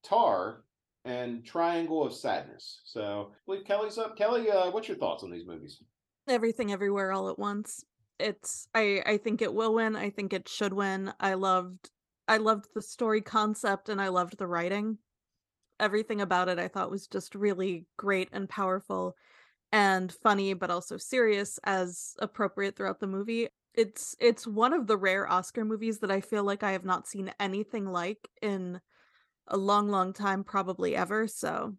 Tar, 0.04 0.66
and 1.06 1.46
Triangle 1.46 2.06
of 2.06 2.14
Sadness. 2.14 2.82
So, 2.86 3.32
I 3.32 3.36
believe 3.46 3.66
Kelly's 3.66 3.98
up. 3.98 4.18
Kelly, 4.18 4.50
uh, 4.50 4.72
what's 4.72 4.88
your 4.88 4.98
thoughts 4.98 5.24
on 5.24 5.32
these 5.32 5.48
movies? 5.48 5.82
Everything 6.28 6.72
everywhere 6.72 7.12
all 7.12 7.30
at 7.30 7.40
once. 7.40 7.84
It's 8.20 8.68
I 8.74 9.02
I 9.06 9.18
think 9.18 9.42
it 9.42 9.54
will 9.54 9.74
win. 9.74 9.96
I 9.96 10.10
think 10.10 10.32
it 10.32 10.48
should 10.48 10.74
win. 10.74 11.12
I 11.20 11.34
loved 11.34 11.90
I 12.28 12.38
loved 12.38 12.68
the 12.74 12.82
story 12.82 13.22
concept 13.22 13.90
and 13.90 14.02
I 14.02 14.10
loved 14.10 14.38
the 14.38 14.48
writing. 14.48 14.98
Everything 15.80 16.22
about 16.22 16.50
it 16.50 16.60
I 16.60 16.68
thought 16.68 16.92
was 16.92 17.08
just 17.08 17.36
really 17.36 17.86
great 17.98 18.30
and 18.32 18.48
powerful 18.48 19.16
and 19.72 20.12
funny 20.12 20.54
but 20.54 20.70
also 20.70 20.98
serious 20.98 21.60
as 21.64 22.14
appropriate 22.20 22.76
throughout 22.76 23.00
the 23.00 23.08
movie. 23.08 23.48
It's 23.74 24.16
it's 24.20 24.46
one 24.46 24.74
of 24.74 24.86
the 24.88 24.98
rare 24.98 25.30
Oscar 25.30 25.66
movies 25.66 26.00
that 26.00 26.12
I 26.12 26.22
feel 26.22 26.44
like 26.44 26.64
I 26.64 26.74
have 26.74 26.86
not 26.86 27.08
seen 27.08 27.34
anything 27.40 27.88
like 27.88 28.30
in 28.42 28.80
a 29.48 29.58
long 29.58 29.90
long 29.90 30.14
time 30.14 30.44
probably 30.44 30.96
ever. 30.96 31.28
So 31.28 31.76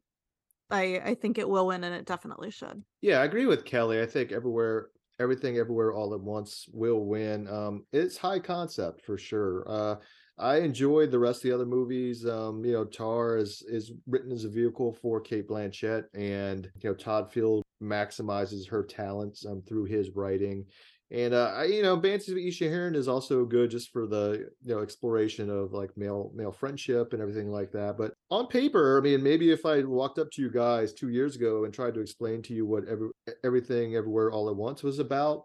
I 0.71 1.01
I 1.05 1.15
think 1.15 1.39
it 1.39 1.49
will 1.49 1.69
win 1.69 1.85
and 1.85 1.95
it 1.95 2.05
definitely 2.05 2.51
should. 2.51 2.83
Yeah, 3.01 3.21
I 3.21 3.25
agree 3.25 3.47
with 3.47 3.65
Kelly. 3.65 4.01
I 4.01 4.07
think 4.07 4.33
everywhere, 4.33 4.89
everything, 5.21 5.57
everywhere, 5.57 5.93
all 5.93 6.15
at 6.15 6.21
once 6.21 6.67
will 6.73 7.05
win. 7.05 7.47
Um, 7.49 7.85
it's 7.93 8.17
high 8.17 8.41
concept 8.41 9.03
for 9.05 9.17
sure. 9.17 9.65
Uh, 9.69 9.97
I 10.39 10.59
enjoyed 10.59 11.11
the 11.11 11.19
rest 11.19 11.45
of 11.45 11.51
the 11.51 11.55
other 11.55 11.67
movies. 11.67 12.27
Um, 12.27 12.65
you 12.65 12.73
know, 12.73 12.85
Tar 12.85 13.37
is 13.37 13.63
is 13.69 13.93
written 14.07 14.33
as 14.33 14.45
a 14.45 14.49
vehicle 14.49 14.93
for 14.93 15.21
Cate 15.21 15.49
Blanchett, 15.49 16.05
and 16.15 16.71
you 16.83 16.91
know 16.91 16.95
Todd 16.95 17.31
Field 17.31 17.63
maximizes 17.83 18.69
her 18.69 18.83
talents 18.83 19.47
um, 19.47 19.63
through 19.63 19.85
his 19.85 20.11
writing. 20.11 20.67
And 21.11 21.35
uh, 21.35 21.53
I, 21.55 21.65
you 21.67 21.83
know, 21.83 21.97
Banshees 21.97 22.31
of 22.31 22.37
Inisherin 22.37 22.97
is 22.97 23.07
also 23.07 23.45
good 23.45 23.71
just 23.71 23.93
for 23.93 24.07
the 24.07 24.49
you 24.63 24.75
know 24.75 24.83
exploration 24.83 25.49
of 25.51 25.73
like 25.73 25.97
male 25.97 26.33
male 26.35 26.51
friendship 26.51 27.13
and 27.13 27.23
everything 27.23 27.51
like 27.51 27.71
that. 27.73 27.97
But 27.97 28.15
on 28.31 28.49
paper, 28.49 28.99
I 28.99 29.03
mean, 29.03 29.23
maybe 29.23 29.53
if 29.53 29.65
I 29.65 29.83
walked 29.83 30.19
up 30.19 30.31
to 30.33 30.43
you 30.43 30.51
guys 30.51 30.93
two 30.93 31.11
years 31.11 31.37
ago 31.37 31.65
and 31.65 31.73
tried 31.73 31.95
to 31.95 32.01
explain 32.01 32.43
to 32.43 32.55
you 32.55 32.67
what 32.67 32.89
every, 32.89 33.11
everything 33.45 33.95
everywhere 33.95 34.33
all 34.33 34.49
at 34.49 34.57
once 34.57 34.83
was 34.83 34.99
about, 34.99 35.45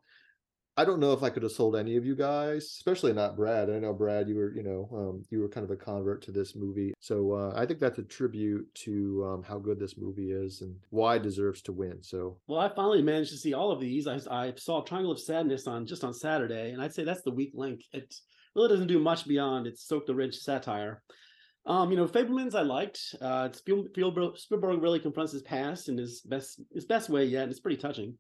I 0.80 0.86
don't 0.86 1.02
know 1.02 1.12
if 1.12 1.24
I 1.24 1.30
could 1.30 1.44
have 1.44 1.52
sold 1.52 1.76
any 1.76 1.98
of 1.98 2.06
you 2.06 2.16
guys, 2.16 2.64
especially 2.64 3.12
not 3.12 3.36
Brad. 3.36 3.70
I 3.70 3.80
know 3.80 3.92
Brad, 3.92 4.30
you 4.30 4.36
were, 4.38 4.56
you 4.56 4.64
know, 4.64 4.90
um, 4.94 5.26
you 5.30 5.42
were 5.42 5.50
kind 5.50 5.66
of 5.66 5.72
a 5.72 5.76
convert 5.76 6.22
to 6.22 6.32
this 6.32 6.56
movie, 6.56 6.94
so 7.02 7.34
uh, 7.34 7.54
I 7.54 7.66
think 7.66 7.82
that's 7.82 8.00
a 8.00 8.04
tribute 8.04 8.66
to 8.86 9.26
um, 9.30 9.44
how 9.44 9.60
good 9.60 9.78
this 9.78 9.98
movie 9.98 10.32
is 10.32 10.62
and 10.62 10.74
why 10.90 11.18
it 11.18 11.24
deserves 11.24 11.62
to 11.64 11.74
win. 11.74 12.02
So 12.02 12.38
Well, 12.48 12.62
I 12.62 12.74
finally 12.74 13.02
managed 13.02 13.32
to 13.32 13.38
see 13.38 13.54
all 13.54 13.74
of 13.74 13.82
these. 13.82 14.08
I, 14.08 14.22
I 14.32 14.54
saw 14.56 14.82
Triangle 14.82 15.12
of 15.12 15.20
Sadness 15.20 15.68
on 15.68 15.86
just 15.86 16.06
on 16.06 16.14
Saturday, 16.14 16.72
and 16.72 16.82
I'd 16.82 16.94
say 16.94 17.04
that's 17.04 17.24
the 17.24 17.32
weak 17.32 17.52
link. 17.54 17.82
It 17.92 18.16
really 18.56 18.70
doesn't 18.70 18.88
do 18.88 19.00
much 19.00 19.28
beyond 19.28 19.68
its 19.68 19.86
soak 19.86 20.08
the 20.08 20.16
rich 20.16 20.38
satire. 20.38 21.04
Um, 21.66 21.92
you 21.92 21.98
know, 21.98 22.08
Fabelmans 22.08 22.56
I 22.56 22.62
liked. 22.62 23.02
Uh, 23.22 23.50
Spielberg, 23.52 24.38
Spielberg 24.38 24.82
really 24.82 25.02
confronts 25.02 25.34
his 25.34 25.42
past 25.42 25.90
in 25.90 25.98
his 25.98 26.22
best 26.22 26.62
his 26.74 26.86
best 26.86 27.10
way 27.10 27.26
yet, 27.26 27.44
and 27.44 27.52
it's 27.52 27.60
pretty 27.60 27.82
touching. 27.82 28.18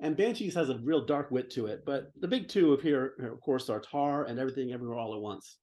And 0.00 0.16
Banshees 0.16 0.54
has 0.54 0.70
a 0.70 0.78
real 0.78 1.04
dark 1.04 1.30
wit 1.30 1.50
to 1.52 1.66
it. 1.66 1.84
But 1.86 2.10
the 2.20 2.28
big 2.28 2.48
two 2.48 2.72
of 2.72 2.82
here, 2.82 3.14
of 3.20 3.40
course, 3.40 3.70
are 3.70 3.80
Tar 3.80 4.24
and 4.24 4.38
Everything 4.38 4.72
Everywhere 4.72 4.98
All 4.98 5.14
at 5.14 5.20
Once. 5.20 5.58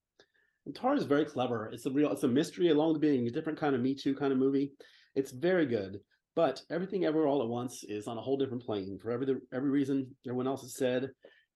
And 0.65 0.75
Tar 0.75 0.95
is 0.95 1.03
very 1.03 1.25
clever. 1.25 1.69
It's 1.73 1.85
a 1.85 1.91
real, 1.91 2.11
it's 2.11 2.23
a 2.23 2.27
mystery 2.27 2.69
along 2.69 2.93
with 2.93 3.01
being 3.01 3.27
a 3.27 3.31
different 3.31 3.59
kind 3.59 3.75
of 3.75 3.81
Me 3.81 3.95
Too 3.95 4.15
kind 4.15 4.31
of 4.31 4.39
movie. 4.39 4.71
It's 5.15 5.31
very 5.31 5.65
good. 5.65 5.99
But 6.35 6.61
Everything 6.69 7.03
Everywhere 7.03 7.27
All 7.27 7.41
at 7.41 7.49
Once 7.49 7.83
is 7.83 8.07
on 8.07 8.17
a 8.17 8.21
whole 8.21 8.37
different 8.37 8.63
plane 8.63 8.97
for 9.01 9.11
every 9.11 9.27
every 9.53 9.69
reason 9.69 10.15
everyone 10.25 10.47
else 10.47 10.61
has 10.61 10.75
said. 10.75 11.09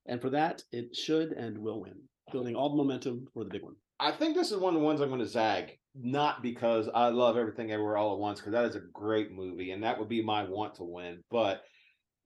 And 0.08 0.22
for 0.22 0.30
that, 0.32 0.62
it 0.72 0.96
should 0.96 1.32
and 1.32 1.58
will 1.58 1.82
win, 1.82 1.96
building 2.32 2.56
all 2.56 2.70
the 2.70 2.76
momentum 2.76 3.26
for 3.34 3.44
the 3.44 3.50
big 3.50 3.64
one. 3.64 3.76
I 4.00 4.12
think 4.12 4.36
this 4.36 4.52
is 4.52 4.58
one 4.58 4.76
of 4.76 4.82
the 4.82 4.86
ones 4.86 5.00
I'm 5.00 5.08
going 5.08 5.22
to 5.22 5.28
zag, 5.28 5.80
not 5.96 6.44
because 6.44 6.90
I 6.94 7.08
love 7.08 7.38
everything 7.38 7.72
everywhere 7.72 7.98
all 7.98 8.14
at 8.14 8.20
once, 8.20 8.40
because 8.40 8.52
that 8.52 8.66
is 8.66 8.76
a 8.76 8.82
great 8.94 9.32
movie, 9.32 9.72
and 9.72 9.84
that 9.84 9.98
would 9.98 10.10
be 10.10 10.22
my 10.22 10.44
want 10.44 10.76
to 10.76 10.84
win. 10.84 11.24
But 11.32 11.62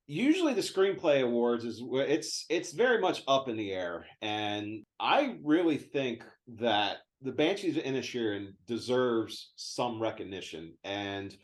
usually 0.10 0.56
the 0.56 0.62
screenplay 0.62 1.22
awards 1.24 1.64
is 1.64 1.82
it's 1.92 2.46
it's 2.50 2.74
very 2.74 3.00
much 3.00 3.22
up 3.28 3.48
in 3.48 3.56
the 3.56 3.72
air, 3.72 4.08
and 4.22 4.84
I 5.00 5.38
really 5.44 5.78
think 5.78 6.24
that 6.60 6.98
the 7.22 7.32
Banshees 7.32 7.78
of 7.78 7.84
Inisherin 7.84 8.54
deserves 8.68 9.52
some 9.56 10.02
recognition, 10.02 10.74
and 10.84 11.36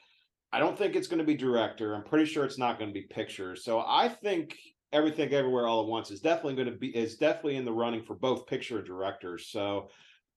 I 0.51 0.60
don't 0.60 0.78
think 0.78 0.95
it's 0.95 1.08
going 1.08 1.19
to 1.19 1.25
be 1.25 1.36
director. 1.36 1.93
I'm 1.93 2.04
pretty 2.04 2.25
sure 2.25 2.43
it's 2.43 2.58
not 2.58 2.80
going 2.80 2.89
to 2.89 2.93
be 2.93 3.04
picture. 3.04 3.56
So 3.56 3.84
I 3.86 4.10
think 4.10 4.58
everything 4.91 5.32
everywhere 5.32 5.67
all 5.67 5.82
at 5.82 5.88
once 5.88 6.10
is 6.10 6.21
definitely 6.21 6.56
going 6.56 6.73
to 6.73 6.80
be 6.80 6.88
is 6.88 7.17
definitely 7.17 7.58
in 7.58 7.65
the 7.65 7.73
running 7.73 8.04
for 8.04 8.15
both 8.15 8.47
picture 8.47 8.80
and 8.80 8.88
directors. 8.88 9.51
So 9.51 9.89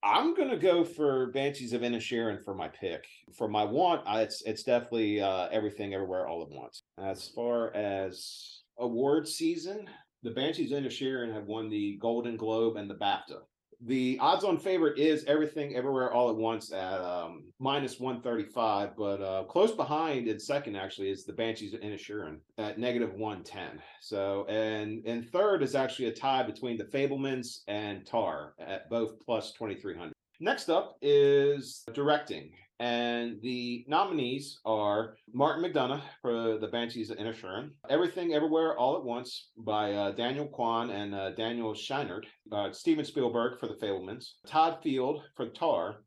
I'm 0.02 0.34
gonna 0.34 0.56
go 0.56 0.84
for 0.84 1.32
Banshees 1.32 1.72
of 1.72 1.80
Inisherin 1.80 2.44
for 2.44 2.54
my 2.54 2.68
pick. 2.68 3.04
For 3.36 3.48
my 3.48 3.64
want, 3.64 4.02
I, 4.06 4.22
it's 4.22 4.42
it's 4.42 4.62
definitely 4.62 5.20
uh, 5.20 5.48
everything 5.50 5.94
everywhere 5.94 6.28
all 6.28 6.42
at 6.42 6.50
once. 6.50 6.84
As 7.02 7.28
far 7.28 7.74
as 7.74 8.62
award 8.78 9.28
season, 9.28 9.88
the 10.22 10.30
Banshees 10.30 10.72
of 10.72 10.82
Inisherin 10.82 11.32
have 11.32 11.46
won 11.46 11.68
the 11.68 11.96
Golden 11.98 12.36
Globe 12.36 12.76
and 12.76 12.90
the 12.90 12.94
BAFTA. 12.94 13.40
The 13.82 14.18
odds 14.20 14.42
on 14.42 14.58
favorite 14.58 14.98
is 14.98 15.24
everything 15.26 15.76
everywhere 15.76 16.12
all 16.12 16.30
at 16.30 16.36
once 16.36 16.72
at 16.72 17.00
um, 17.00 17.44
minus 17.60 18.00
135, 18.00 18.96
but 18.96 19.22
uh, 19.22 19.44
close 19.44 19.70
behind 19.70 20.26
in 20.26 20.40
second 20.40 20.74
actually 20.74 21.10
is 21.10 21.24
the 21.24 21.32
Banshees 21.32 21.74
of 21.74 21.80
Inisherin 21.80 22.38
at 22.58 22.80
negative 22.80 23.14
110. 23.14 23.80
So, 24.00 24.46
and 24.48 25.04
and 25.06 25.30
third 25.30 25.62
is 25.62 25.76
actually 25.76 26.06
a 26.06 26.12
tie 26.12 26.42
between 26.42 26.76
the 26.76 26.84
Fabelmans 26.84 27.60
and 27.68 28.04
Tar 28.04 28.54
at 28.58 28.90
both 28.90 29.24
plus 29.24 29.52
2300. 29.52 30.12
Next 30.40 30.68
up 30.68 30.96
is 31.00 31.84
directing. 31.94 32.50
And 32.80 33.40
the 33.42 33.84
nominees 33.88 34.60
are 34.64 35.16
Martin 35.32 35.64
McDonagh 35.64 36.02
for 36.22 36.58
The 36.58 36.68
Banshees 36.68 37.10
of 37.10 37.18
Inisherin, 37.18 37.70
Everything 37.90 38.34
Everywhere 38.34 38.78
All 38.78 38.96
at 38.96 39.04
Once 39.04 39.50
by 39.56 39.92
uh, 39.92 40.12
Daniel 40.12 40.46
Kwan 40.46 40.90
and 40.90 41.12
uh, 41.12 41.30
Daniel 41.30 41.74
Scheinert, 41.74 42.24
uh, 42.52 42.70
Steven 42.70 43.04
Spielberg 43.04 43.58
for 43.58 43.66
The 43.66 43.74
Fabelmans, 43.74 44.34
Todd 44.46 44.78
Field 44.80 45.22
for 45.34 45.48
Tar, 45.48 46.04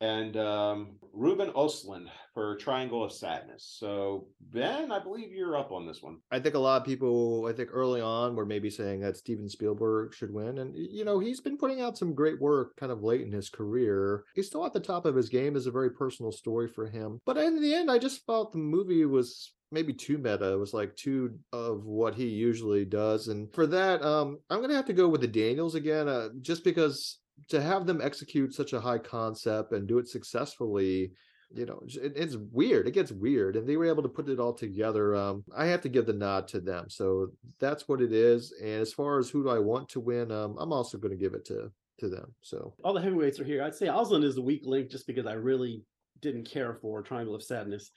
and 0.00 0.36
um, 0.36 0.96
Ruben 1.12 1.50
Ostlund 1.52 2.06
for 2.34 2.56
Triangle 2.56 3.02
of 3.02 3.12
Sadness. 3.12 3.76
So, 3.78 4.26
Ben, 4.52 4.92
I 4.92 4.98
believe 4.98 5.32
you're 5.32 5.56
up 5.56 5.72
on 5.72 5.86
this 5.86 6.02
one. 6.02 6.18
I 6.30 6.38
think 6.38 6.54
a 6.54 6.58
lot 6.58 6.80
of 6.80 6.86
people, 6.86 7.46
I 7.48 7.52
think 7.52 7.70
early 7.72 8.00
on, 8.00 8.36
were 8.36 8.44
maybe 8.44 8.68
saying 8.68 9.00
that 9.00 9.16
Steven 9.16 9.48
Spielberg 9.48 10.14
should 10.14 10.32
win. 10.32 10.58
And, 10.58 10.76
you 10.76 11.04
know, 11.04 11.18
he's 11.18 11.40
been 11.40 11.56
putting 11.56 11.80
out 11.80 11.96
some 11.96 12.14
great 12.14 12.40
work 12.40 12.76
kind 12.76 12.92
of 12.92 13.02
late 13.02 13.22
in 13.22 13.32
his 13.32 13.48
career. 13.48 14.24
He's 14.34 14.48
still 14.48 14.66
at 14.66 14.74
the 14.74 14.80
top 14.80 15.06
of 15.06 15.16
his 15.16 15.30
game, 15.30 15.56
is 15.56 15.66
a 15.66 15.70
very 15.70 15.90
personal 15.90 16.32
story 16.32 16.68
for 16.68 16.86
him. 16.86 17.20
But 17.24 17.38
in 17.38 17.60
the 17.60 17.74
end, 17.74 17.90
I 17.90 17.98
just 17.98 18.26
felt 18.26 18.52
the 18.52 18.58
movie 18.58 19.06
was 19.06 19.54
maybe 19.72 19.92
too 19.92 20.18
meta. 20.18 20.52
It 20.52 20.58
was 20.58 20.74
like 20.74 20.94
too 20.94 21.38
of 21.52 21.84
what 21.84 22.14
he 22.14 22.26
usually 22.26 22.84
does. 22.84 23.28
And 23.28 23.52
for 23.52 23.66
that, 23.66 24.02
um, 24.02 24.38
I'm 24.50 24.60
gonna 24.60 24.74
have 24.74 24.86
to 24.86 24.92
go 24.92 25.08
with 25.08 25.22
the 25.22 25.26
Daniels 25.26 25.74
again, 25.74 26.08
uh, 26.08 26.28
just 26.40 26.64
because 26.64 27.18
to 27.48 27.60
have 27.60 27.86
them 27.86 28.00
execute 28.02 28.54
such 28.54 28.72
a 28.72 28.80
high 28.80 28.98
concept 28.98 29.72
and 29.72 29.86
do 29.86 29.98
it 29.98 30.08
successfully 30.08 31.12
you 31.54 31.64
know 31.64 31.80
it, 31.86 32.12
it's 32.16 32.36
weird 32.50 32.88
it 32.88 32.94
gets 32.94 33.12
weird 33.12 33.54
and 33.54 33.68
they 33.68 33.76
were 33.76 33.86
able 33.86 34.02
to 34.02 34.08
put 34.08 34.28
it 34.28 34.40
all 34.40 34.52
together 34.52 35.14
um 35.14 35.44
i 35.56 35.64
have 35.64 35.80
to 35.80 35.88
give 35.88 36.04
the 36.04 36.12
nod 36.12 36.48
to 36.48 36.60
them 36.60 36.86
so 36.88 37.28
that's 37.60 37.86
what 37.86 38.00
it 38.00 38.12
is 38.12 38.52
and 38.60 38.80
as 38.80 38.92
far 38.92 39.18
as 39.18 39.30
who 39.30 39.44
do 39.44 39.48
i 39.48 39.58
want 39.58 39.88
to 39.88 40.00
win 40.00 40.32
um 40.32 40.56
i'm 40.58 40.72
also 40.72 40.98
going 40.98 41.12
to 41.12 41.16
give 41.16 41.34
it 41.34 41.44
to 41.44 41.70
to 41.98 42.08
them 42.08 42.34
so 42.42 42.74
All 42.84 42.92
the 42.92 43.00
heavyweights 43.00 43.40
are 43.40 43.44
here. 43.44 43.62
I'd 43.62 43.74
say 43.74 43.86
Osland 43.86 44.24
is 44.24 44.34
the 44.34 44.42
weak 44.42 44.62
link 44.64 44.90
just 44.90 45.06
because 45.06 45.26
I 45.26 45.32
really 45.32 45.82
didn't 46.20 46.44
care 46.44 46.74
for 46.74 47.02
Triangle 47.02 47.34
of 47.34 47.42
Sadness. 47.42 47.90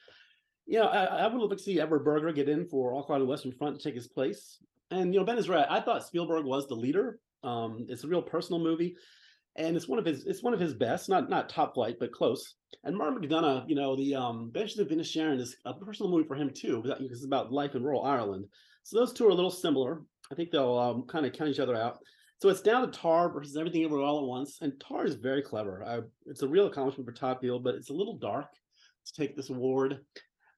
You 0.65 0.79
know, 0.79 0.87
I, 0.87 1.03
I 1.03 1.27
would 1.27 1.39
love 1.39 1.49
to 1.51 1.59
see 1.59 1.79
Edward 1.79 2.05
Berger 2.05 2.31
get 2.31 2.49
in 2.49 2.65
for 2.67 2.93
All 2.93 3.03
Quiet 3.03 3.19
on 3.19 3.25
the 3.25 3.29
Western 3.29 3.51
Front 3.51 3.77
to 3.77 3.83
take 3.83 3.95
his 3.95 4.07
place. 4.07 4.59
And 4.91 5.13
you 5.13 5.19
know, 5.19 5.25
Ben 5.25 5.37
is 5.37 5.49
right. 5.49 5.65
I 5.69 5.81
thought 5.81 6.05
Spielberg 6.05 6.45
was 6.45 6.67
the 6.67 6.75
leader. 6.75 7.19
Um, 7.43 7.85
it's 7.89 8.03
a 8.03 8.07
real 8.07 8.21
personal 8.21 8.61
movie, 8.61 8.95
and 9.59 9.75
it's 9.75 9.87
one 9.87 9.99
of 9.99 10.05
his 10.05 10.25
it's 10.25 10.41
one 10.41 10.53
of 10.53 10.59
his 10.59 10.73
best, 10.73 11.09
not 11.09 11.29
not 11.29 11.49
top 11.49 11.73
flight, 11.75 11.97
but 11.99 12.11
close. 12.11 12.55
And 12.85 12.95
Martin 12.95 13.21
McDonagh, 13.21 13.67
you 13.67 13.75
know, 13.75 13.95
the 13.95 14.15
um, 14.15 14.49
Banshees 14.51 14.79
of 14.79 14.87
Inisherin 14.87 15.39
is 15.39 15.57
a 15.65 15.73
personal 15.73 16.09
movie 16.09 16.27
for 16.27 16.35
him 16.35 16.49
too, 16.49 16.81
because 16.81 17.11
it's 17.11 17.25
about 17.25 17.51
life 17.51 17.75
in 17.75 17.83
rural 17.83 18.05
Ireland. 18.05 18.45
So 18.83 18.97
those 18.97 19.13
two 19.13 19.27
are 19.27 19.31
a 19.31 19.35
little 19.35 19.51
similar. 19.51 20.01
I 20.31 20.35
think 20.35 20.49
they'll 20.49 20.77
um, 20.77 21.03
kind 21.03 21.25
of 21.25 21.33
count 21.33 21.49
each 21.49 21.59
other 21.59 21.75
out. 21.75 21.99
So 22.41 22.47
it's 22.47 22.61
down 22.61 22.89
to 22.89 22.97
Tar 22.97 23.29
versus 23.29 23.57
Everything 23.57 23.83
Everywhere 23.83 24.05
All 24.05 24.19
at 24.19 24.25
Once, 24.25 24.59
and 24.61 24.79
Tar 24.79 25.05
is 25.05 25.15
very 25.15 25.41
clever. 25.41 25.83
I, 25.85 25.99
it's 26.25 26.41
a 26.41 26.47
real 26.47 26.67
accomplishment 26.67 27.05
for 27.05 27.13
Todd 27.13 27.39
Field, 27.41 27.65
but 27.65 27.75
it's 27.75 27.89
a 27.89 27.93
little 27.93 28.17
dark 28.17 28.47
to 29.05 29.13
take 29.13 29.35
this 29.35 29.49
award. 29.49 29.99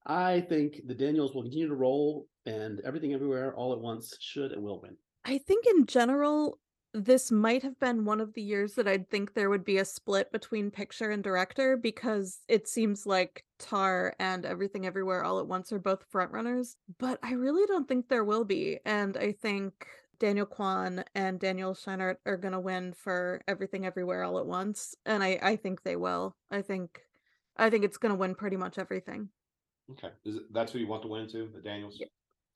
I 0.05 0.41
think 0.41 0.81
the 0.85 0.93
Daniels 0.93 1.33
will 1.33 1.41
continue 1.41 1.67
to 1.67 1.75
roll, 1.75 2.27
and 2.45 2.81
Everything 2.85 3.13
Everywhere 3.13 3.55
All 3.55 3.73
at 3.73 3.79
Once 3.79 4.15
should 4.19 4.51
and 4.51 4.61
will 4.61 4.79
win. 4.81 4.95
I 5.25 5.39
think 5.39 5.65
in 5.65 5.87
general, 5.87 6.59
this 6.93 7.31
might 7.31 7.63
have 7.63 7.79
been 7.79 8.05
one 8.05 8.19
of 8.19 8.33
the 8.33 8.41
years 8.41 8.73
that 8.73 8.87
I'd 8.87 9.09
think 9.09 9.33
there 9.33 9.49
would 9.49 9.63
be 9.63 9.77
a 9.77 9.85
split 9.85 10.31
between 10.31 10.71
picture 10.71 11.09
and 11.11 11.23
director 11.23 11.77
because 11.77 12.39
it 12.47 12.67
seems 12.67 13.05
like 13.05 13.45
Tar 13.59 14.13
and 14.19 14.45
Everything 14.45 14.85
Everywhere 14.85 15.23
All 15.23 15.39
at 15.39 15.47
Once 15.47 15.71
are 15.71 15.79
both 15.79 16.05
frontrunners, 16.11 16.75
but 16.99 17.19
I 17.23 17.33
really 17.33 17.65
don't 17.65 17.87
think 17.87 18.09
there 18.09 18.25
will 18.25 18.43
be. 18.43 18.79
And 18.85 19.15
I 19.15 19.31
think 19.31 19.87
Daniel 20.19 20.45
Kwan 20.45 21.03
and 21.15 21.39
Daniel 21.39 21.73
Scheinert 21.73 22.17
are 22.25 22.37
going 22.37 22.51
to 22.53 22.59
win 22.59 22.93
for 22.93 23.41
Everything 23.47 23.85
Everywhere 23.85 24.23
All 24.23 24.39
at 24.39 24.45
Once, 24.45 24.93
and 25.05 25.23
I 25.23 25.39
I 25.41 25.55
think 25.55 25.83
they 25.83 25.95
will. 25.95 26.35
I 26.49 26.61
think 26.61 27.01
I 27.57 27.69
think 27.69 27.85
it's 27.85 27.97
going 27.97 28.11
to 28.11 28.19
win 28.19 28.35
pretty 28.35 28.57
much 28.57 28.77
everything. 28.77 29.29
Okay. 29.91 30.09
Is 30.25 30.37
it, 30.37 30.43
that's 30.53 30.71
who 30.71 30.79
you 30.79 30.87
want 30.87 31.03
to 31.03 31.07
win 31.07 31.27
too, 31.27 31.49
the 31.53 31.61
Daniels? 31.61 31.97
Yeah. 31.99 32.07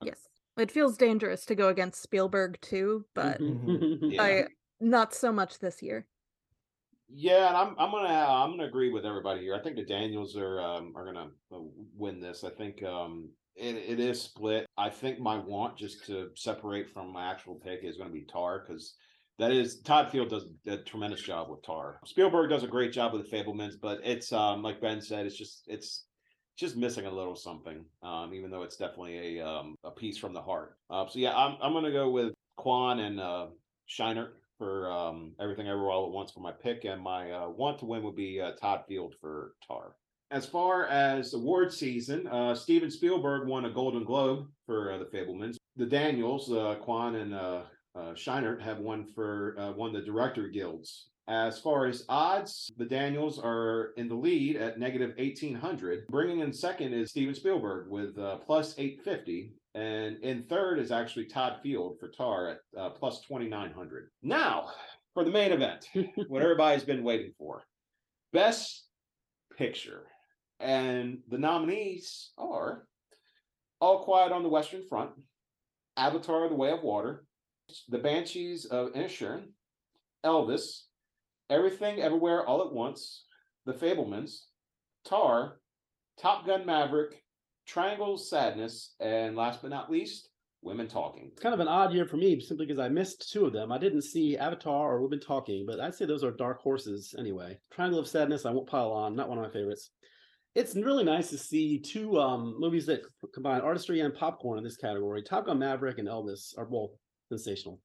Yes. 0.02 0.18
It 0.56 0.70
feels 0.70 0.96
dangerous 0.96 1.44
to 1.46 1.54
go 1.54 1.68
against 1.68 2.02
Spielberg 2.02 2.58
too, 2.60 3.04
but 3.14 3.40
Yeah. 3.40 4.22
I 4.22 4.46
not 4.80 5.14
so 5.14 5.32
much 5.32 5.58
this 5.58 5.82
year. 5.82 6.06
Yeah, 7.08 7.48
and 7.48 7.56
I'm 7.56 7.68
I'm 7.78 7.90
gonna 7.90 8.08
I'm 8.08 8.50
gonna 8.50 8.68
agree 8.68 8.90
with 8.90 9.06
everybody 9.06 9.40
here. 9.40 9.54
I 9.54 9.62
think 9.62 9.76
the 9.76 9.84
Daniels 9.84 10.36
are 10.36 10.60
um, 10.60 10.92
are 10.96 11.04
gonna 11.04 11.28
uh, 11.52 11.58
win 11.96 12.20
this. 12.20 12.42
I 12.42 12.50
think 12.50 12.82
um, 12.82 13.30
it, 13.56 13.76
it 13.76 14.00
is 14.00 14.20
split. 14.20 14.66
I 14.76 14.90
think 14.90 15.18
my 15.18 15.38
want 15.38 15.76
just 15.76 16.04
to 16.06 16.30
separate 16.34 16.90
from 16.90 17.12
my 17.12 17.30
actual 17.30 17.54
pick 17.54 17.84
is 17.84 17.96
going 17.96 18.08
to 18.08 18.14
be 18.14 18.24
Tar 18.24 18.64
because 18.66 18.94
that 19.38 19.52
is 19.52 19.80
Todd 19.80 20.10
Field 20.10 20.30
does 20.30 20.46
a 20.66 20.78
tremendous 20.78 21.22
job 21.22 21.48
with 21.48 21.62
Tar. 21.62 22.00
Spielberg 22.04 22.50
does 22.50 22.64
a 22.64 22.68
great 22.68 22.92
job 22.92 23.12
with 23.12 23.28
the 23.28 23.36
Fabelmans, 23.36 23.74
but 23.80 24.00
it's 24.02 24.32
um, 24.32 24.62
like 24.62 24.80
Ben 24.80 25.00
said, 25.00 25.26
it's 25.26 25.36
just 25.36 25.64
it's 25.66 26.05
just 26.56 26.76
missing 26.76 27.06
a 27.06 27.10
little 27.10 27.36
something. 27.36 27.84
Um, 28.02 28.32
even 28.34 28.50
though 28.50 28.62
it's 28.62 28.76
definitely 28.76 29.38
a 29.38 29.46
um, 29.46 29.76
a 29.84 29.90
piece 29.90 30.18
from 30.18 30.32
the 30.32 30.42
heart. 30.42 30.76
Uh, 30.90 31.06
so 31.08 31.18
yeah, 31.18 31.36
I'm 31.36 31.56
I'm 31.62 31.72
gonna 31.72 31.92
go 31.92 32.10
with 32.10 32.32
Kwan 32.56 33.00
and 33.00 33.20
uh, 33.20 33.46
Scheinert 33.88 34.30
for 34.58 34.90
um, 34.90 35.32
everything 35.38 35.68
everywhere 35.68 35.90
all 35.90 36.06
at 36.06 36.12
once 36.12 36.32
for 36.32 36.40
my 36.40 36.52
pick, 36.52 36.84
and 36.84 37.00
my 37.00 37.30
uh, 37.30 37.48
want 37.48 37.78
to 37.80 37.84
win 37.84 38.02
would 38.02 38.16
be 38.16 38.40
uh, 38.40 38.52
Todd 38.52 38.84
Field 38.88 39.14
for 39.20 39.52
Tar. 39.66 39.94
As 40.32 40.44
far 40.44 40.86
as 40.86 41.34
award 41.34 41.72
season, 41.72 42.26
uh, 42.26 42.54
Steven 42.54 42.90
Spielberg 42.90 43.46
won 43.46 43.66
a 43.66 43.70
Golden 43.70 44.02
Globe 44.02 44.48
for 44.64 44.92
uh, 44.92 44.98
the 44.98 45.04
Fabelmans. 45.04 45.56
The 45.76 45.86
Daniels, 45.86 46.46
Kwan 46.82 47.16
and 47.16 47.34
uh, 47.34 47.62
Scheinert, 48.14 48.60
have 48.62 48.78
won 48.78 49.06
for 49.14 49.56
uh, 49.58 49.72
won 49.72 49.92
the 49.92 50.00
Director 50.00 50.48
Guilds. 50.48 51.10
As 51.28 51.58
far 51.58 51.86
as 51.86 52.04
odds, 52.08 52.70
the 52.76 52.84
Daniels 52.84 53.40
are 53.42 53.92
in 53.96 54.08
the 54.08 54.14
lead 54.14 54.56
at 54.56 54.78
negative 54.78 55.14
1800. 55.18 56.06
Bringing 56.08 56.38
in 56.38 56.52
second 56.52 56.92
is 56.92 57.10
Steven 57.10 57.34
Spielberg 57.34 57.90
with 57.90 58.16
uh, 58.16 58.36
plus 58.36 58.74
850. 58.78 59.52
And 59.74 60.18
in 60.22 60.44
third 60.44 60.78
is 60.78 60.92
actually 60.92 61.26
Todd 61.26 61.58
Field 61.62 61.98
for 61.98 62.08
Tar 62.08 62.50
at 62.50 62.58
uh, 62.78 62.90
plus 62.90 63.20
2900. 63.22 64.08
Now, 64.22 64.68
for 65.14 65.24
the 65.24 65.30
main 65.30 65.50
event, 65.50 65.88
what 66.28 66.42
everybody's 66.42 66.84
been 66.84 67.02
waiting 67.02 67.32
for 67.36 67.64
Best 68.32 68.84
Picture. 69.58 70.04
And 70.60 71.18
the 71.28 71.38
nominees 71.38 72.30
are 72.38 72.86
All 73.80 74.04
Quiet 74.04 74.30
on 74.30 74.44
the 74.44 74.48
Western 74.48 74.86
Front, 74.88 75.10
Avatar 75.96 76.48
The 76.48 76.54
Way 76.54 76.70
of 76.70 76.82
Water, 76.82 77.24
The 77.88 77.98
Banshees 77.98 78.64
of 78.66 78.92
Inisherin, 78.92 79.48
Elvis, 80.24 80.82
Everything 81.48 82.00
Everywhere 82.00 82.44
All 82.44 82.66
at 82.66 82.72
Once, 82.72 83.24
The 83.66 83.72
Fabelmans, 83.72 84.46
Tar, 85.04 85.60
Top 86.20 86.46
Gun 86.46 86.66
Maverick, 86.66 87.22
Triangle 87.66 88.18
Sadness, 88.18 88.94
and 89.00 89.36
last 89.36 89.62
but 89.62 89.70
not 89.70 89.90
least, 89.90 90.28
Women 90.62 90.88
Talking. 90.88 91.28
It's 91.32 91.42
kind 91.42 91.54
of 91.54 91.60
an 91.60 91.68
odd 91.68 91.92
year 91.92 92.06
for 92.06 92.16
me 92.16 92.40
simply 92.40 92.66
because 92.66 92.80
I 92.80 92.88
missed 92.88 93.30
two 93.30 93.46
of 93.46 93.52
them. 93.52 93.70
I 93.70 93.78
didn't 93.78 94.02
see 94.02 94.36
Avatar 94.36 94.94
or 94.94 95.02
Women 95.02 95.20
Talking, 95.20 95.64
but 95.66 95.78
I'd 95.78 95.94
say 95.94 96.04
those 96.04 96.24
are 96.24 96.32
dark 96.32 96.60
horses 96.60 97.14
anyway. 97.16 97.58
Triangle 97.70 98.00
of 98.00 98.08
Sadness, 98.08 98.44
I 98.44 98.50
won't 98.50 98.68
pile 98.68 98.90
on, 98.90 99.14
not 99.14 99.28
one 99.28 99.38
of 99.38 99.44
my 99.44 99.50
favorites. 99.50 99.90
It's 100.56 100.74
really 100.74 101.04
nice 101.04 101.30
to 101.30 101.38
see 101.38 101.78
two 101.78 102.18
um, 102.18 102.56
movies 102.58 102.86
that 102.86 103.02
combine 103.34 103.60
artistry 103.60 104.00
and 104.00 104.14
popcorn 104.14 104.58
in 104.58 104.64
this 104.64 104.78
category. 104.78 105.22
Top 105.22 105.46
Gun 105.46 105.58
Maverick 105.58 105.98
and 105.98 106.08
Elvis 106.08 106.56
are 106.58 106.64
both 106.64 106.90
sensational. 107.28 107.78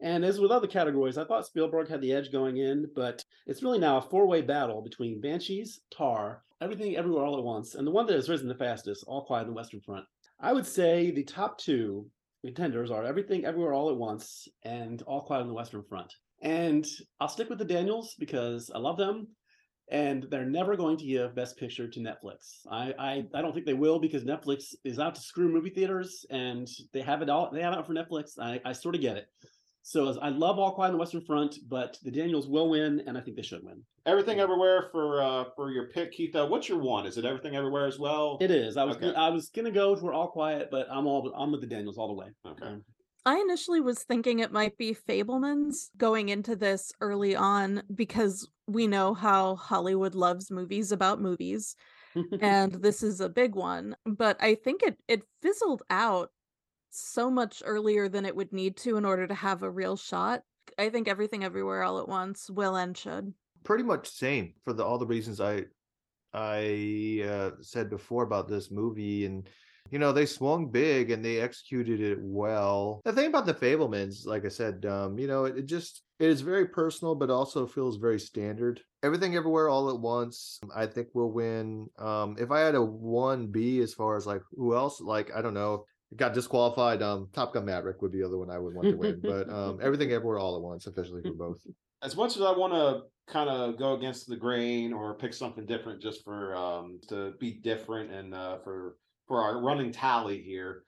And 0.00 0.24
as 0.24 0.38
with 0.38 0.52
other 0.52 0.68
categories, 0.68 1.18
I 1.18 1.24
thought 1.24 1.46
Spielberg 1.46 1.88
had 1.88 2.00
the 2.00 2.12
edge 2.12 2.30
going 2.30 2.58
in, 2.58 2.88
but 2.94 3.24
it's 3.46 3.62
really 3.62 3.78
now 3.78 3.98
a 3.98 4.02
four-way 4.02 4.42
battle 4.42 4.80
between 4.80 5.20
Banshees, 5.20 5.80
Tar, 5.90 6.42
Everything 6.60 6.96
Everywhere 6.96 7.24
All 7.24 7.36
at 7.36 7.44
Once, 7.44 7.74
and 7.74 7.86
the 7.86 7.90
one 7.90 8.06
that 8.06 8.14
has 8.14 8.28
risen 8.28 8.48
the 8.48 8.54
fastest, 8.54 9.04
All 9.06 9.24
Quiet 9.24 9.42
on 9.42 9.48
the 9.48 9.54
Western 9.54 9.80
Front. 9.80 10.04
I 10.40 10.52
would 10.52 10.66
say 10.66 11.10
the 11.10 11.24
top 11.24 11.58
two 11.58 12.06
contenders 12.44 12.90
are 12.90 13.04
Everything 13.04 13.44
Everywhere 13.44 13.72
All 13.72 13.90
at 13.90 13.96
Once 13.96 14.46
and 14.64 15.02
All 15.02 15.22
Quiet 15.22 15.42
on 15.42 15.48
the 15.48 15.54
Western 15.54 15.82
Front. 15.82 16.14
And 16.42 16.86
I'll 17.20 17.28
stick 17.28 17.48
with 17.48 17.58
the 17.58 17.64
Daniels 17.64 18.14
because 18.18 18.70
I 18.72 18.78
love 18.78 18.96
them. 18.96 19.28
And 19.90 20.26
they're 20.30 20.44
never 20.44 20.76
going 20.76 20.98
to 20.98 21.06
give 21.06 21.34
Best 21.34 21.56
Picture 21.56 21.88
to 21.88 22.00
Netflix. 22.00 22.58
I, 22.70 22.92
I 22.98 23.24
I 23.34 23.40
don't 23.40 23.54
think 23.54 23.64
they 23.64 23.72
will 23.72 23.98
because 23.98 24.22
Netflix 24.22 24.74
is 24.84 24.98
out 24.98 25.14
to 25.14 25.20
screw 25.20 25.48
movie 25.48 25.70
theaters 25.70 26.26
and 26.28 26.68
they 26.92 27.00
have 27.00 27.22
it 27.22 27.30
all 27.30 27.50
they 27.50 27.62
have 27.62 27.72
it 27.72 27.86
for 27.86 27.94
Netflix. 27.94 28.38
I, 28.38 28.60
I 28.66 28.72
sort 28.72 28.94
of 28.94 29.00
get 29.00 29.16
it. 29.16 29.28
So 29.82 30.08
as 30.08 30.18
I 30.18 30.28
love 30.28 30.58
All 30.58 30.72
Quiet 30.72 30.88
on 30.88 30.94
the 30.94 30.98
Western 30.98 31.22
Front, 31.22 31.56
but 31.68 31.98
the 32.02 32.10
Daniels 32.10 32.46
will 32.46 32.68
win, 32.68 33.02
and 33.06 33.16
I 33.16 33.20
think 33.20 33.36
they 33.36 33.42
should 33.42 33.64
win. 33.64 33.82
Everything 34.06 34.40
Everywhere 34.40 34.88
for 34.92 35.22
uh, 35.22 35.44
for 35.56 35.70
your 35.70 35.88
pick, 35.88 36.12
Keith. 36.12 36.34
Uh, 36.34 36.46
what's 36.46 36.68
your 36.68 36.78
one? 36.78 37.06
Is 37.06 37.18
it 37.18 37.24
Everything 37.24 37.56
Everywhere 37.56 37.86
as 37.86 37.98
well? 37.98 38.38
It 38.40 38.50
is. 38.50 38.76
I 38.76 38.84
was 38.84 38.96
Okay. 38.96 39.06
gonna, 39.06 39.18
I 39.18 39.30
was 39.30 39.48
gonna 39.50 39.70
go 39.70 39.96
for 39.96 40.12
All 40.12 40.28
Quiet, 40.28 40.68
but 40.70 40.86
I'm 40.90 41.06
all 41.06 41.32
I'm 41.34 41.52
with 41.52 41.60
the 41.60 41.66
Daniels 41.66 41.98
all 41.98 42.08
the 42.08 42.14
way. 42.14 42.28
Okay. 42.46 42.76
I 43.26 43.38
initially 43.40 43.80
was 43.80 44.04
thinking 44.04 44.38
it 44.38 44.52
might 44.52 44.78
be 44.78 44.94
Fabelmans 44.94 45.90
going 45.98 46.30
into 46.30 46.56
this 46.56 46.92
early 47.00 47.36
on 47.36 47.82
because 47.94 48.48
we 48.66 48.86
know 48.86 49.12
how 49.12 49.56
Hollywood 49.56 50.14
loves 50.14 50.50
movies 50.50 50.92
about 50.92 51.20
movies 51.20 51.76
and 52.40 52.72
this 52.72 53.02
is 53.02 53.20
a 53.20 53.28
big 53.28 53.54
one, 53.54 53.96
but 54.06 54.36
I 54.40 54.54
think 54.54 54.82
it 54.82 54.98
it 55.08 55.22
fizzled 55.42 55.82
out 55.90 56.30
so 56.90 57.30
much 57.30 57.62
earlier 57.64 58.08
than 58.08 58.26
it 58.26 58.34
would 58.34 58.52
need 58.52 58.76
to 58.78 58.96
in 58.96 59.04
order 59.04 59.26
to 59.26 59.34
have 59.34 59.62
a 59.62 59.70
real 59.70 59.96
shot. 59.96 60.42
I 60.78 60.90
think 60.90 61.08
everything 61.08 61.44
everywhere 61.44 61.82
all 61.82 61.98
at 61.98 62.08
once 62.08 62.50
will 62.50 62.76
and 62.76 62.96
should. 62.96 63.32
Pretty 63.64 63.84
much 63.84 64.08
same 64.08 64.54
for 64.64 64.72
the 64.72 64.84
all 64.84 64.98
the 64.98 65.06
reasons 65.06 65.40
I 65.40 65.64
I 66.32 67.24
uh, 67.26 67.50
said 67.62 67.90
before 67.90 68.24
about 68.24 68.48
this 68.48 68.70
movie 68.70 69.24
and 69.24 69.48
you 69.90 69.98
know 69.98 70.12
they 70.12 70.26
swung 70.26 70.70
big 70.70 71.10
and 71.10 71.24
they 71.24 71.40
executed 71.40 72.00
it 72.00 72.18
well 72.20 73.00
the 73.04 73.12
thing 73.12 73.26
about 73.26 73.46
the 73.46 73.54
fabelmans 73.54 74.26
like 74.26 74.44
i 74.44 74.48
said 74.48 74.84
um 74.86 75.18
you 75.18 75.26
know 75.26 75.44
it, 75.44 75.58
it 75.58 75.66
just 75.66 76.02
it 76.18 76.28
is 76.28 76.40
very 76.40 76.66
personal 76.66 77.14
but 77.14 77.30
also 77.30 77.66
feels 77.66 77.96
very 77.96 78.20
standard 78.20 78.80
everything 79.02 79.34
everywhere 79.34 79.68
all 79.68 79.88
at 79.88 79.98
once 79.98 80.58
i 80.74 80.84
think 80.84 81.08
will 81.14 81.32
win 81.32 81.86
um 81.98 82.36
if 82.38 82.50
i 82.50 82.60
had 82.60 82.74
a 82.74 82.78
1b 82.78 83.82
as 83.82 83.94
far 83.94 84.16
as 84.16 84.26
like 84.26 84.42
who 84.52 84.74
else 84.74 85.00
like 85.00 85.34
i 85.34 85.40
don't 85.40 85.54
know 85.54 85.84
got 86.16 86.32
disqualified 86.32 87.02
um 87.02 87.28
top 87.34 87.52
gun 87.52 87.64
maverick 87.64 88.00
would 88.00 88.12
be 88.12 88.18
the 88.18 88.26
other 88.26 88.38
one 88.38 88.50
i 88.50 88.58
would 88.58 88.74
want 88.74 88.88
to 88.88 88.96
win 88.96 89.20
but 89.22 89.48
um 89.50 89.78
everything 89.82 90.10
everywhere 90.10 90.38
all 90.38 90.56
at 90.56 90.62
once 90.62 90.86
officially 90.86 91.22
for 91.22 91.34
both 91.34 91.60
as 92.02 92.16
much 92.16 92.36
as 92.36 92.42
I 92.42 92.52
want 92.52 92.72
to 92.72 93.32
kind 93.32 93.50
of 93.50 93.78
go 93.78 93.94
against 93.94 94.28
the 94.28 94.36
grain 94.36 94.92
or 94.92 95.14
pick 95.14 95.34
something 95.34 95.66
different 95.66 96.00
just 96.00 96.24
for 96.24 96.54
um 96.56 97.00
to 97.08 97.32
be 97.40 97.52
different 97.52 98.12
and 98.12 98.34
uh 98.34 98.58
for 98.58 98.96
for 99.26 99.42
our 99.42 99.60
running 99.60 99.92
tally 99.92 100.40
here, 100.40 100.84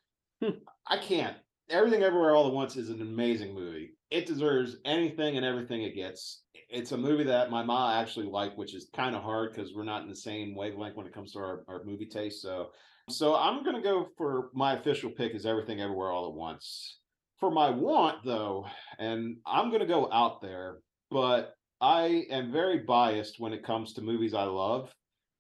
I 0.86 0.96
can't. 0.96 1.36
Everything 1.68 2.02
Everywhere 2.02 2.34
All 2.34 2.48
at 2.48 2.54
Once 2.54 2.76
is 2.76 2.88
an 2.88 3.02
amazing 3.02 3.54
movie. 3.54 3.92
It 4.10 4.26
deserves 4.26 4.76
anything 4.84 5.36
and 5.36 5.44
everything 5.44 5.82
it 5.82 5.94
gets. 5.94 6.42
It's 6.68 6.92
a 6.92 6.96
movie 6.96 7.24
that 7.24 7.50
my 7.50 7.62
mom 7.62 8.00
actually 8.00 8.26
liked, 8.26 8.58
which 8.58 8.74
is 8.74 8.88
kind 8.96 9.14
of 9.14 9.22
hard 9.22 9.52
because 9.52 9.72
we're 9.74 9.84
not 9.84 10.02
in 10.02 10.08
the 10.08 10.16
same 10.16 10.56
wavelength 10.56 10.96
when 10.96 11.06
it 11.06 11.12
comes 11.12 11.32
to 11.32 11.38
our, 11.38 11.64
our 11.68 11.84
movie 11.84 12.06
taste. 12.06 12.42
So 12.42 12.70
so 13.11 13.34
I'm 13.34 13.64
gonna 13.64 13.82
go 13.82 14.08
for 14.16 14.50
my 14.54 14.74
official 14.74 15.11
pick 15.11 15.34
is 15.34 15.46
Everything 15.46 15.80
Everywhere 15.80 16.11
All 16.11 16.28
at 16.28 16.34
Once. 16.34 16.98
For 17.38 17.50
my 17.50 17.70
want 17.70 18.24
though, 18.24 18.66
and 18.98 19.38
I'm 19.46 19.70
gonna 19.70 19.86
go 19.86 20.11
out 20.12 20.40
there 20.42 20.80
but 21.11 21.54
I 21.80 22.26
am 22.30 22.52
very 22.52 22.78
biased 22.78 23.40
when 23.40 23.52
it 23.52 23.64
comes 23.64 23.94
to 23.94 24.02
movies 24.02 24.34
I 24.34 24.44
love 24.44 24.92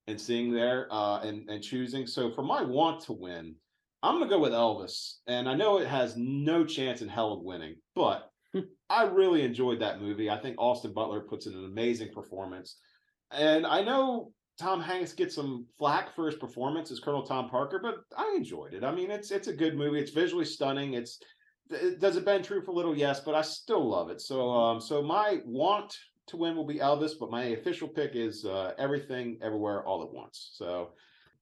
and 0.06 0.20
seeing 0.20 0.52
there 0.52 0.88
uh, 0.90 1.20
and 1.20 1.48
and 1.48 1.62
choosing. 1.62 2.06
So 2.06 2.30
for 2.30 2.42
my 2.42 2.62
want 2.62 3.02
to 3.04 3.12
win, 3.12 3.54
I'm 4.02 4.18
gonna 4.18 4.30
go 4.30 4.38
with 4.38 4.52
Elvis, 4.52 5.18
and 5.26 5.48
I 5.48 5.54
know 5.54 5.78
it 5.78 5.86
has 5.86 6.16
no 6.16 6.64
chance 6.64 7.02
in 7.02 7.08
hell 7.08 7.32
of 7.32 7.42
winning, 7.42 7.76
but 7.94 8.30
I 8.90 9.04
really 9.04 9.42
enjoyed 9.42 9.80
that 9.80 10.00
movie. 10.00 10.30
I 10.30 10.38
think 10.38 10.56
Austin 10.58 10.92
Butler 10.92 11.20
puts 11.20 11.46
in 11.46 11.54
an 11.54 11.64
amazing 11.64 12.12
performance, 12.12 12.76
and 13.30 13.66
I 13.66 13.82
know 13.82 14.32
Tom 14.58 14.80
Hanks 14.80 15.12
gets 15.12 15.34
some 15.34 15.66
flack 15.78 16.14
for 16.14 16.26
his 16.26 16.34
performance 16.34 16.90
as 16.90 17.00
Colonel 17.00 17.22
Tom 17.22 17.48
Parker, 17.48 17.80
but 17.82 17.96
I 18.16 18.34
enjoyed 18.36 18.74
it. 18.74 18.84
I 18.84 18.94
mean, 18.94 19.10
it's 19.10 19.30
it's 19.30 19.48
a 19.48 19.52
good 19.52 19.76
movie. 19.76 20.00
It's 20.00 20.10
visually 20.10 20.44
stunning. 20.44 20.94
It's 20.94 21.18
does 21.98 22.16
it 22.16 22.24
bend 22.24 22.44
truth 22.44 22.68
a 22.68 22.72
little? 22.72 22.96
Yes, 22.96 23.20
but 23.20 23.34
I 23.34 23.42
still 23.42 23.88
love 23.88 24.10
it. 24.10 24.20
So, 24.20 24.50
um, 24.50 24.80
so 24.80 25.02
my 25.02 25.40
want 25.44 25.96
to 26.28 26.36
win 26.36 26.56
will 26.56 26.66
be 26.66 26.78
Elvis, 26.78 27.12
but 27.18 27.30
my 27.30 27.44
official 27.44 27.88
pick 27.88 28.12
is 28.14 28.44
uh, 28.44 28.72
Everything 28.78 29.38
Everywhere 29.42 29.84
All 29.84 30.02
at 30.02 30.12
Once. 30.12 30.50
So, 30.54 30.90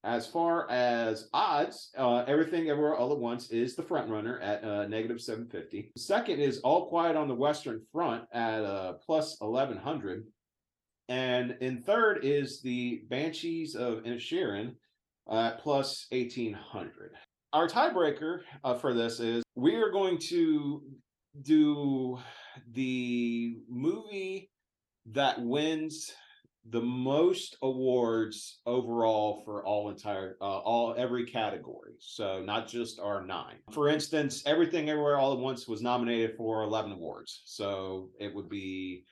as 0.04 0.26
far 0.26 0.70
as 0.70 1.28
odds, 1.32 1.90
uh, 1.96 2.24
Everything 2.26 2.70
Everywhere 2.70 2.94
All 2.94 3.12
at 3.12 3.18
Once 3.18 3.50
is 3.50 3.74
the 3.74 3.82
front 3.82 4.08
runner 4.10 4.38
at 4.40 4.64
uh, 4.64 4.86
negative 4.86 5.20
750. 5.20 5.92
Second 5.96 6.40
is 6.40 6.58
All 6.60 6.88
Quiet 6.88 7.16
on 7.16 7.28
the 7.28 7.34
Western 7.34 7.80
Front 7.92 8.24
at 8.32 8.64
uh, 8.64 8.94
plus 9.04 9.36
1100. 9.40 10.24
And 11.08 11.56
in 11.60 11.82
third 11.82 12.24
is 12.24 12.60
the 12.60 13.02
Banshees 13.08 13.74
of 13.74 14.04
Inisherin 14.04 14.74
at 15.30 15.58
plus 15.60 16.06
1800 16.10 17.12
our 17.52 17.68
tiebreaker 17.68 18.40
uh, 18.64 18.74
for 18.74 18.94
this 18.94 19.20
is 19.20 19.42
we 19.54 19.76
are 19.76 19.90
going 19.90 20.18
to 20.18 20.82
do 21.42 22.18
the 22.72 23.56
movie 23.68 24.50
that 25.06 25.40
wins 25.40 26.12
the 26.70 26.80
most 26.80 27.56
awards 27.62 28.60
overall 28.66 29.40
for 29.44 29.64
all 29.64 29.88
entire 29.88 30.36
uh, 30.42 30.44
all 30.44 30.94
every 30.98 31.24
category. 31.24 31.92
So 31.98 32.42
not 32.42 32.68
just 32.68 33.00
our 33.00 33.24
nine. 33.24 33.56
For 33.72 33.88
instance 33.88 34.42
everything 34.44 34.90
everywhere 34.90 35.16
all 35.16 35.32
at 35.32 35.38
once 35.38 35.66
was 35.66 35.80
nominated 35.80 36.36
for 36.36 36.62
11 36.64 36.92
awards. 36.92 37.42
So 37.46 38.10
it 38.20 38.34
would 38.34 38.50
be 38.50 39.04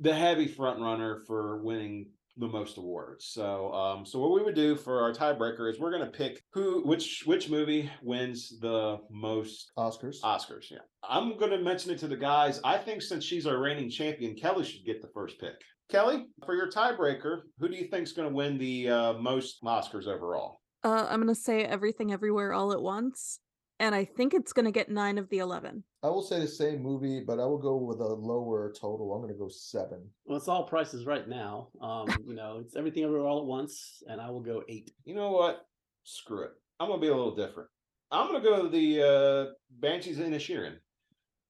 the 0.00 0.14
heavy 0.14 0.46
front 0.46 0.80
runner 0.80 1.22
for 1.26 1.62
winning 1.62 2.06
the 2.38 2.46
most 2.46 2.76
awards. 2.76 3.26
So, 3.26 3.72
um, 3.72 4.04
so 4.04 4.18
what 4.18 4.32
we 4.32 4.42
would 4.42 4.54
do 4.54 4.76
for 4.76 5.00
our 5.00 5.12
tiebreaker 5.12 5.70
is 5.70 5.80
we're 5.80 5.90
going 5.90 6.04
to 6.04 6.10
pick 6.10 6.42
who, 6.52 6.86
which, 6.86 7.22
which 7.24 7.48
movie 7.48 7.90
wins 8.02 8.58
the 8.60 8.98
most 9.10 9.72
Oscars. 9.78 10.20
Oscars. 10.22 10.70
Yeah, 10.70 10.78
I'm 11.08 11.38
going 11.38 11.52
to 11.52 11.62
mention 11.62 11.92
it 11.92 11.98
to 12.00 12.08
the 12.08 12.16
guys. 12.16 12.60
I 12.62 12.76
think 12.76 13.00
since 13.00 13.24
she's 13.24 13.46
our 13.46 13.58
reigning 13.58 13.88
champion, 13.88 14.34
Kelly 14.34 14.64
should 14.64 14.84
get 14.84 15.00
the 15.00 15.08
first 15.14 15.40
pick. 15.40 15.54
Kelly, 15.88 16.26
for 16.44 16.54
your 16.54 16.70
tiebreaker, 16.70 17.42
who 17.58 17.68
do 17.68 17.76
you 17.76 17.86
think 17.88 18.02
is 18.02 18.12
going 18.12 18.28
to 18.28 18.34
win 18.34 18.58
the 18.58 18.90
uh, 18.90 19.12
most 19.14 19.62
Oscars 19.64 20.06
overall? 20.06 20.60
Uh, 20.86 21.04
I'm 21.10 21.20
gonna 21.20 21.34
say 21.34 21.64
everything 21.64 22.12
everywhere 22.12 22.52
all 22.52 22.72
at 22.72 22.80
once, 22.80 23.40
and 23.80 23.94
I 23.94 24.04
think 24.04 24.34
it's 24.34 24.52
gonna 24.52 24.72
get 24.72 24.90
nine 24.90 25.18
of 25.18 25.28
the 25.28 25.38
eleven. 25.38 25.84
I 26.06 26.08
will 26.08 26.22
say 26.22 26.38
the 26.38 26.46
same 26.46 26.82
movie, 26.82 27.20
but 27.20 27.40
I 27.40 27.46
will 27.46 27.58
go 27.58 27.76
with 27.76 27.98
a 27.98 28.06
lower 28.06 28.72
total. 28.72 29.12
I'm 29.12 29.22
going 29.22 29.32
to 29.32 29.38
go 29.38 29.48
seven. 29.48 30.08
Well, 30.24 30.36
it's 30.36 30.46
all 30.46 30.62
prices 30.62 31.04
right 31.04 31.28
now. 31.28 31.70
Um, 31.82 32.06
you 32.24 32.34
know, 32.34 32.62
it's 32.64 32.76
everything 32.76 33.02
everywhere 33.02 33.26
all 33.26 33.40
at 33.40 33.44
once, 33.46 34.04
and 34.06 34.20
I 34.20 34.30
will 34.30 34.40
go 34.40 34.62
eight. 34.68 34.92
You 35.04 35.16
know 35.16 35.32
what? 35.32 35.66
Screw 36.04 36.44
it. 36.44 36.52
I'm 36.78 36.86
going 36.86 37.00
to 37.00 37.04
be 37.04 37.10
a 37.10 37.16
little 37.16 37.34
different. 37.34 37.68
I'm 38.12 38.28
going 38.28 38.40
to 38.40 38.48
go 38.48 38.62
to 38.62 38.68
the 38.68 39.02
uh, 39.02 39.52
Banshees 39.80 40.20
of 40.20 40.26
Inisherin, 40.26 40.76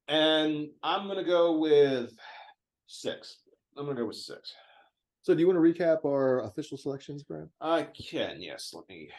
and 0.09 0.69
I'm 0.83 1.07
going 1.07 1.19
to 1.19 1.31
go 1.31 1.59
with 1.59 2.13
six. 2.87 3.41
I'm 3.77 3.85
going 3.85 3.97
to 3.97 4.03
go 4.05 4.07
with 4.07 4.17
six. 4.17 4.55
So, 5.21 5.35
do 5.35 5.41
you 5.41 5.49
want 5.49 5.59
to 5.59 5.85
recap 5.85 6.07
our 6.07 6.45
official 6.45 6.79
selections, 6.79 7.25
Brad? 7.25 7.49
I 7.61 7.89
can. 8.11 8.41
Yes. 8.41 8.71
Let 8.73 8.89
me. 8.89 9.11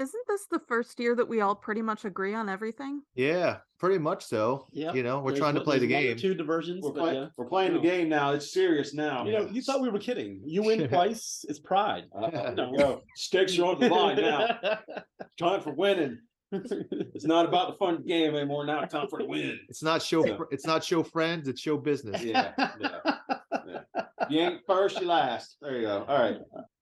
Isn't 0.00 0.26
this 0.26 0.46
the 0.50 0.58
first 0.66 0.98
year 0.98 1.14
that 1.14 1.28
we 1.28 1.40
all 1.40 1.54
pretty 1.54 1.80
much 1.80 2.04
agree 2.04 2.34
on 2.34 2.48
everything? 2.48 3.02
Yeah, 3.14 3.58
pretty 3.78 3.98
much 3.98 4.24
so. 4.24 4.66
Yeah, 4.72 4.92
You 4.92 5.04
know, 5.04 5.20
we're 5.20 5.30
There's 5.30 5.38
trying 5.40 5.54
to 5.54 5.60
one- 5.60 5.64
play 5.64 5.78
the 5.78 5.86
there's 5.86 5.92
one 6.02 6.02
or 6.04 6.14
game. 6.14 6.16
Two 6.18 6.34
diversions, 6.34 6.84
We're, 6.84 6.92
but 6.92 7.00
play- 7.00 7.14
yeah. 7.14 7.26
we're 7.36 7.46
playing 7.46 7.74
No. 7.74 7.80
the 7.80 7.86
game 7.86 8.08
now. 8.08 8.32
It's 8.32 8.52
serious 8.52 8.92
now. 8.92 9.24
You 9.24 9.32
know, 9.32 9.48
you 9.52 9.62
thought 9.62 9.80
we 9.80 9.90
were 9.90 10.00
kidding. 10.00 10.40
You 10.44 10.64
win 10.64 10.88
twice, 10.88 11.44
it's 11.48 11.60
pride. 11.60 12.04
Uh, 12.12 12.28
there 12.30 12.54
No. 12.54 12.70
you 12.72 12.78
go. 12.78 13.02
Stakes 13.14 13.56
are 13.58 13.66
on 13.66 13.78
the 13.80 13.88
line 13.88 14.16
now. 14.16 14.58
Time 15.38 15.60
for 15.60 15.72
winning. 15.72 16.18
It's 16.50 17.24
not 17.24 17.46
about 17.46 17.70
the 17.72 17.76
fun 17.78 18.02
game 18.06 18.34
anymore. 18.34 18.64
Now 18.66 18.82
it's 18.82 18.92
time 18.92 19.08
for 19.08 19.18
the 19.20 19.26
win. 19.26 19.58
It's 19.68 19.82
not 19.82 20.02
show. 20.02 20.24
Yeah. 20.24 20.36
fr- 20.36 20.44
It's 20.52 20.66
not 20.66 20.84
show 20.84 21.02
friends. 21.02 21.48
It's 21.48 21.60
show 21.60 21.76
business. 21.76 22.22
Yeah, 22.22 22.52
yeah, 22.58 22.70
yeah. 22.80 23.80
You 24.30 24.40
ain't 24.40 24.60
first, 24.66 25.00
you 25.00 25.06
last. 25.06 25.56
There 25.60 25.76
you 25.76 25.82
go. 25.82 26.04
All 26.08 26.18
right. 26.18 26.38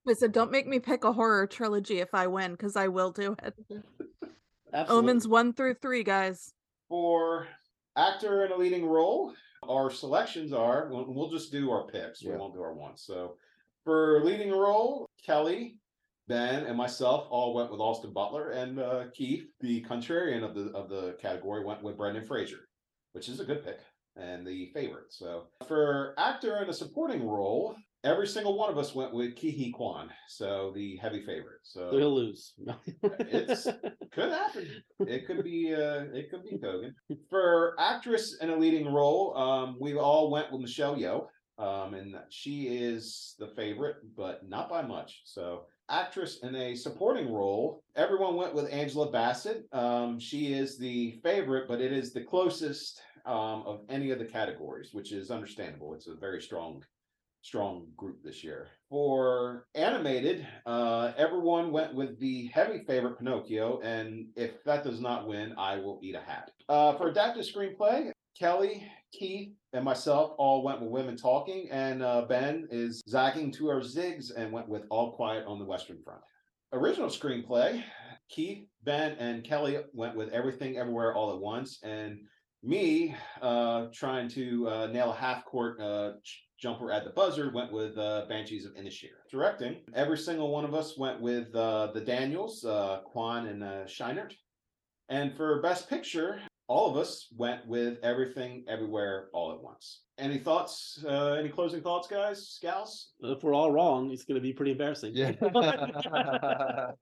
I 0.07 0.13
said, 0.13 0.31
don't 0.31 0.51
make 0.51 0.67
me 0.67 0.79
pick 0.79 1.03
a 1.03 1.13
horror 1.13 1.47
trilogy 1.47 1.99
if 1.99 2.13
I 2.13 2.27
win, 2.27 2.51
because 2.51 2.75
I 2.75 2.87
will 2.89 3.11
do 3.11 3.35
it. 3.43 3.53
Absolutely. 4.73 5.09
Omens 5.09 5.27
one 5.27 5.53
through 5.53 5.75
three, 5.75 6.03
guys. 6.03 6.53
For 6.89 7.47
actor 7.95 8.45
in 8.45 8.51
a 8.51 8.57
leading 8.57 8.85
role, 8.85 9.33
our 9.67 9.89
selections 9.89 10.51
are 10.51 10.89
we'll, 10.89 11.05
we'll 11.13 11.29
just 11.29 11.51
do 11.51 11.71
our 11.71 11.87
picks. 11.87 12.23
We 12.23 12.31
won't 12.31 12.53
do 12.53 12.61
our 12.61 12.73
ones. 12.73 13.03
So 13.05 13.35
for 13.83 14.23
leading 14.23 14.51
role, 14.51 15.05
Kelly, 15.23 15.77
Ben, 16.27 16.65
and 16.65 16.77
myself 16.77 17.27
all 17.29 17.53
went 17.53 17.71
with 17.71 17.79
Austin 17.79 18.13
Butler, 18.13 18.51
and 18.51 18.79
uh, 18.79 19.05
Keith, 19.13 19.45
the 19.59 19.83
contrarian 19.83 20.43
of 20.43 20.55
the 20.55 20.71
of 20.71 20.89
the 20.89 21.17
category, 21.21 21.63
went 21.63 21.83
with 21.83 21.97
Brendan 21.97 22.23
Fraser, 22.23 22.67
which 23.11 23.29
is 23.29 23.39
a 23.39 23.45
good 23.45 23.63
pick 23.63 23.79
and 24.15 24.45
the 24.45 24.67
favorite. 24.73 25.11
So 25.11 25.47
for 25.67 26.13
actor 26.17 26.61
in 26.61 26.69
a 26.69 26.73
supporting 26.73 27.27
role, 27.27 27.75
every 28.03 28.27
single 28.27 28.57
one 28.57 28.69
of 28.69 28.77
us 28.77 28.93
went 28.93 29.13
with 29.13 29.35
Ke 29.35 29.53
Huy 29.55 29.71
Quan, 29.71 30.09
so 30.27 30.71
the 30.75 30.97
heavy 30.97 31.21
favorite. 31.21 31.59
So 31.63 31.89
he'll 31.97 32.13
lose. 32.15 32.53
It's- 33.19 33.67
could 34.11 34.31
happen. 34.31 34.67
It 34.99 35.25
could 35.25 35.43
be 35.43 35.73
uh 35.73 36.05
it 36.13 36.29
could 36.29 36.43
be 36.43 36.57
Keoghan. 36.57 36.93
For 37.29 37.75
actress 37.79 38.37
in 38.41 38.49
a 38.51 38.55
leading 38.55 38.87
role, 38.93 39.35
um, 39.35 39.77
we 39.79 39.95
all 39.97 40.29
went 40.29 40.51
with 40.51 40.61
Michelle 40.61 40.95
Yeoh. 40.95 41.27
Um, 41.59 41.93
and 41.93 42.15
she 42.29 42.63
is 42.67 43.35
the 43.37 43.47
favorite, 43.55 43.97
but 44.17 44.47
not 44.47 44.69
by 44.69 44.81
much. 44.81 45.21
So 45.25 45.65
actress 45.89 46.39
in 46.41 46.55
a 46.55 46.75
supporting 46.75 47.31
role, 47.31 47.83
everyone 47.95 48.35
went 48.35 48.55
with 48.55 48.71
Angela 48.73 49.11
Bassett. 49.11 49.65
Um, 49.71 50.19
she 50.19 50.51
is 50.53 50.77
the 50.79 51.11
favorite, 51.23 51.67
but 51.67 51.79
it 51.79 51.91
is 51.91 52.11
the 52.13 52.23
closest 52.23 52.99
um 53.25 53.63
of 53.65 53.81
any 53.89 54.11
of 54.11 54.19
the 54.19 54.25
categories, 54.25 54.89
which 54.93 55.11
is 55.11 55.31
understandable. 55.31 55.93
It's 55.93 56.07
a 56.07 56.15
very 56.15 56.41
strong 56.41 56.83
strong 57.43 57.85
group 57.97 58.23
this 58.23 58.43
year. 58.43 58.67
For 58.89 59.67
animated, 59.75 60.47
uh, 60.65 61.11
everyone 61.17 61.71
went 61.71 61.93
with 61.93 62.19
the 62.19 62.47
heavy 62.47 62.79
favorite 62.87 63.19
Pinocchio, 63.19 63.79
and 63.81 64.27
if 64.35 64.63
that 64.63 64.83
does 64.83 64.99
not 64.99 65.27
win, 65.27 65.53
I 65.57 65.77
will 65.77 65.99
eat 66.01 66.15
a 66.15 66.21
hat. 66.21 66.51
Uh, 66.69 66.95
for 66.95 67.09
adapted 67.09 67.45
screenplay, 67.45 68.11
Kelly, 68.39 68.89
Keith, 69.11 69.51
and 69.73 69.83
myself 69.83 70.31
all 70.37 70.63
went 70.63 70.81
with 70.81 70.89
Women 70.89 71.17
Talking, 71.17 71.69
and 71.69 72.01
uh, 72.01 72.25
Ben 72.27 72.67
is 72.71 73.01
zagging 73.07 73.51
to 73.53 73.69
our 73.69 73.81
zigs 73.81 74.31
and 74.35 74.51
went 74.51 74.69
with 74.69 74.83
All 74.89 75.11
Quiet 75.11 75.45
on 75.45 75.59
the 75.59 75.65
Western 75.65 76.01
Front. 76.01 76.21
Original 76.71 77.09
screenplay, 77.09 77.83
Keith, 78.29 78.65
Ben, 78.83 79.11
and 79.19 79.43
Kelly 79.43 79.77
went 79.93 80.15
with 80.15 80.29
Everything 80.29 80.77
Everywhere 80.77 81.13
All 81.13 81.33
at 81.33 81.39
Once, 81.39 81.79
and 81.83 82.19
me 82.63 83.13
uh, 83.41 83.87
trying 83.93 84.29
to 84.29 84.67
uh, 84.69 84.87
nail 84.87 85.11
a 85.11 85.15
half 85.15 85.43
court 85.43 85.79
uh, 85.81 86.13
jumper 86.63 86.93
at 86.93 87.03
the 87.03 87.09
buzzer 87.09 87.51
went 87.51 87.73
with 87.73 87.97
uh, 87.97 88.23
Banshees 88.29 88.65
of 88.65 88.73
Inisheer. 88.75 89.19
Directing, 89.29 89.81
every 89.93 90.17
single 90.17 90.49
one 90.49 90.63
of 90.63 90.73
us 90.73 90.97
went 90.97 91.19
with 91.19 91.53
uh, 91.53 91.91
the 91.93 91.99
Daniels, 91.99 92.63
uh, 92.63 93.01
Kwan, 93.03 93.47
and 93.47 93.61
uh, 93.61 93.83
Scheinert. 93.83 94.31
And 95.09 95.35
for 95.35 95.61
Best 95.61 95.89
Picture, 95.89 96.39
all 96.69 96.89
of 96.89 96.95
us 96.95 97.27
went 97.35 97.67
with 97.67 97.97
Everything 98.01 98.63
Everywhere 98.69 99.27
All 99.33 99.51
at 99.51 99.61
Once. 99.61 100.03
Any 100.17 100.37
thoughts? 100.39 101.03
Uh, 101.05 101.33
any 101.33 101.49
closing 101.49 101.81
thoughts, 101.81 102.07
guys, 102.07 102.59
gals? 102.61 103.09
If 103.19 103.43
we're 103.43 103.53
all 103.53 103.73
wrong, 103.73 104.09
it's 104.11 104.23
going 104.23 104.35
to 104.35 104.41
be 104.41 104.53
pretty 104.53 104.71
embarrassing. 104.71 105.11
Yeah. 105.13 105.33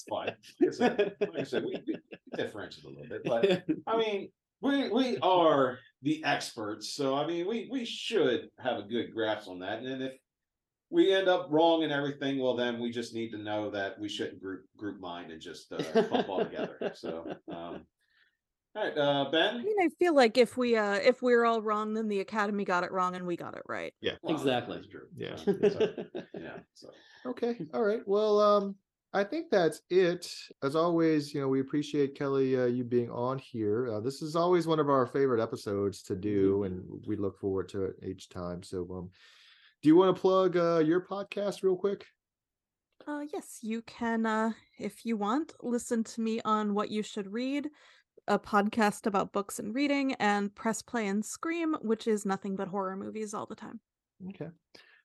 It's 0.00 0.08
fine. 0.08 0.32
Like 0.60 0.68
I 0.68 0.70
said, 0.70 1.16
like 1.20 1.40
I 1.40 1.42
said, 1.42 1.64
we, 1.64 1.82
we 1.84 1.96
differentiate 2.36 2.84
a 2.84 2.88
little 2.88 3.08
bit, 3.08 3.24
but 3.24 3.64
I 3.92 3.96
mean, 3.96 4.30
we 4.60 4.88
we 4.90 5.18
are 5.18 5.78
the 6.02 6.22
experts, 6.24 6.94
so 6.94 7.14
I 7.14 7.26
mean, 7.26 7.46
we 7.46 7.68
we 7.70 7.84
should 7.84 8.48
have 8.58 8.78
a 8.78 8.82
good 8.82 9.12
grasp 9.12 9.48
on 9.48 9.60
that. 9.60 9.80
And 9.80 10.02
if 10.02 10.12
we 10.90 11.12
end 11.12 11.28
up 11.28 11.48
wrong 11.50 11.84
and 11.84 11.92
everything, 11.92 12.38
well, 12.38 12.56
then 12.56 12.80
we 12.80 12.90
just 12.90 13.14
need 13.14 13.30
to 13.30 13.38
know 13.38 13.70
that 13.70 13.98
we 13.98 14.08
shouldn't 14.08 14.40
group 14.40 14.64
group 14.76 15.00
mind 15.00 15.30
and 15.30 15.40
just 15.40 15.72
uh, 15.72 15.78
clump 16.08 16.28
all 16.28 16.44
together. 16.44 16.92
So, 16.94 17.24
um, 17.48 17.86
all 18.74 18.84
right, 18.84 18.96
uh, 18.96 19.30
I 19.32 19.56
mean, 19.58 19.76
I 19.80 19.88
feel 19.98 20.14
like 20.14 20.38
if 20.38 20.56
we 20.56 20.76
uh 20.76 20.94
if 20.94 21.22
we're 21.22 21.44
all 21.44 21.62
wrong, 21.62 21.94
then 21.94 22.08
the 22.08 22.20
Academy 22.20 22.64
got 22.64 22.84
it 22.84 22.92
wrong 22.92 23.16
and 23.16 23.26
we 23.26 23.36
got 23.36 23.56
it 23.56 23.62
right. 23.66 23.92
Well, 24.22 24.36
Exactly. 24.36 24.76
that's 24.76 24.88
true. 24.88 25.08
Yeah. 25.16 25.36
So, 25.36 25.52
yeah. 26.34 26.58
So, 26.74 26.90
Okay. 27.26 27.58
All 27.74 27.82
right. 27.82 28.00
Well, 28.06 28.40
um, 28.40 28.76
I 29.12 29.24
think 29.24 29.50
that's 29.50 29.80
it. 29.88 30.30
As 30.62 30.76
always, 30.76 31.32
you 31.32 31.40
know, 31.40 31.48
we 31.48 31.60
appreciate 31.60 32.14
Kelly 32.14 32.58
uh, 32.58 32.66
you 32.66 32.84
being 32.84 33.10
on 33.10 33.38
here. 33.38 33.88
Uh, 33.88 34.00
this 34.00 34.20
is 34.20 34.36
always 34.36 34.66
one 34.66 34.78
of 34.78 34.90
our 34.90 35.06
favorite 35.06 35.42
episodes 35.42 36.02
to 36.04 36.14
do, 36.14 36.64
and 36.64 36.84
we 37.06 37.16
look 37.16 37.38
forward 37.38 37.68
to 37.70 37.84
it 37.84 37.96
each 38.06 38.28
time. 38.28 38.62
So, 38.62 38.86
um, 38.90 39.10
do 39.82 39.88
you 39.88 39.96
want 39.96 40.14
to 40.14 40.20
plug 40.20 40.56
uh, 40.56 40.82
your 40.84 41.00
podcast 41.00 41.62
real 41.62 41.76
quick? 41.76 42.04
Uh 43.06 43.24
yes, 43.32 43.60
you 43.62 43.80
can 43.82 44.26
uh 44.26 44.52
if 44.78 45.06
you 45.06 45.16
want, 45.16 45.54
listen 45.62 46.04
to 46.04 46.20
me 46.20 46.40
on 46.44 46.74
What 46.74 46.90
You 46.90 47.02
Should 47.02 47.32
Read, 47.32 47.70
a 48.26 48.38
podcast 48.38 49.06
about 49.06 49.32
books 49.32 49.58
and 49.58 49.74
reading, 49.74 50.12
and 50.14 50.54
Press 50.54 50.82
Play 50.82 51.06
and 51.06 51.24
Scream, 51.24 51.74
which 51.80 52.06
is 52.06 52.26
nothing 52.26 52.56
but 52.56 52.68
horror 52.68 52.96
movies 52.96 53.32
all 53.32 53.46
the 53.46 53.54
time. 53.54 53.80
Okay. 54.28 54.50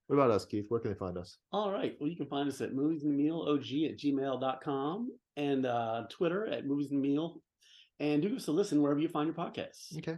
What 0.07 0.17
about 0.17 0.31
us, 0.31 0.45
Keith? 0.45 0.65
Where 0.67 0.79
can 0.79 0.91
they 0.91 0.97
find 0.97 1.17
us? 1.17 1.37
All 1.51 1.71
right. 1.71 1.95
Well, 1.99 2.09
you 2.09 2.17
can 2.17 2.27
find 2.27 2.49
us 2.49 2.61
at 2.61 2.73
movies 2.73 3.03
and 3.03 3.15
meal 3.15 3.41
og 3.41 3.59
at 3.59 3.97
gmail.com 3.97 5.11
and 5.37 5.65
uh, 5.65 6.03
Twitter 6.09 6.47
at 6.47 6.65
movies 6.65 6.91
and 6.91 7.01
meal. 7.01 7.41
And 7.99 8.21
do 8.21 8.29
give 8.29 8.37
us 8.37 8.47
a 8.47 8.51
listen 8.51 8.81
wherever 8.81 8.99
you 8.99 9.07
find 9.07 9.27
your 9.27 9.35
podcasts. 9.35 9.97
Okay. 9.97 10.17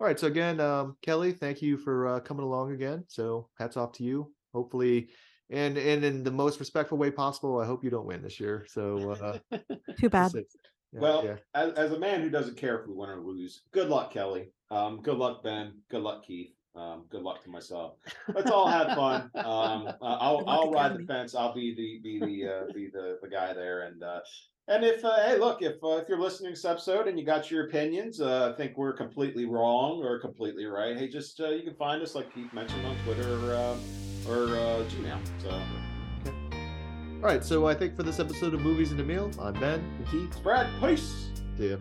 All 0.00 0.06
right. 0.06 0.18
So 0.18 0.28
again, 0.28 0.60
um, 0.60 0.96
Kelly, 1.02 1.32
thank 1.32 1.60
you 1.60 1.76
for 1.76 2.06
uh, 2.08 2.20
coming 2.20 2.44
along 2.44 2.72
again. 2.72 3.04
So 3.08 3.48
hats 3.58 3.76
off 3.76 3.92
to 3.92 4.04
you. 4.04 4.32
Hopefully, 4.54 5.08
and 5.50 5.76
and 5.76 6.04
in 6.04 6.22
the 6.22 6.30
most 6.30 6.58
respectful 6.58 6.98
way 6.98 7.10
possible. 7.10 7.60
I 7.60 7.66
hope 7.66 7.84
you 7.84 7.90
don't 7.90 8.06
win 8.06 8.22
this 8.22 8.40
year. 8.40 8.66
So 8.68 9.10
uh, 9.10 9.58
Too 9.98 10.08
bad. 10.08 10.32
Yeah, 10.34 11.00
well, 11.00 11.24
yeah. 11.24 11.36
as, 11.54 11.72
as 11.74 11.92
a 11.92 11.98
man 11.98 12.20
who 12.20 12.28
doesn't 12.28 12.58
care 12.58 12.78
if 12.78 12.86
we 12.86 12.94
win 12.94 13.08
or 13.08 13.20
lose, 13.20 13.62
good 13.72 13.88
luck, 13.88 14.12
Kelly. 14.12 14.52
Um, 14.70 15.00
good 15.00 15.16
luck, 15.16 15.42
Ben. 15.42 15.80
Good 15.90 16.02
luck, 16.02 16.26
Keith. 16.26 16.50
Um, 16.74 17.04
good 17.10 17.22
luck 17.22 17.42
to 17.44 17.50
myself. 17.50 17.96
Let's 18.34 18.50
all 18.50 18.66
have 18.66 18.96
fun. 18.96 19.30
Um, 19.42 19.88
uh, 19.88 19.94
I'll 20.00 20.44
I'll 20.46 20.70
ride 20.70 20.96
the 20.96 21.04
fence. 21.04 21.34
I'll 21.34 21.54
be 21.54 21.74
the 21.74 21.98
be 22.02 22.18
the 22.18 22.52
uh, 22.52 22.72
be 22.72 22.88
the 22.88 23.18
the 23.20 23.28
guy 23.28 23.52
there. 23.52 23.82
And 23.82 24.02
uh, 24.02 24.20
and 24.68 24.84
if 24.84 25.04
uh, 25.04 25.16
hey, 25.26 25.38
look, 25.38 25.60
if 25.62 25.82
uh, 25.82 25.96
if 25.96 26.08
you're 26.08 26.20
listening 26.20 26.50
to 26.50 26.54
this 26.54 26.64
episode 26.64 27.08
and 27.08 27.18
you 27.18 27.26
got 27.26 27.50
your 27.50 27.66
opinions, 27.66 28.20
uh, 28.20 28.54
think 28.56 28.76
we're 28.76 28.92
completely 28.92 29.44
wrong 29.44 30.02
or 30.02 30.20
completely 30.20 30.64
right, 30.64 30.96
hey, 30.96 31.08
just 31.08 31.40
uh, 31.40 31.48
you 31.48 31.62
can 31.62 31.74
find 31.74 32.02
us 32.02 32.14
like 32.14 32.32
Keith 32.34 32.52
mentioned 32.52 32.86
on 32.86 32.96
Twitter 33.04 33.28
or 33.28 33.54
uh, 33.54 33.76
or 34.28 34.56
uh, 34.56 34.84
Gmail. 34.88 35.18
So 35.42 35.50
All 36.26 37.20
right. 37.20 37.44
So 37.44 37.66
I 37.66 37.74
think 37.74 37.96
for 37.96 38.04
this 38.04 38.20
episode 38.20 38.54
of 38.54 38.60
Movies 38.60 38.92
and 38.92 39.00
a 39.00 39.04
Meal, 39.04 39.30
I'm 39.40 39.54
Ben. 39.54 39.80
And 39.80 40.08
Keith, 40.08 40.42
Brad, 40.42 40.68
peace. 40.80 41.30
See 41.58 41.70
ya. 41.70 41.76